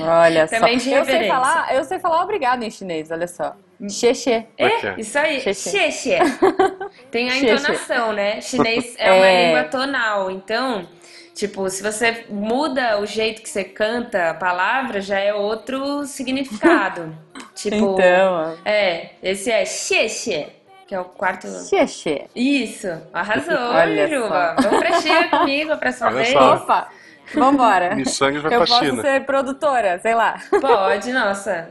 Olha 0.00 0.46
Também 0.48 0.78
só. 0.78 0.84
de 0.84 0.92
eu 0.92 1.04
sei 1.04 1.28
falar, 1.28 1.74
eu 1.74 1.84
sei 1.84 1.98
falar 1.98 2.22
obrigado 2.22 2.62
em 2.62 2.70
chinês, 2.70 3.10
olha 3.10 3.26
só. 3.26 3.56
Xexê. 3.88 4.44
É? 4.56 4.98
Isso 4.98 5.18
aí, 5.18 5.40
Xexê. 5.40 6.18
Tem 7.10 7.28
a 7.30 7.36
entonação, 7.38 8.12
né? 8.12 8.40
Chinês 8.40 8.94
é 8.98 9.12
uma 9.12 9.26
É. 9.26 9.46
língua 9.46 9.64
tonal, 9.64 10.30
então, 10.30 10.86
tipo, 11.34 11.68
se 11.68 11.82
você 11.82 12.24
muda 12.30 12.98
o 13.00 13.06
jeito 13.06 13.42
que 13.42 13.48
você 13.48 13.64
canta 13.64 14.30
a 14.30 14.34
palavra, 14.34 15.00
já 15.00 15.18
é 15.18 15.34
outro 15.34 16.04
significado. 16.06 17.14
tipo, 17.54 17.76
Então, 17.76 18.56
é, 18.64 19.10
esse 19.22 19.50
é 19.50 19.64
xexê, 19.66 20.48
que 20.86 20.94
é 20.94 21.00
o 21.00 21.04
quarto. 21.04 21.46
xexê. 21.68 22.24
Isso, 22.34 22.88
arrasou, 23.12 23.54
Olha 23.58 24.08
Juba. 24.08 24.56
só. 24.56 24.68
Vamos 24.68 24.78
pra 24.78 25.00
China 25.00 25.28
comigo 25.28 25.72
a 25.72 25.76
próxima 25.76 26.06
Olha 26.08 26.16
vez? 26.16 26.30
só. 26.32 26.54
Opa, 26.54 26.88
vambora. 27.34 27.94
Missangas 27.94 28.42
vai 28.42 28.54
Eu 28.54 28.58
pra 28.58 28.66
posso 28.66 28.84
China. 28.84 29.02
ser 29.02 29.24
produtora, 29.24 29.98
sei 29.98 30.14
lá. 30.14 30.40
Pode, 30.60 31.12
nossa, 31.12 31.70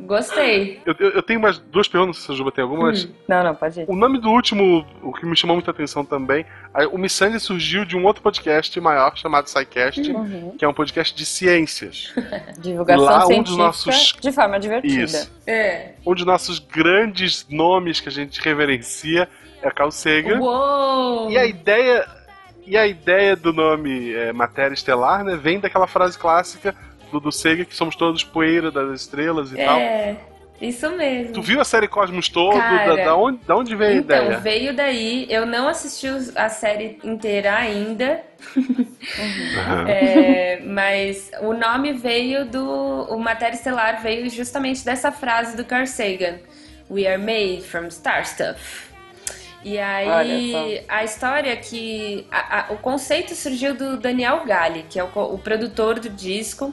gostei. 0.00 0.80
Eu, 0.84 0.94
eu- 0.98 1.10
eu 1.10 1.22
tenho 1.22 1.40
mais 1.40 1.58
duas 1.58 1.88
perguntas, 1.88 2.18
se 2.18 2.30
a 2.30 2.34
Juba 2.34 2.50
tem 2.52 2.62
algumas. 2.62 3.04
Hum. 3.04 3.12
Não, 3.28 3.44
não, 3.44 3.54
pode 3.54 3.80
ir. 3.80 3.84
O 3.88 3.94
nome 3.96 4.18
do 4.20 4.30
último, 4.30 4.86
o 5.02 5.12
que 5.12 5.26
me 5.26 5.36
chamou 5.36 5.56
muita 5.56 5.70
atenção 5.70 6.04
também, 6.04 6.44
o 6.92 6.98
Missangas 6.98 7.42
surgiu 7.42 7.84
de 7.84 7.96
um 7.96 8.04
outro 8.04 8.22
podcast 8.22 8.78
maior 8.80 9.16
chamado 9.16 9.48
SciCast, 9.48 10.10
Uhum. 10.10 10.54
que 10.58 10.64
é 10.64 10.68
um 10.68 10.74
podcast 10.74 11.14
de 11.14 11.24
ciências. 11.24 12.12
Divulgação 12.58 13.04
Lá, 13.04 13.18
um 13.24 13.26
científica 13.26 13.42
dos 13.48 13.56
nossos- 13.56 14.16
de 14.20 14.32
forma 14.32 14.58
divertida. 14.58 15.02
Isso. 15.04 15.32
É. 15.46 15.92
Um 16.06 16.14
dos 16.14 16.24
nossos 16.24 16.58
grandes 16.58 17.46
nomes 17.48 18.00
que 18.00 18.08
a 18.08 18.12
gente 18.12 18.40
reverencia 18.40 19.28
é 19.62 19.70
Carl 19.70 19.90
Sagan. 19.90 20.38
Uou! 20.40 21.30
E 21.30 21.38
a 21.38 21.44
ideia 21.46 22.06
e 22.66 22.76
a 22.76 22.86
ideia 22.86 23.36
do 23.36 23.52
nome 23.52 24.12
é, 24.14 24.32
Matéria 24.32 24.74
Estelar, 24.74 25.24
né, 25.24 25.36
vem 25.36 25.60
daquela 25.60 25.86
frase 25.86 26.18
clássica 26.18 26.74
do, 27.12 27.20
do 27.20 27.30
Sagan 27.32 27.64
que 27.64 27.74
somos 27.76 27.94
todos 27.96 28.24
poeira 28.24 28.70
das 28.70 29.00
estrelas 29.00 29.52
e 29.52 29.56
tal. 29.56 29.78
É, 29.78 30.16
isso 30.60 30.90
mesmo. 30.96 31.34
Tu 31.34 31.42
viu 31.42 31.60
a 31.60 31.64
série 31.64 31.86
Cosmos 31.86 32.28
todo? 32.28 32.56
Cara, 32.58 32.96
da, 32.96 33.04
da 33.04 33.16
onde, 33.16 33.38
da 33.46 33.56
onde 33.56 33.76
veio 33.76 33.90
a 33.92 33.94
Então, 33.96 34.16
ideia? 34.24 34.38
veio 34.38 34.74
daí. 34.74 35.26
Eu 35.30 35.44
não 35.46 35.68
assisti 35.68 36.08
a 36.34 36.48
série 36.48 36.98
inteira 37.04 37.54
ainda, 37.54 38.20
Aham. 39.58 39.84
é, 39.88 40.60
mas 40.64 41.30
o 41.42 41.52
nome 41.52 41.92
veio 41.92 42.44
do. 42.46 42.64
O 43.10 43.18
Matéria 43.18 43.54
Estelar 43.54 44.02
veio 44.02 44.28
justamente 44.30 44.84
dessa 44.84 45.12
frase 45.12 45.56
do 45.56 45.64
Carl 45.64 45.86
Sagan: 45.86 46.38
We 46.90 47.06
are 47.06 47.18
made 47.18 47.62
from 47.62 47.90
star 47.90 48.24
stuff. 48.26 48.86
E 49.68 49.80
aí, 49.80 50.84
a 50.86 51.02
história 51.02 51.50
é 51.50 51.56
que. 51.56 52.24
a- 52.30 52.68
a- 52.68 52.72
o 52.72 52.76
conceito 52.78 53.34
surgiu 53.34 53.74
do 53.74 53.96
Daniel 53.96 54.44
Galli, 54.46 54.84
que 54.88 54.96
é 54.96 55.02
o, 55.02 55.08
o 55.34 55.38
produtor 55.38 55.98
do 55.98 56.08
disco 56.08 56.72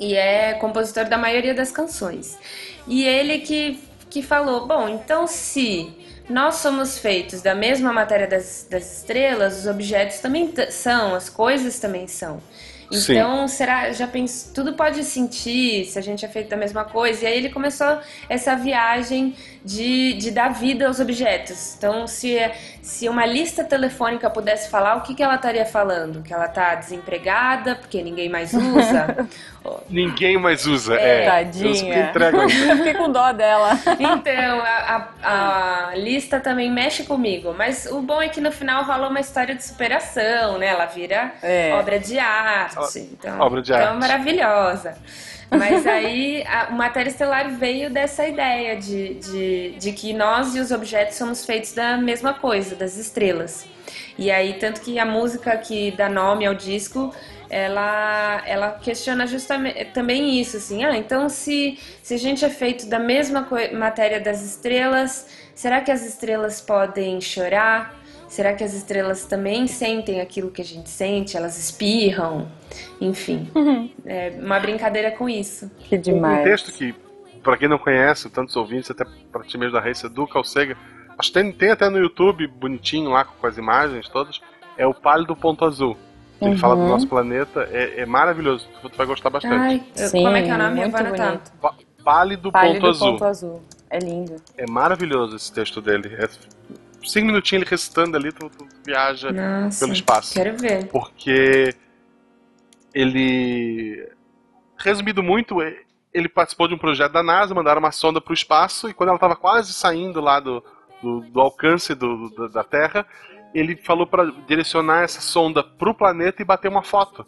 e 0.00 0.14
é 0.14 0.54
compositor 0.54 1.04
da 1.04 1.18
maioria 1.18 1.52
das 1.52 1.70
canções. 1.70 2.38
E 2.86 3.04
ele 3.04 3.40
que, 3.40 3.78
que 4.08 4.22
falou: 4.22 4.66
bom, 4.66 4.88
então 4.88 5.26
se 5.26 5.92
nós 6.30 6.54
somos 6.56 6.98
feitos 6.98 7.42
da 7.42 7.54
mesma 7.54 7.92
matéria 7.92 8.26
das, 8.26 8.66
das 8.70 8.98
estrelas, 9.00 9.58
os 9.58 9.66
objetos 9.66 10.18
também 10.20 10.50
são, 10.70 11.14
as 11.14 11.28
coisas 11.28 11.78
também 11.78 12.06
são. 12.06 12.42
Sim. 12.90 13.12
Então, 13.16 13.46
será, 13.48 13.92
já 13.92 14.06
penso, 14.06 14.52
tudo 14.54 14.72
pode 14.72 15.04
sentir 15.04 15.84
se 15.84 15.98
a 15.98 16.02
gente 16.02 16.24
é 16.24 16.28
feito 16.28 16.48
da 16.48 16.56
mesma 16.56 16.84
coisa. 16.84 17.24
E 17.24 17.26
aí 17.26 17.36
ele 17.36 17.50
começou 17.50 17.98
essa 18.28 18.56
viagem 18.56 19.34
de, 19.64 20.14
de 20.14 20.30
dar 20.30 20.48
vida 20.54 20.86
aos 20.86 20.98
objetos. 21.00 21.74
Então, 21.76 22.06
se, 22.06 22.38
se 22.80 23.08
uma 23.08 23.26
lista 23.26 23.62
telefônica 23.62 24.30
pudesse 24.30 24.70
falar, 24.70 24.96
o 24.96 25.02
que, 25.02 25.14
que 25.14 25.22
ela 25.22 25.34
estaria 25.34 25.66
falando? 25.66 26.22
Que 26.22 26.32
ela 26.32 26.46
está 26.46 26.74
desempregada, 26.76 27.74
porque 27.76 28.02
ninguém 28.02 28.28
mais 28.28 28.54
usa? 28.54 29.28
Ninguém 29.90 30.38
mais 30.38 30.66
usa. 30.66 30.94
É, 30.94 31.26
Tadinha. 31.26 32.08
Entrego 32.08 32.40
aí. 32.40 32.48
Eu 32.70 32.76
fiquei 32.78 32.94
com 32.94 33.10
dó 33.12 33.32
dela. 33.32 33.78
Então, 33.98 34.60
a, 34.62 35.08
a- 35.22 35.88
a 35.90 35.94
lista 35.94 36.40
também 36.40 36.70
mexe 36.70 37.04
comigo. 37.04 37.52
Mas 37.52 37.84
o 37.84 38.00
bom 38.00 38.22
é 38.22 38.28
que 38.30 38.40
no 38.40 38.50
final 38.50 38.82
rola 38.84 39.08
uma 39.08 39.20
história 39.20 39.54
de 39.54 39.62
superação, 39.62 40.56
né? 40.56 40.68
Ela 40.68 40.86
vira 40.86 41.32
É. 41.42 41.74
obra 41.74 41.98
de 41.98 42.18
arte. 42.18 42.77
Então, 43.12 43.40
Obra 43.40 43.62
de 43.62 43.72
então 43.72 43.84
arte. 43.84 44.00
maravilhosa. 44.00 44.96
Mas 45.50 45.86
aí 45.88 46.44
a, 46.46 46.68
o 46.70 46.72
Matéria 46.74 47.10
Estelar 47.10 47.50
veio 47.50 47.90
dessa 47.90 48.26
ideia 48.26 48.76
de, 48.76 49.14
de, 49.14 49.70
de 49.78 49.92
que 49.92 50.12
nós 50.12 50.54
e 50.54 50.60
os 50.60 50.70
objetos 50.70 51.16
somos 51.16 51.44
feitos 51.44 51.72
da 51.72 51.96
mesma 51.96 52.34
coisa, 52.34 52.74
das 52.74 52.96
estrelas. 52.96 53.66
E 54.18 54.30
aí, 54.30 54.54
tanto 54.54 54.80
que 54.80 54.98
a 54.98 55.06
música 55.06 55.56
que 55.56 55.90
dá 55.92 56.08
nome 56.08 56.44
ao 56.44 56.54
disco 56.54 57.12
ela, 57.50 58.42
ela 58.46 58.72
questiona 58.72 59.26
justamente 59.26 59.86
também 59.86 60.38
isso, 60.38 60.56
assim, 60.58 60.84
ah, 60.84 60.96
então 60.96 61.28
se, 61.28 61.78
se 62.02 62.14
a 62.14 62.18
gente 62.18 62.44
é 62.44 62.50
feito 62.50 62.86
da 62.86 62.98
mesma 62.98 63.48
matéria 63.72 64.20
das 64.20 64.42
estrelas, 64.42 65.26
será 65.54 65.80
que 65.80 65.90
as 65.90 66.04
estrelas 66.04 66.60
podem 66.60 67.20
chorar? 67.20 67.97
Será 68.28 68.52
que 68.52 68.62
as 68.62 68.74
estrelas 68.74 69.24
também 69.24 69.66
sentem 69.66 70.20
aquilo 70.20 70.50
que 70.50 70.60
a 70.60 70.64
gente 70.64 70.90
sente? 70.90 71.36
Elas 71.36 71.58
espirram? 71.58 72.46
Enfim, 73.00 73.50
uhum. 73.54 73.90
é 74.04 74.38
uma 74.38 74.60
brincadeira 74.60 75.10
com 75.10 75.28
isso. 75.28 75.70
Que 75.78 75.96
demais. 75.96 76.40
Um 76.40 76.44
texto 76.44 76.72
que, 76.72 76.94
para 77.42 77.56
quem 77.56 77.68
não 77.68 77.78
conhece, 77.78 78.28
tantos 78.28 78.54
ouvintes, 78.54 78.90
até 78.90 79.04
para 79.32 79.44
ti 79.44 79.56
mesmo 79.56 79.72
da 79.72 79.80
Raíssa 79.80 80.08
do 80.08 80.26
Calcega, 80.26 80.76
acho 81.18 81.32
que 81.32 81.34
tem, 81.40 81.50
tem 81.50 81.70
até 81.70 81.88
no 81.88 81.98
YouTube, 81.98 82.46
bonitinho 82.46 83.10
lá, 83.10 83.24
com 83.24 83.46
as 83.46 83.56
imagens 83.56 84.08
todas, 84.08 84.40
é 84.76 84.86
o 84.86 84.92
Pálido 84.92 85.34
Ponto 85.34 85.64
Azul. 85.64 85.96
Ele 86.40 86.50
uhum. 86.50 86.58
fala 86.58 86.76
do 86.76 86.86
nosso 86.86 87.08
planeta, 87.08 87.68
é, 87.72 88.02
é, 88.02 88.06
maravilhoso, 88.06 88.68
tu 88.82 88.96
vai 88.96 89.06
gostar 89.06 89.30
bastante. 89.30 89.54
Ai, 89.54 89.82
sim, 89.94 90.22
como 90.22 90.36
é 90.36 90.42
que 90.42 90.50
é 90.50 90.54
o 90.54 90.58
nome? 90.58 90.80
Muito 90.80 90.96
Agora 90.96 91.16
tá. 91.16 91.74
Pálido, 92.04 92.52
Pálido 92.52 92.52
ponto, 92.52 93.00
ponto 93.00 93.24
azul. 93.24 93.26
azul. 93.26 93.62
É 93.90 93.98
lindo. 93.98 94.36
É 94.56 94.70
maravilhoso 94.70 95.34
esse 95.34 95.52
texto 95.52 95.80
dele. 95.80 96.14
É 96.16 96.28
cinco 97.04 97.26
minutinhos 97.26 97.62
ele 97.62 97.70
recitando 97.70 98.16
ali, 98.16 98.32
tu, 98.32 98.50
tu 98.50 98.66
viaja 98.84 99.32
Nossa, 99.32 99.80
pelo 99.80 99.92
espaço. 99.92 100.34
Quero 100.34 100.56
ver. 100.56 100.86
Porque 100.88 101.74
ele. 102.94 104.08
Resumido 104.76 105.22
muito, 105.22 105.58
ele 106.12 106.28
participou 106.28 106.68
de 106.68 106.74
um 106.74 106.78
projeto 106.78 107.12
da 107.12 107.22
NASA, 107.22 107.54
mandaram 107.54 107.80
uma 107.80 107.92
sonda 107.92 108.20
para 108.20 108.30
o 108.30 108.34
espaço, 108.34 108.88
e 108.88 108.94
quando 108.94 109.08
ela 109.08 109.16
estava 109.16 109.34
quase 109.34 109.72
saindo 109.72 110.20
lá 110.20 110.38
do, 110.38 110.62
do, 111.02 111.20
do 111.20 111.40
alcance 111.40 111.94
do, 111.94 112.28
do, 112.28 112.48
da 112.48 112.62
Terra, 112.62 113.04
ele 113.54 113.76
falou 113.76 114.06
para 114.06 114.30
direcionar 114.46 115.02
essa 115.02 115.20
sonda 115.20 115.62
para 115.62 115.90
o 115.90 115.94
planeta 115.94 116.42
e 116.42 116.44
bater 116.44 116.68
uma 116.68 116.82
foto. 116.82 117.26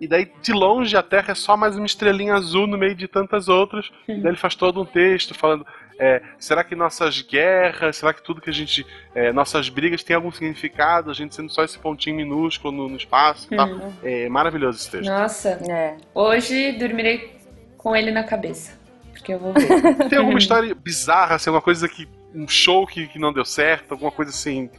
E 0.00 0.08
daí, 0.08 0.32
de 0.40 0.52
longe, 0.52 0.96
a 0.96 1.02
Terra 1.02 1.32
é 1.32 1.34
só 1.34 1.56
mais 1.56 1.76
uma 1.76 1.84
estrelinha 1.84 2.34
azul 2.34 2.66
no 2.66 2.78
meio 2.78 2.94
de 2.94 3.06
tantas 3.06 3.48
outras. 3.48 3.90
Uhum. 4.08 4.20
Daí 4.22 4.30
ele 4.30 4.36
faz 4.36 4.54
todo 4.54 4.80
um 4.80 4.86
texto 4.86 5.34
falando: 5.34 5.66
é, 6.00 6.22
será 6.38 6.64
que 6.64 6.74
nossas 6.74 7.20
guerras, 7.20 7.98
será 7.98 8.14
que 8.14 8.22
tudo 8.22 8.40
que 8.40 8.48
a 8.48 8.52
gente. 8.52 8.86
É, 9.14 9.30
nossas 9.34 9.68
brigas 9.68 10.02
tem 10.02 10.16
algum 10.16 10.32
significado? 10.32 11.10
A 11.10 11.14
gente 11.14 11.34
sendo 11.34 11.50
só 11.50 11.62
esse 11.62 11.78
pontinho 11.78 12.16
minúsculo 12.16 12.72
no, 12.72 12.88
no 12.88 12.96
espaço 12.96 13.46
e 13.50 13.54
uhum. 13.54 13.78
tal. 13.78 13.92
É 14.02 14.26
maravilhoso 14.30 14.78
esse 14.78 14.90
texto. 14.90 15.10
Nossa, 15.10 15.50
é. 15.70 15.98
hoje 16.14 16.72
dormirei 16.72 17.36
com 17.76 17.94
ele 17.94 18.10
na 18.10 18.24
cabeça. 18.24 18.80
Porque 19.12 19.34
eu 19.34 19.38
vou 19.38 19.52
ver. 19.52 19.68
tem 20.08 20.18
alguma 20.18 20.38
história 20.38 20.74
bizarra, 20.74 21.34
assim, 21.34 21.50
alguma 21.50 21.62
coisa 21.62 21.86
que. 21.86 22.08
Um 22.32 22.46
show 22.46 22.86
que, 22.86 23.08
que 23.08 23.18
não 23.18 23.32
deu 23.32 23.44
certo, 23.44 23.90
alguma 23.92 24.12
coisa 24.12 24.30
assim 24.30 24.70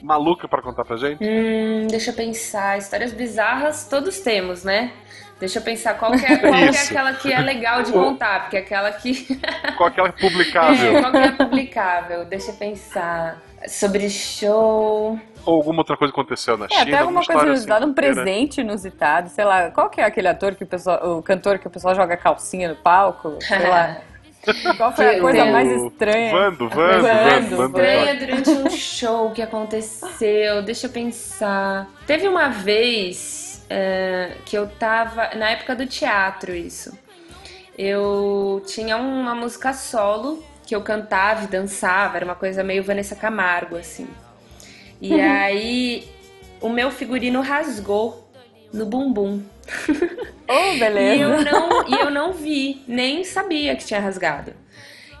maluca 0.00 0.46
para 0.46 0.62
contar 0.62 0.84
pra 0.84 0.96
gente? 0.96 1.24
Hum, 1.24 1.86
deixa 1.88 2.10
eu 2.10 2.14
pensar. 2.14 2.78
Histórias 2.78 3.12
bizarras 3.12 3.88
todos 3.88 4.20
temos, 4.20 4.62
né? 4.62 4.92
Deixa 5.40 5.60
eu 5.60 5.62
pensar 5.62 5.94
qual, 5.94 6.12
que 6.12 6.26
é, 6.26 6.36
qual 6.36 6.52
que 6.52 6.76
é 6.76 6.82
aquela 6.82 7.12
que 7.12 7.32
é 7.32 7.40
legal 7.40 7.82
de 7.82 7.92
contar, 7.92 8.40
porque 8.42 8.56
é 8.56 8.60
aquela 8.60 8.90
que. 8.90 9.38
qual 9.76 9.90
que 9.90 10.00
é 10.00 10.12
publicável? 10.12 10.96
É, 10.96 11.00
qual 11.00 11.12
que 11.12 11.18
é 11.18 11.30
publicável? 11.30 12.24
Deixa 12.24 12.50
eu 12.50 12.54
pensar. 12.54 13.40
Sobre 13.66 14.08
show. 14.08 15.18
Ou 15.44 15.54
alguma 15.54 15.80
outra 15.80 15.96
coisa 15.96 16.12
aconteceu 16.12 16.56
na 16.56 16.66
é, 16.66 16.68
China? 16.68 16.82
Até 16.82 16.98
alguma 16.98 17.24
coisa 17.24 17.44
inusitado, 17.44 17.84
assim, 17.84 17.90
um 17.90 17.94
presente 17.94 18.60
inusitado, 18.60 19.28
sei 19.30 19.44
lá. 19.44 19.70
Qual 19.70 19.90
que 19.90 20.00
é 20.00 20.04
aquele 20.04 20.28
ator 20.28 20.54
que 20.54 20.64
o 20.64 20.66
pessoal. 20.66 21.18
o 21.18 21.22
cantor 21.22 21.58
que 21.58 21.66
o 21.66 21.70
pessoal 21.70 21.94
joga 21.94 22.16
calcinha 22.16 22.68
no 22.68 22.76
palco? 22.76 23.36
Sei 23.40 23.68
lá. 23.68 23.98
Qual 24.76 24.92
foi 24.92 25.16
a 25.16 25.20
coisa 25.20 25.44
mais 25.46 25.70
estranha? 25.70 26.32
Vando, 26.32 26.68
Vando, 26.68 27.02
Vando. 27.02 27.56
Vando. 27.56 27.78
Estranha 27.78 28.14
durante 28.14 28.50
um 28.50 28.70
show 28.70 29.30
que 29.32 29.42
aconteceu. 29.42 30.62
Deixa 30.62 30.86
eu 30.86 30.90
pensar. 30.90 31.86
Teve 32.06 32.28
uma 32.28 32.48
vez 32.48 33.47
é, 33.68 34.32
que 34.44 34.56
eu 34.56 34.68
tava. 34.68 35.34
Na 35.34 35.50
época 35.50 35.74
do 35.74 35.86
teatro, 35.86 36.54
isso. 36.54 36.96
Eu 37.76 38.62
tinha 38.66 38.96
uma 38.96 39.34
música 39.34 39.72
solo 39.72 40.42
que 40.66 40.74
eu 40.74 40.82
cantava 40.82 41.44
e 41.44 41.46
dançava. 41.46 42.16
Era 42.16 42.24
uma 42.24 42.34
coisa 42.34 42.64
meio 42.64 42.82
Vanessa 42.82 43.14
Camargo, 43.14 43.76
assim. 43.76 44.08
E 45.00 45.14
uhum. 45.14 45.32
aí 45.32 46.08
o 46.60 46.68
meu 46.68 46.90
figurino 46.90 47.40
rasgou 47.40 48.28
no 48.72 48.84
bumbum. 48.86 49.42
Oh, 50.50 50.78
beleza. 50.78 51.14
e, 51.14 51.20
eu 51.20 51.44
não, 51.44 51.88
e 51.88 52.00
eu 52.00 52.10
não 52.10 52.32
vi, 52.32 52.82
nem 52.88 53.22
sabia 53.22 53.76
que 53.76 53.84
tinha 53.84 54.00
rasgado. 54.00 54.54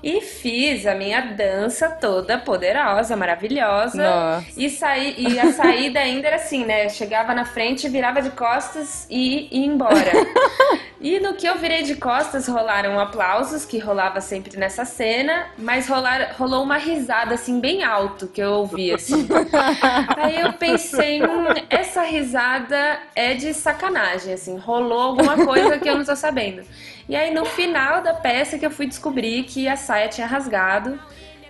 E 0.02 0.20
fiz 0.20 0.86
a 0.86 0.94
minha 0.94 1.20
dança 1.20 1.88
toda 1.88 2.38
poderosa, 2.38 3.16
maravilhosa. 3.16 4.02
Nossa. 4.02 4.46
E, 4.56 4.70
saí, 4.70 5.14
e 5.18 5.40
a 5.40 5.52
saída 5.52 5.98
ainda 5.98 6.28
era 6.28 6.36
assim, 6.36 6.64
né? 6.64 6.88
Chegava 6.88 7.34
na 7.34 7.44
frente, 7.44 7.88
virava 7.88 8.22
de 8.22 8.30
costas 8.30 9.06
e 9.10 9.48
ia 9.50 9.66
embora. 9.66 10.12
e 11.00 11.18
no 11.18 11.34
que 11.34 11.46
eu 11.46 11.56
virei 11.58 11.82
de 11.82 11.96
costas, 11.96 12.46
rolaram 12.46 12.98
aplausos, 13.00 13.64
que 13.64 13.78
rolava 13.78 14.20
sempre 14.20 14.56
nessa 14.56 14.84
cena, 14.84 15.46
mas 15.58 15.88
rolar, 15.88 16.34
rolou 16.38 16.62
uma 16.62 16.78
risada, 16.78 17.34
assim, 17.34 17.58
bem 17.58 17.82
alto, 17.82 18.28
que 18.28 18.40
eu 18.40 18.52
ouvi, 18.52 18.92
assim. 18.92 19.26
Aí 20.16 20.40
eu 20.40 20.52
pensei, 20.52 21.22
hum, 21.22 21.46
essa 21.68 22.02
risada 22.02 23.00
é 23.16 23.34
de 23.34 23.52
sacanagem, 23.52 24.32
assim, 24.32 24.56
rolou 24.56 25.00
alguma 25.00 25.44
coisa 25.44 25.76
que 25.78 25.88
eu 25.88 25.96
não 25.96 26.04
tô 26.04 26.14
sabendo. 26.14 26.62
E 27.08 27.16
aí 27.16 27.32
no 27.32 27.44
final 27.44 28.02
da 28.02 28.12
peça 28.12 28.58
que 28.58 28.66
eu 28.66 28.70
fui 28.70 28.86
descobrir 28.86 29.44
que 29.44 29.66
a 29.66 29.76
saia 29.76 30.08
tinha 30.08 30.26
rasgado. 30.26 31.00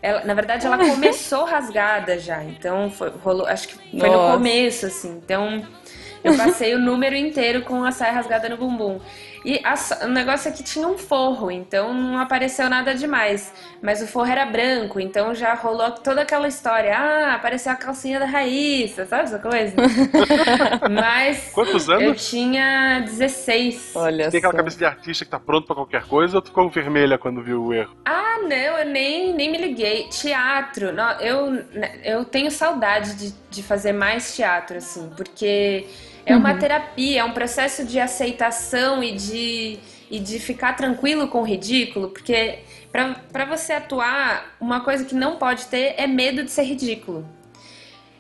Ela, 0.01 0.25
na 0.25 0.35
verdade, 0.35 0.65
ela 0.65 0.79
começou 0.91 1.45
rasgada 1.45 2.19
já. 2.19 2.45
Então 2.45 2.91
foi, 2.91 3.11
rolou, 3.11 3.47
acho 3.47 3.69
que 3.69 3.75
foi 3.99 4.09
Nossa. 4.09 4.33
no 4.33 4.33
começo, 4.39 4.87
assim. 4.87 5.21
Então 5.25 5.67
eu 6.23 6.37
passei 6.37 6.75
o 6.75 6.79
número 6.79 7.17
inteiro 7.17 7.63
com 7.63 7.85
a 7.85 7.91
saia 7.91 8.13
rasgada 8.13 8.49
no 8.49 8.57
bumbum. 8.57 9.01
E 9.45 9.61
a, 9.65 9.75
o 10.05 10.09
negócio 10.09 10.49
é 10.49 10.53
que 10.53 10.63
tinha 10.63 10.87
um 10.87 10.99
forro, 10.99 11.51
então 11.51 11.95
não 11.95 12.19
apareceu 12.19 12.69
nada 12.69 12.95
demais. 12.95 13.53
Mas 13.83 14.03
o 14.03 14.07
forro 14.07 14.27
era 14.27 14.45
branco, 14.45 14.99
então 15.01 15.35
já 15.35 15.55
rolou 15.55 15.91
toda 15.93 16.23
aquela 16.23 16.49
história. 16.49 16.97
Ah, 16.97 17.35
apareceu 17.35 17.73
a 17.73 17.77
calcinha 17.77 18.19
da 18.19 18.27
Raíssa, 18.27 19.07
sabe 19.07 19.25
essa 19.25 19.39
coisa? 19.39 19.75
Mas. 20.91 21.51
Quantos 21.53 21.89
anos? 21.89 22.03
Eu 22.03 22.15
tinha 22.15 23.01
16. 23.01 23.93
Olha 23.95 24.31
Tem 24.31 24.39
aquela 24.39 24.55
cabeça 24.55 24.79
de 24.79 24.85
artista 24.85 25.25
que 25.25 25.31
tá 25.31 25.39
pronto 25.39 25.67
para 25.67 25.77
qualquer 25.77 26.05
coisa 26.05 26.37
ou 26.37 26.43
tu 26.43 26.49
ficou 26.49 26.69
vermelha 26.69 27.19
quando 27.19 27.43
viu 27.43 27.65
o 27.65 27.75
erro? 27.75 27.97
Ah, 28.05 28.39
não, 28.43 28.57
eu 28.57 28.87
nem, 28.87 29.33
nem 29.33 29.51
me 29.51 29.59
liguei. 29.59 30.09
Teatro, 30.09 30.93
não, 30.93 31.13
eu, 31.21 31.65
eu 32.05 32.25
tenho 32.25 32.51
saudade 32.51 33.15
de, 33.15 33.35
de 33.51 33.63
fazer 33.63 33.93
mais 33.93 34.35
teatro, 34.35 34.79
assim, 34.79 35.11
porque 35.17 35.87
é 36.29 36.37
uma 36.37 36.53
uhum. 36.53 36.59
terapia, 36.59 37.21
é 37.21 37.25
um 37.25 37.33
processo 37.33 37.85
de 37.85 37.99
aceitação 37.99 39.03
e 39.03 39.13
de, 39.13 39.79
e 40.11 40.19
de 40.19 40.39
ficar 40.39 40.75
tranquilo 40.75 41.29
com 41.29 41.41
o 41.41 41.45
ridículo, 41.45 42.11
porque 42.11 42.61
para 42.91 43.45
você 43.45 43.73
atuar, 43.73 44.57
uma 44.61 44.81
coisa 44.81 45.05
que 45.05 45.15
não 45.15 45.37
pode 45.37 45.67
ter 45.67 45.95
é 45.97 46.07
medo 46.07 46.43
de 46.43 46.51
ser 46.51 46.65
ridículo. 46.65 47.27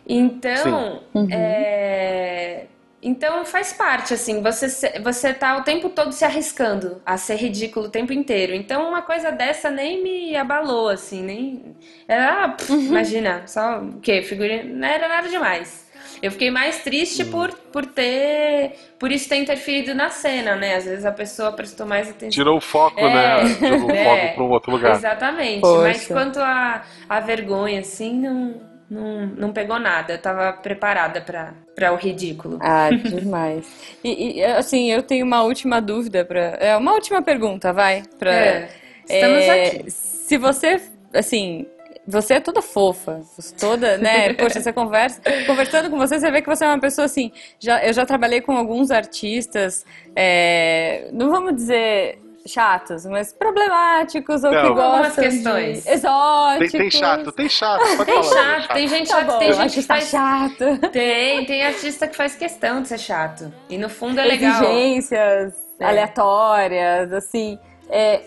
Então, 0.06 1.02
uhum. 1.14 1.28
é, 1.30 2.66
então 3.00 3.44
faz 3.44 3.72
parte, 3.72 4.12
assim, 4.14 4.42
você, 4.42 4.98
você 5.00 5.32
tá 5.32 5.56
o 5.56 5.62
tempo 5.62 5.88
todo 5.88 6.12
se 6.12 6.24
arriscando 6.24 7.00
a 7.06 7.16
ser 7.16 7.36
ridículo 7.36 7.86
o 7.86 7.90
tempo 7.90 8.12
inteiro. 8.12 8.54
Então 8.54 8.88
uma 8.88 9.02
coisa 9.02 9.30
dessa 9.30 9.70
nem 9.70 10.02
me 10.02 10.36
abalou, 10.36 10.88
assim, 10.88 11.22
nem. 11.22 11.76
Era, 12.08 12.44
ah, 12.44 12.48
pff, 12.48 12.72
uhum. 12.72 12.80
imagina, 12.80 13.46
só 13.46 13.80
o 13.80 14.00
quê? 14.00 14.22
Figurinha. 14.22 14.64
Não 14.64 14.88
era 14.88 15.08
nada 15.08 15.28
demais. 15.28 15.87
Eu 16.22 16.30
fiquei 16.30 16.50
mais 16.50 16.82
triste 16.82 17.22
hum. 17.22 17.30
por, 17.30 17.52
por 17.72 17.86
ter. 17.86 18.72
Por 18.98 19.12
isso 19.12 19.28
ter 19.28 19.36
interferido 19.36 19.94
na 19.94 20.10
cena, 20.10 20.56
né? 20.56 20.76
Às 20.76 20.84
vezes 20.84 21.04
a 21.04 21.12
pessoa 21.12 21.52
prestou 21.52 21.86
mais 21.86 22.08
atenção. 22.08 22.30
Tirou 22.30 22.58
o 22.58 22.60
foco, 22.60 23.00
é, 23.00 23.14
né? 23.14 23.54
Tirou 23.54 23.90
é, 23.90 24.02
o 24.02 24.04
foco 24.04 24.34
para 24.34 24.44
um 24.44 24.50
outro 24.50 24.72
lugar. 24.72 24.96
Exatamente. 24.96 25.60
Poxa. 25.60 25.82
Mas 25.82 26.06
quanto 26.06 26.40
a, 26.40 26.82
a 27.08 27.20
vergonha, 27.20 27.80
assim, 27.80 28.20
não, 28.20 28.60
não, 28.90 29.26
não 29.26 29.52
pegou 29.52 29.78
nada. 29.78 30.14
Eu 30.14 30.18
tava 30.18 30.52
preparada 30.52 31.20
para 31.20 31.92
o 31.92 31.96
ridículo. 31.96 32.58
Ah, 32.60 32.88
demais. 32.92 33.66
e, 34.02 34.38
e, 34.38 34.44
assim, 34.44 34.90
eu 34.90 35.02
tenho 35.02 35.24
uma 35.24 35.42
última 35.42 35.80
dúvida 35.80 36.24
para. 36.24 36.56
É 36.60 36.76
uma 36.76 36.92
última 36.92 37.22
pergunta, 37.22 37.72
vai. 37.72 38.02
Pra, 38.18 38.34
é, 38.34 38.68
estamos 39.08 39.38
é, 39.38 39.66
aqui. 39.66 39.90
Se 39.90 40.36
você, 40.36 40.80
assim, 41.14 41.66
você 42.10 42.34
é 42.34 42.40
toda 42.40 42.62
fofa, 42.62 43.20
toda, 43.60 43.98
né? 43.98 44.32
Poxa, 44.34 44.60
você 44.60 44.72
conversa, 44.72 45.20
conversando 45.46 45.90
com 45.90 45.98
você, 45.98 46.18
você 46.18 46.30
vê 46.30 46.40
que 46.40 46.48
você 46.48 46.64
é 46.64 46.68
uma 46.68 46.80
pessoa 46.80 47.04
assim. 47.04 47.30
Já, 47.60 47.84
eu 47.84 47.92
já 47.92 48.06
trabalhei 48.06 48.40
com 48.40 48.56
alguns 48.56 48.90
artistas, 48.90 49.84
é, 50.16 51.10
não 51.12 51.30
vamos 51.30 51.54
dizer 51.54 52.18
chatos, 52.46 53.04
mas 53.04 53.30
problemáticos 53.30 54.42
ou 54.42 54.50
não. 54.50 54.62
que 54.62 54.68
gostam 54.68 54.92
Algumas 54.94 55.14
questões. 55.16 55.84
de 55.84 55.90
exóticos. 55.90 56.72
Tem, 56.72 56.80
tem 56.80 56.90
chato, 56.90 57.32
tem 57.32 57.48
chato. 57.48 57.96
Pode 57.96 58.04
tem 58.06 58.22
falar, 58.22 58.60
chato, 58.62 58.72
tem 58.72 58.88
gente 58.88 59.08
tá 59.08 59.20
chato, 59.20 59.38
tem 59.38 59.52
gente 59.52 59.74
que 59.74 59.82
faz 59.82 60.08
chato. 60.08 60.90
Tem, 60.90 61.44
tem 61.44 61.62
artista 61.66 62.08
que 62.08 62.16
faz 62.16 62.34
questão 62.34 62.80
de 62.80 62.88
ser 62.88 62.98
chato. 62.98 63.52
E 63.68 63.76
no 63.76 63.90
fundo 63.90 64.18
é 64.18 64.24
legal. 64.24 64.62
Exigências 64.62 65.54
é. 65.78 65.84
aleatórias, 65.84 67.12
assim. 67.12 67.58
É, 67.90 68.22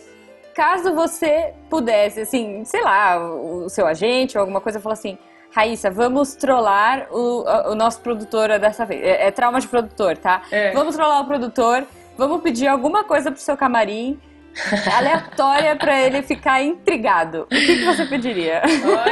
caso 0.61 0.93
você 0.93 1.55
pudesse, 1.71 2.19
assim, 2.19 2.63
sei 2.65 2.83
lá, 2.83 3.17
o 3.17 3.67
seu 3.67 3.87
agente 3.87 4.37
ou 4.37 4.41
alguma 4.41 4.61
coisa 4.61 4.79
falar 4.79 4.93
assim, 4.93 5.17
Raíssa, 5.49 5.89
vamos 5.89 6.35
trollar 6.35 7.07
o, 7.09 7.43
o 7.71 7.73
nosso 7.73 7.99
produtor 8.01 8.59
dessa 8.59 8.85
vez. 8.85 9.01
É, 9.01 9.25
é 9.25 9.31
trauma 9.31 9.59
de 9.59 9.67
produtor, 9.67 10.15
tá? 10.17 10.43
É. 10.51 10.71
Vamos 10.71 10.95
trollar 10.95 11.19
o 11.19 11.25
produtor, 11.25 11.83
vamos 12.15 12.43
pedir 12.43 12.67
alguma 12.67 13.03
coisa 13.03 13.31
pro 13.31 13.41
seu 13.41 13.57
camarim 13.57 14.19
aleatória 14.93 15.75
pra 15.75 15.99
ele 15.99 16.21
ficar 16.21 16.61
intrigado. 16.61 17.43
O 17.43 17.47
que, 17.47 17.77
que 17.77 17.85
você 17.85 18.05
pediria? 18.05 18.61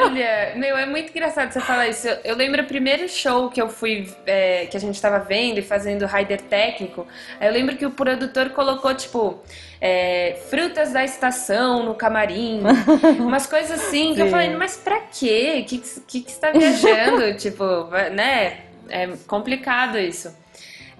Olha, 0.03 0.53
meu, 0.55 0.77
é 0.77 0.85
muito 0.85 1.09
engraçado 1.09 1.51
você 1.51 1.59
falar 1.59 1.87
isso. 1.87 2.07
Eu, 2.07 2.17
eu 2.23 2.35
lembro 2.35 2.61
o 2.61 2.65
primeiro 2.65 3.07
show 3.07 3.49
que 3.49 3.61
eu 3.61 3.69
fui, 3.69 4.07
é, 4.25 4.67
que 4.67 4.77
a 4.77 4.79
gente 4.79 5.01
tava 5.01 5.19
vendo 5.19 5.59
e 5.59 5.61
fazendo 5.61 6.05
rider 6.05 6.41
técnico. 6.41 7.07
aí 7.39 7.47
Eu 7.47 7.53
lembro 7.53 7.75
que 7.75 7.85
o 7.85 7.91
produtor 7.91 8.49
colocou, 8.49 8.93
tipo, 8.93 9.39
é, 9.81 10.37
frutas 10.49 10.91
da 10.91 11.03
estação 11.03 11.83
no 11.83 11.95
camarim, 11.95 12.61
umas 13.19 13.45
coisas 13.47 13.71
assim, 13.71 14.13
que 14.13 14.21
eu 14.21 14.27
falei, 14.27 14.49
mas 14.55 14.77
pra 14.77 14.99
quê? 14.99 15.63
Que 15.67 15.79
que, 15.79 16.21
que 16.21 16.31
você 16.31 16.39
tá 16.39 16.51
viajando? 16.51 17.35
tipo, 17.37 17.63
né? 18.11 18.61
É 18.89 19.07
complicado 19.27 19.97
isso. 19.97 20.35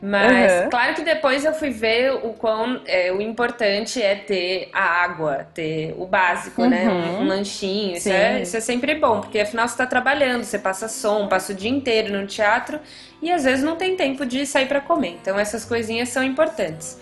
Mas 0.01 0.63
Uhum. 0.63 0.69
claro 0.69 0.93
que 0.93 1.01
depois 1.03 1.43
eu 1.43 1.53
fui 1.53 1.69
ver 1.69 2.11
o 2.13 2.33
quão 2.33 2.81
é, 2.85 3.11
o 3.11 3.21
importante 3.21 4.01
é 4.01 4.15
ter 4.15 4.69
a 4.73 4.81
água, 4.81 5.47
ter 5.53 5.93
o 5.97 6.05
básico, 6.05 6.65
né? 6.65 6.87
Uhum. 6.87 7.19
Um, 7.19 7.21
um 7.21 7.27
lanchinho. 7.27 7.97
Isso 7.97 8.09
é, 8.09 8.41
isso 8.41 8.55
é 8.55 8.61
sempre 8.61 8.95
bom, 8.95 9.21
porque 9.21 9.39
afinal 9.39 9.67
você 9.67 9.77
tá 9.77 9.85
trabalhando, 9.85 10.43
você 10.43 10.57
passa 10.57 10.87
som, 10.87 11.27
passa 11.27 11.51
o 11.51 11.55
dia 11.55 11.69
inteiro 11.69 12.13
no 12.17 12.25
teatro 12.25 12.79
e 13.21 13.31
às 13.31 13.43
vezes 13.43 13.63
não 13.63 13.75
tem 13.75 13.95
tempo 13.95 14.25
de 14.25 14.45
sair 14.45 14.67
para 14.67 14.79
comer. 14.79 15.17
Então 15.21 15.37
essas 15.37 15.65
coisinhas 15.65 16.09
são 16.09 16.23
importantes. 16.23 16.97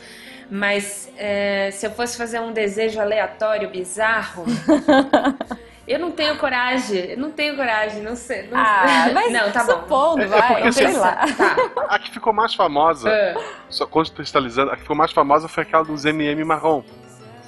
Mas 0.49 1.11
é, 1.17 1.69
se 1.71 1.85
eu 1.85 1.91
fosse 1.91 2.17
fazer 2.17 2.39
um 2.39 2.53
desejo 2.53 2.99
aleatório, 3.01 3.69
bizarro, 3.69 4.45
eu 5.87 5.99
não 5.99 6.11
tenho 6.11 6.37
coragem. 6.37 7.11
Eu 7.11 7.17
não 7.17 7.31
tenho 7.31 7.55
coragem, 7.55 8.01
não 8.03 8.15
sei. 8.15 8.47
Não, 8.47 8.57
Ah, 8.57 9.09
mas 9.13 9.31
não, 9.31 9.51
tá 9.51 9.63
bom. 9.63 9.71
supondo, 9.73 10.21
É- 10.21 10.25
é 10.25 10.27
vai, 10.27 10.53
porque, 10.55 10.71
sei 10.73 10.85
assim, 10.87 10.97
lá. 10.97 11.15
Tá. 11.15 11.55
A 11.89 11.99
que 11.99 12.11
ficou 12.11 12.33
mais 12.33 12.53
famosa, 12.53 13.09
Ah. 13.09 13.39
só 13.69 13.85
contextualizando, 13.85 14.71
a 14.71 14.75
que 14.75 14.81
ficou 14.81 14.95
mais 14.95 15.11
famosa 15.11 15.47
foi 15.47 15.63
aquela 15.63 15.83
dos 15.83 16.05
MM 16.05 16.43
marrom. 16.43 16.83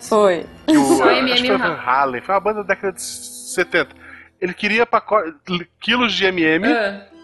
Foi. 0.02 0.46
Que 0.66 0.78
o, 0.78 1.10
MM 1.10 1.48
foi 1.48 1.56
o 1.56 1.60
marrom. 1.60 1.82
Halen, 1.90 2.22
foi 2.22 2.34
uma 2.36 2.40
banda 2.42 2.64
da 2.64 2.74
década 2.74 2.94
de 2.94 3.02
70. 3.02 3.96
Ele 4.40 4.54
queria 4.54 4.86
pacote, 4.86 5.34
quilos 5.82 6.14
de 6.14 6.26
MM, 6.26 6.66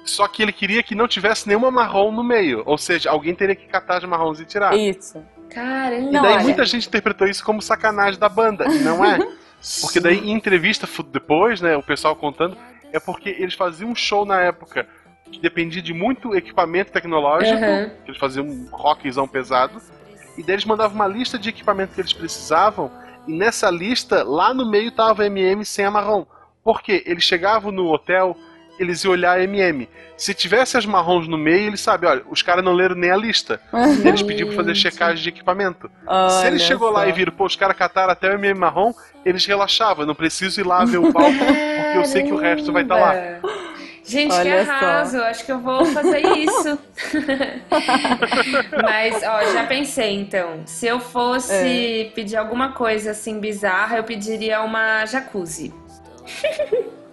só 0.04 0.28
que 0.28 0.44
ele 0.44 0.52
queria 0.52 0.84
que 0.84 0.94
não 0.94 1.08
tivesse 1.08 1.48
nenhuma 1.48 1.72
marrom 1.72 2.12
no 2.12 2.24
meio. 2.24 2.62
Ou 2.66 2.78
seja, 2.78 3.10
alguém 3.10 3.34
teria 3.34 3.56
que 3.56 3.66
catar 3.68 3.98
as 3.98 4.04
marrons 4.04 4.40
e 4.42 4.46
tirar. 4.46 4.76
Isso. 4.76 5.24
Caramba. 5.50 5.96
E 6.10 6.12
Não, 6.12 6.22
daí 6.22 6.34
olha. 6.34 6.44
muita 6.44 6.66
gente 6.66 6.88
interpretou 6.88 7.26
isso 7.28 7.46
como 7.46 7.62
sacanagem 7.62 8.20
da 8.20 8.28
banda, 8.28 8.66
e 8.66 8.80
não 8.80 9.06
é. 9.06 9.18
Porque 9.82 10.00
daí 10.00 10.18
em 10.20 10.32
entrevista 10.32 10.88
depois, 11.12 11.62
né, 11.62 11.76
o 11.76 11.84
pessoal 11.84 12.16
contando, 12.16 12.58
é 12.92 13.00
porque 13.00 13.30
eles 13.30 13.54
faziam 13.54 13.90
um 13.90 13.96
show 13.96 14.26
na 14.26 14.40
época 14.42 14.88
que 15.32 15.40
dependia 15.40 15.82
de 15.82 15.94
muito 15.94 16.36
equipamento 16.36 16.92
tecnológico, 16.92 17.60
Uhum. 17.60 17.92
eles 18.08 18.18
faziam 18.20 18.46
um 18.46 18.68
rockzão 18.72 19.28
pesado, 19.28 19.82
e 20.38 20.44
daí 20.44 20.56
eles 20.56 20.66
mandavam 20.66 20.96
uma 20.96 21.08
lista 21.08 21.38
de 21.38 21.50
equipamento 21.50 21.96
que 21.96 22.02
eles 22.02 22.14
precisavam, 22.14 22.92
e 23.28 23.34
nessa 23.34 23.72
lista, 23.72 24.24
lá 24.24 24.54
no 24.54 24.70
meio 24.70 24.92
tava 24.92 25.26
MM 25.26 25.66
sem 25.66 25.84
a 25.84 25.90
marrom. 25.92 26.26
Por 26.64 26.82
quê? 26.82 27.04
Eles 27.06 27.24
chegavam 27.24 27.72
no 27.72 27.88
hotel, 27.92 28.38
eles 28.80 29.04
iam 29.04 29.12
olhar 29.14 29.38
a 29.40 29.44
MM. 29.44 29.88
Se 30.18 30.34
tivesse 30.34 30.78
as 30.78 30.86
marrons 30.86 31.28
no 31.28 31.38
meio, 31.38 31.68
eles 31.68 31.82
sabem, 31.82 32.10
olha, 32.10 32.24
os 32.30 32.42
caras 32.42 32.64
não 32.64 32.74
leram 32.74 32.96
nem 32.96 33.12
a 33.12 33.18
lista. 33.18 33.60
Eles 34.04 34.22
pediam 34.22 34.48
pra 34.48 34.58
fazer 34.58 34.76
checagem 34.76 35.22
de 35.22 35.30
equipamento. 35.30 35.90
Se 36.30 36.48
ele 36.48 36.56
Olha 36.56 36.60
chegou 36.60 36.90
lá 36.90 37.04
só. 37.04 37.10
e 37.10 37.12
viram, 37.12 37.34
pô, 37.34 37.46
os 37.46 37.56
caras 37.56 37.76
cataram 37.78 38.12
até 38.14 38.30
o 38.30 38.34
MM 38.34 38.58
marrom, 38.60 38.94
eles 39.26 39.46
relaxavam, 39.46 40.04
eu 40.04 40.08
não 40.08 40.16
preciso 40.16 40.60
ir 40.62 40.66
lá 40.66 40.86
ver 40.86 40.98
o 41.00 41.12
palco, 41.12 41.32
porque 41.38 41.98
eu 41.98 42.06
sei 42.06 42.24
que 42.24 42.32
o 42.32 42.38
resto 42.38 42.72
vai 42.72 42.84
estar 42.84 42.96
lá. 42.96 43.14
Caramba. 43.14 43.66
Gente, 44.08 44.34
Olha 44.36 44.60
que 44.60 44.66
só. 44.66 44.72
arraso. 44.72 45.18
Acho 45.24 45.46
que 45.48 45.52
eu 45.52 45.58
vou 45.60 45.84
fazer 45.88 46.20
isso. 46.38 46.78
Mas, 48.84 49.24
ó, 49.24 49.52
já 49.52 49.64
pensei 49.66 50.14
então. 50.14 50.62
Se 50.66 50.86
eu 50.86 51.00
fosse 51.00 51.52
É. 51.52 52.12
pedir 52.14 52.38
alguma 52.38 52.72
coisa 52.74 53.12
assim 53.12 53.40
bizarra, 53.40 53.98
eu 53.98 54.04
pediria 54.04 54.62
uma 54.62 55.06
jacuzzi. 55.08 55.74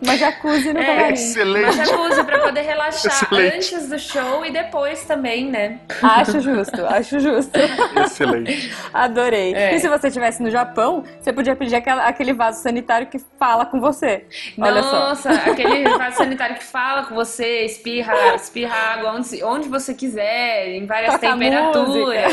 Uma 0.02 0.16
jacuzzi 0.16 0.72
no 0.72 0.80
É. 0.80 0.84
camarim. 0.84 1.02
Uma 1.04 1.12
Excelente. 1.12 1.76
jacuzzi 1.76 2.24
pra 2.24 2.38
poder 2.40 2.62
relaxar 2.62 3.12
Excelente. 3.12 3.54
antes 3.74 3.88
do 3.88 3.98
show 4.00 4.44
e 4.44 4.50
depois 4.50 5.04
também, 5.04 5.48
né? 5.48 5.78
Acho 6.02 6.40
justo, 6.40 6.84
acho 6.86 7.20
justo. 7.20 7.52
Excelente. 8.04 8.74
Adorei. 8.92 9.54
É. 9.54 9.76
E 9.76 9.78
se 9.78 9.88
você 9.88 10.08
estivesse 10.08 10.42
no 10.42 10.50
Japão, 10.50 11.04
você 11.20 11.32
podia 11.32 11.54
pedir 11.54 11.76
aquela- 11.76 12.04
aquele 12.08 12.32
vaso 12.32 12.60
sanitário 12.62 13.06
que 13.06 13.20
fala 13.38 13.64
com 13.64 13.80
você. 13.80 14.26
Olha 14.58 14.82
só. 14.82 14.90
Nossa, 15.10 15.30
aquele 15.30 15.88
vaso 15.96 16.16
sanitário 16.16 16.56
que 16.56 16.64
fala 16.64 17.04
com 17.04 17.14
você, 17.14 17.64
espirra, 17.66 18.34
espirra 18.34 18.74
água 18.74 19.12
onde, 19.12 19.44
onde 19.44 19.68
você 19.68 19.94
quiser, 19.94 20.68
em 20.70 20.84
várias 20.84 21.12
Toca 21.14 21.28
temperaturas. 21.30 22.32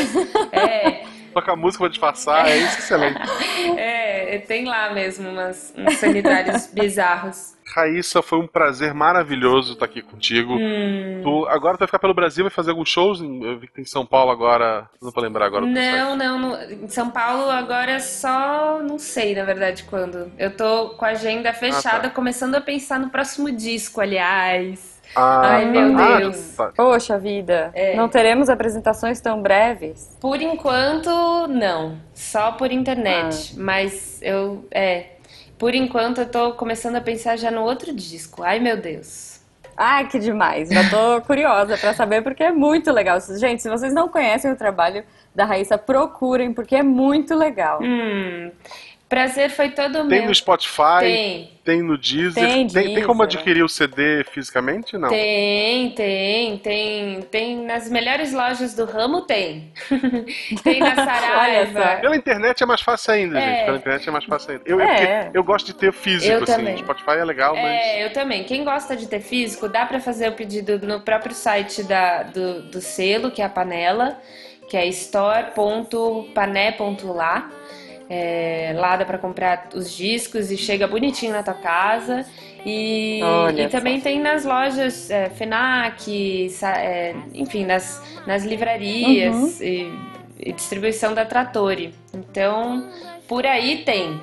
É, 0.50 1.02
Toca 1.32 1.56
música 1.56 1.84
pra 1.84 1.88
disfarçar, 1.90 2.48
é 2.48 2.58
isso 2.58 2.78
excelente. 2.78 3.20
é, 3.78 4.38
tem 4.38 4.64
lá 4.64 4.92
mesmo 4.92 5.28
umas, 5.28 5.72
uns 5.76 5.96
sanitários 5.96 6.66
bizarros. 6.74 7.54
Raíssa, 7.74 8.20
foi 8.20 8.38
um 8.38 8.48
prazer 8.48 8.92
maravilhoso 8.92 9.74
estar 9.74 9.84
aqui 9.84 10.02
contigo. 10.02 10.54
Hum. 10.54 11.20
Tu, 11.22 11.46
agora 11.46 11.76
tu 11.76 11.80
vai 11.80 11.86
ficar 11.86 12.00
pelo 12.00 12.14
Brasil, 12.14 12.42
vai 12.42 12.50
fazer 12.50 12.70
alguns 12.70 12.88
shows. 12.88 13.20
Eu 13.20 13.58
vi 13.60 13.68
que 13.68 13.74
tem 13.74 13.82
em 13.82 13.86
São 13.86 14.04
Paulo 14.04 14.32
agora. 14.32 14.88
Não 15.00 15.12
vou 15.12 15.22
lembrar 15.22 15.46
agora. 15.46 15.64
Não, 15.64 16.16
não, 16.16 16.38
não. 16.38 16.62
Em 16.62 16.88
São 16.88 17.10
Paulo 17.10 17.48
agora 17.48 17.92
é 17.92 18.00
só. 18.00 18.82
Não 18.82 18.98
sei, 18.98 19.36
na 19.36 19.44
verdade, 19.44 19.84
quando. 19.84 20.32
Eu 20.36 20.56
tô 20.56 20.90
com 20.90 21.04
a 21.04 21.10
agenda 21.10 21.52
fechada, 21.52 22.08
tá. 22.08 22.10
começando 22.10 22.56
a 22.56 22.60
pensar 22.60 22.98
no 22.98 23.08
próximo 23.08 23.52
disco, 23.52 24.00
aliás. 24.00 24.89
Ah, 25.14 25.40
Ai, 25.56 25.64
meu 25.66 25.98
ah, 25.98 26.18
Deus. 26.18 26.54
tá. 26.56 26.72
Poxa 26.76 27.18
vida, 27.18 27.70
É. 27.74 27.96
não 27.96 28.08
teremos 28.08 28.48
apresentações 28.48 29.20
tão 29.20 29.42
breves? 29.42 30.16
Por 30.20 30.40
enquanto, 30.40 31.10
não. 31.48 31.96
Só 32.14 32.52
por 32.52 32.70
internet. 32.70 33.52
Ah. 33.54 33.60
Mas 33.60 34.20
eu. 34.22 34.64
É. 34.70 35.06
Por 35.58 35.74
enquanto, 35.74 36.22
eu 36.22 36.26
tô 36.28 36.52
começando 36.52 36.96
a 36.96 37.00
pensar 37.00 37.36
já 37.36 37.50
no 37.50 37.62
outro 37.62 37.92
disco. 37.92 38.42
Ai, 38.42 38.58
meu 38.60 38.76
Deus. 38.76 39.40
Ai, 39.76 40.06
que 40.08 40.18
demais. 40.18 40.68
Já 40.68 40.88
tô 40.88 41.20
curiosa 41.26 41.76
pra 41.76 41.92
saber 41.92 42.22
porque 42.22 42.42
é 42.44 42.52
muito 42.52 42.90
legal. 42.92 43.18
Gente, 43.36 43.62
se 43.62 43.68
vocês 43.68 43.92
não 43.92 44.08
conhecem 44.08 44.50
o 44.52 44.56
trabalho 44.56 45.04
da 45.34 45.44
Raíssa, 45.44 45.76
procurem 45.76 46.52
porque 46.54 46.76
é 46.76 46.82
muito 46.82 47.34
legal. 47.34 47.80
Hum. 47.82 48.50
Prazer 49.10 49.50
foi 49.50 49.70
todo 49.70 50.06
Tem 50.08 50.20
meu. 50.20 50.28
no 50.28 50.34
Spotify, 50.34 51.00
tem, 51.00 51.50
Tem. 51.64 51.82
no 51.82 51.98
Deezer. 51.98 52.46
Tem 52.46 52.66
Tem, 52.68 52.94
tem 52.94 53.02
como 53.04 53.26
Deezer. 53.26 53.40
adquirir 53.40 53.64
o 53.64 53.68
CD 53.68 54.22
fisicamente? 54.22 54.96
Não. 54.96 55.08
Tem, 55.08 55.90
tem, 55.90 56.56
tem, 56.58 57.20
tem 57.22 57.56
nas 57.64 57.90
melhores 57.90 58.32
lojas 58.32 58.72
do 58.76 58.84
ramo 58.84 59.22
tem. 59.22 59.72
tem 60.62 60.78
na 60.78 60.94
Saraiva. 61.04 61.98
Pela 62.00 62.14
internet 62.16 62.62
é 62.62 62.66
mais 62.66 62.80
fácil 62.82 63.12
ainda, 63.14 63.40
É. 63.40 63.42
gente. 63.56 63.64
Pela 63.64 63.76
internet 63.78 64.08
é 64.08 64.12
mais 64.12 64.24
fácil 64.24 64.50
ainda. 64.52 64.62
Eu, 64.64 64.80
É. 64.80 65.26
eu, 65.26 65.30
eu 65.40 65.44
gosto 65.44 65.66
de 65.66 65.74
ter 65.74 65.92
físico, 65.92 66.32
Eu 66.32 66.44
assim. 66.44 66.52
também. 66.52 66.76
Spotify 66.78 67.10
é 67.18 67.24
legal, 67.24 67.56
mas. 67.56 67.64
É, 67.64 68.04
eu 68.06 68.12
também. 68.12 68.44
Quem 68.44 68.62
gosta 68.62 68.94
de 68.94 69.08
ter 69.08 69.18
físico, 69.20 69.68
dá 69.68 69.84
pra 69.86 69.98
fazer 69.98 70.28
o 70.28 70.32
pedido 70.32 70.78
no 70.86 71.00
próprio 71.00 71.34
site 71.34 71.82
da, 71.82 72.22
do, 72.22 72.62
do 72.62 72.80
selo, 72.80 73.32
que 73.32 73.42
é 73.42 73.44
a 73.44 73.48
Panela, 73.48 74.16
que 74.68 74.76
é 74.76 74.86
store.pané.lá. 74.86 77.50
É, 78.12 78.72
lá 78.76 78.96
dá 78.96 79.04
pra 79.04 79.18
comprar 79.18 79.68
os 79.72 79.94
discos 79.94 80.50
e 80.50 80.56
chega 80.56 80.88
bonitinho 80.88 81.30
na 81.32 81.44
tua 81.44 81.54
casa. 81.54 82.26
E, 82.66 83.20
e 83.56 83.68
também 83.68 84.00
tem 84.00 84.18
nas 84.18 84.44
lojas 84.44 85.08
é, 85.10 85.30
FENAC, 85.30 86.50
é, 86.62 87.14
enfim, 87.32 87.64
nas, 87.64 88.02
nas 88.26 88.44
livrarias 88.44 89.34
Uhum. 89.34 89.66
e, 89.66 89.92
e 90.40 90.52
distribuição 90.52 91.14
da 91.14 91.24
Trattori. 91.24 91.94
Então, 92.12 92.84
por 93.28 93.46
aí 93.46 93.84
tem. 93.84 94.20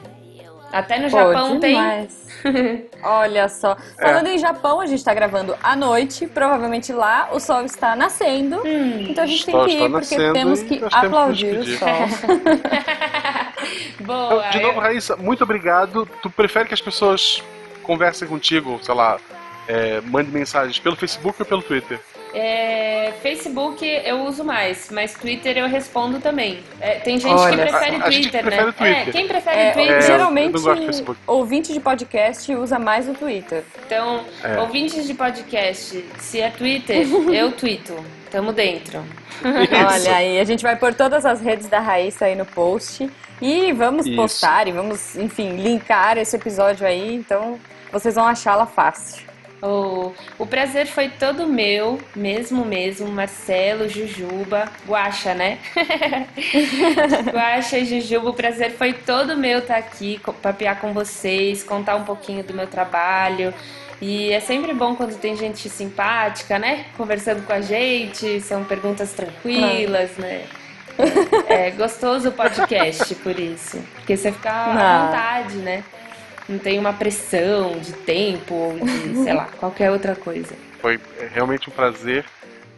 Até 0.71 0.99
no 0.99 1.09
Pô, 1.09 1.17
Japão 1.17 1.59
tem. 1.59 1.75
demais. 1.75 2.27
Olha 3.01 3.47
só. 3.47 3.77
Falando 3.99 4.27
em 4.27 4.37
Japão, 4.37 4.81
a 4.81 4.85
gente 4.85 5.01
tá 5.03 5.13
gravando 5.13 5.55
à 5.63 5.75
noite. 5.77 6.27
Provavelmente 6.27 6.91
lá 6.91 7.29
o 7.31 7.39
sol 7.39 7.63
está 7.63 7.95
nascendo. 7.95 8.57
Hum. 8.65 9.05
Então 9.09 9.23
a 9.23 9.27
gente 9.27 9.45
tem 9.45 9.55
que 9.55 9.71
está 9.71 9.85
ir 9.85 9.89
porque 9.89 10.17
nascendo 10.17 10.33
temos 10.33 10.61
que 10.61 10.81
aplaudir 10.91 11.57
o 11.59 11.65
sol. 11.65 11.87
Boa. 14.01 14.49
De 14.49 14.59
novo, 14.59 14.77
eu- 14.77 14.81
Raíssa, 14.81 15.15
muito 15.15 15.43
obrigado. 15.43 16.07
Tu 16.21 16.29
prefere 16.29 16.67
que 16.67 16.73
as 16.73 16.81
pessoas 16.81 17.41
conversem 17.83 18.27
contigo, 18.27 18.79
sei 18.81 18.93
lá, 18.95 19.17
é, 19.67 20.01
mande 20.01 20.31
mensagens 20.31 20.77
pelo 20.79 20.95
Facebook 20.95 21.35
ou 21.41 21.45
pelo 21.45 21.61
Twitter? 21.61 21.99
é, 22.33 23.13
Facebook 23.23 23.83
eu 24.05 24.19
uso 24.25 24.43
mais, 24.43 24.89
mas 24.91 25.13
Twitter 25.13 25.57
eu 25.57 25.67
respondo 25.67 26.19
também. 26.19 26.59
É, 26.79 26.95
tem 26.99 27.17
gente 27.19 27.33
Olha 27.33 27.55
que 27.65 27.71
prefere. 27.71 27.95
A- 27.95 28.05
a 28.05 28.11
gente 28.11 28.23
Twitter, 28.29 28.41
prefere 28.43 28.63
né? 28.65 28.69
o 28.69 28.73
Twitter. 28.73 29.07
É, 29.07 29.11
quem 29.11 29.27
prefere 29.27 29.59
É, 29.59 29.71
Twitter? 29.71 30.01
geralmente, 30.03 30.53
ouvinte 31.25 31.73
de 31.73 31.79
podcast 31.79 32.53
usa 32.53 32.77
mais 32.77 33.07
o 33.09 33.13
Twitter. 33.13 33.63
Então, 33.85 34.23
É. 34.43 34.59
ouvintes 34.59 35.07
de 35.07 35.13
podcast, 35.13 36.05
se 36.19 36.41
é 36.41 36.49
Twitter, 36.51 37.07
eu 37.33 37.51
tweeto. 37.53 37.95
Tamo 38.29 38.51
dentro. 38.51 39.03
Olha 39.43 40.15
aí, 40.15 40.37
a 40.39 40.43
gente 40.43 40.61
vai 40.61 40.75
pôr 40.75 40.93
todas 40.93 41.25
as 41.25 41.39
redes 41.41 41.67
da 41.67 41.79
Raíssa 41.79 42.25
aí 42.25 42.35
no 42.35 42.45
post. 42.45 43.09
E 43.41 43.71
vamos 43.73 44.05
Isso. 44.05 44.15
postar 44.15 44.67
e 44.67 44.71
vamos, 44.71 45.15
enfim, 45.15 45.57
linkar 45.57 46.17
esse 46.17 46.35
episódio 46.35 46.85
aí. 46.85 47.15
Então 47.15 47.59
vocês 47.91 48.15
vão 48.15 48.27
achá-la 48.27 48.65
fácil. 48.65 49.27
O, 49.61 50.13
o 50.37 50.45
prazer 50.45 50.85
foi 50.85 51.09
todo 51.09 51.47
meu, 51.47 51.99
mesmo 52.15 52.63
mesmo, 52.63 53.07
Marcelo, 53.07 53.89
Jujuba, 53.89 54.71
Guaxa, 54.87 55.33
né? 55.33 55.57
Guaxa 57.33 57.79
e 57.79 57.85
Jujuba, 57.85 58.29
o 58.29 58.33
prazer 58.33 58.73
foi 58.73 58.93
todo 58.93 59.35
meu 59.35 59.59
estar 59.59 59.77
aqui, 59.77 60.21
papear 60.43 60.79
com 60.79 60.93
vocês, 60.93 61.63
contar 61.63 61.95
um 61.95 62.03
pouquinho 62.03 62.43
do 62.43 62.53
meu 62.53 62.67
trabalho. 62.67 63.51
E 63.99 64.31
é 64.31 64.39
sempre 64.39 64.75
bom 64.75 64.95
quando 64.95 65.19
tem 65.19 65.35
gente 65.35 65.67
simpática, 65.69 66.59
né? 66.59 66.85
Conversando 66.95 67.43
com 67.43 67.53
a 67.53 67.61
gente, 67.61 68.39
são 68.41 68.63
perguntas 68.63 69.13
tranquilas, 69.13 70.15
né? 70.17 70.45
É, 71.47 71.71
gostoso 71.71 72.29
o 72.29 72.31
podcast 72.31 73.15
por 73.15 73.39
isso. 73.39 73.81
Porque 73.95 74.17
você 74.17 74.31
fica 74.31 74.51
à 74.51 75.05
vontade, 75.05 75.57
né? 75.57 75.83
não 76.47 76.57
tem 76.57 76.79
uma 76.79 76.93
pressão 76.93 77.77
de 77.79 77.91
tempo 77.91 78.53
ou 78.53 78.79
de, 78.79 79.23
sei 79.23 79.33
lá, 79.33 79.45
qualquer 79.57 79.91
outra 79.91 80.15
coisa. 80.15 80.55
Foi 80.79 80.99
é, 81.19 81.27
realmente 81.33 81.69
um 81.69 81.73
prazer. 81.73 82.25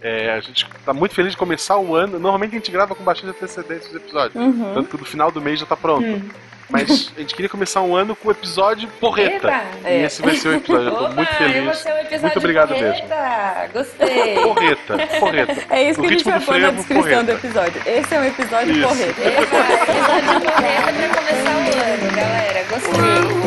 É, 0.01 0.31
a 0.31 0.39
gente 0.39 0.65
tá 0.85 0.93
muito 0.93 1.13
feliz 1.13 1.31
de 1.31 1.37
começar 1.37 1.77
o 1.77 1.93
ano. 1.93 2.13
Normalmente 2.19 2.51
a 2.51 2.57
gente 2.57 2.71
grava 2.71 2.95
com 2.95 3.03
bastante 3.03 3.31
antecedência 3.31 3.89
os 3.89 3.95
episódios. 3.95 4.35
Uhum. 4.35 4.73
Tanto 4.73 4.89
que 4.89 4.97
no 4.97 5.05
final 5.05 5.31
do 5.31 5.41
mês 5.41 5.59
já 5.59 5.65
tá 5.65 5.75
pronto. 5.75 6.05
Uhum. 6.05 6.29
Mas 6.69 7.11
a 7.15 7.19
gente 7.19 7.33
queria 7.33 7.49
começar 7.49 7.81
um 7.81 7.95
ano 7.95 8.15
com 8.15 8.27
o 8.27 8.31
episódio 8.31 8.87
porreta. 8.99 9.47
Eba. 9.47 9.89
E 9.89 10.03
esse 10.03 10.21
vai 10.21 10.35
ser 10.35 10.49
o 10.49 10.53
episódio. 10.53 10.87
Eu 10.89 10.95
tô 10.95 11.09
muito 11.09 11.33
feliz. 11.35 11.85
muito 12.21 12.37
obrigado 12.37 12.69
porreta. 12.69 12.91
mesmo. 12.91 13.73
Gostei. 13.73 14.35
Porreta, 14.35 14.97
porreta. 15.19 15.55
É 15.69 15.89
isso 15.89 15.99
que 15.99 16.07
a 16.07 16.09
gente 16.11 16.23
vai 16.23 16.39
pôr 16.39 16.59
na 16.59 16.71
descrição 16.71 17.01
porreta. 17.01 17.23
do 17.23 17.31
episódio. 17.31 17.81
Esse 17.85 18.15
é 18.15 18.19
um 18.19 18.23
episódio 18.23 18.71
isso. 18.73 18.87
porreta. 18.87 19.21
Eba, 19.21 19.41
episódio 19.41 20.41
porreta 20.51 20.93
pra 20.93 21.09
começar 21.15 21.55
o 21.55 21.59
ano, 21.59 22.15
galera. 22.15 22.63
Gostei. 22.69 23.39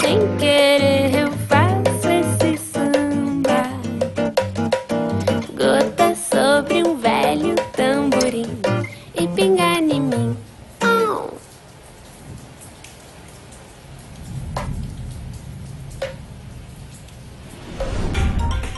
Sem 0.00 0.36
querer 0.38 1.14
eu 1.20 1.30
faço 1.46 2.08
esse 2.10 2.56
samba. 2.72 3.60
Gota 5.54 6.14
sobre 6.14 6.82
um 6.82 6.96
velho 6.96 7.54
tamborim 7.76 8.58
e 9.14 9.28
pingar 9.28 9.69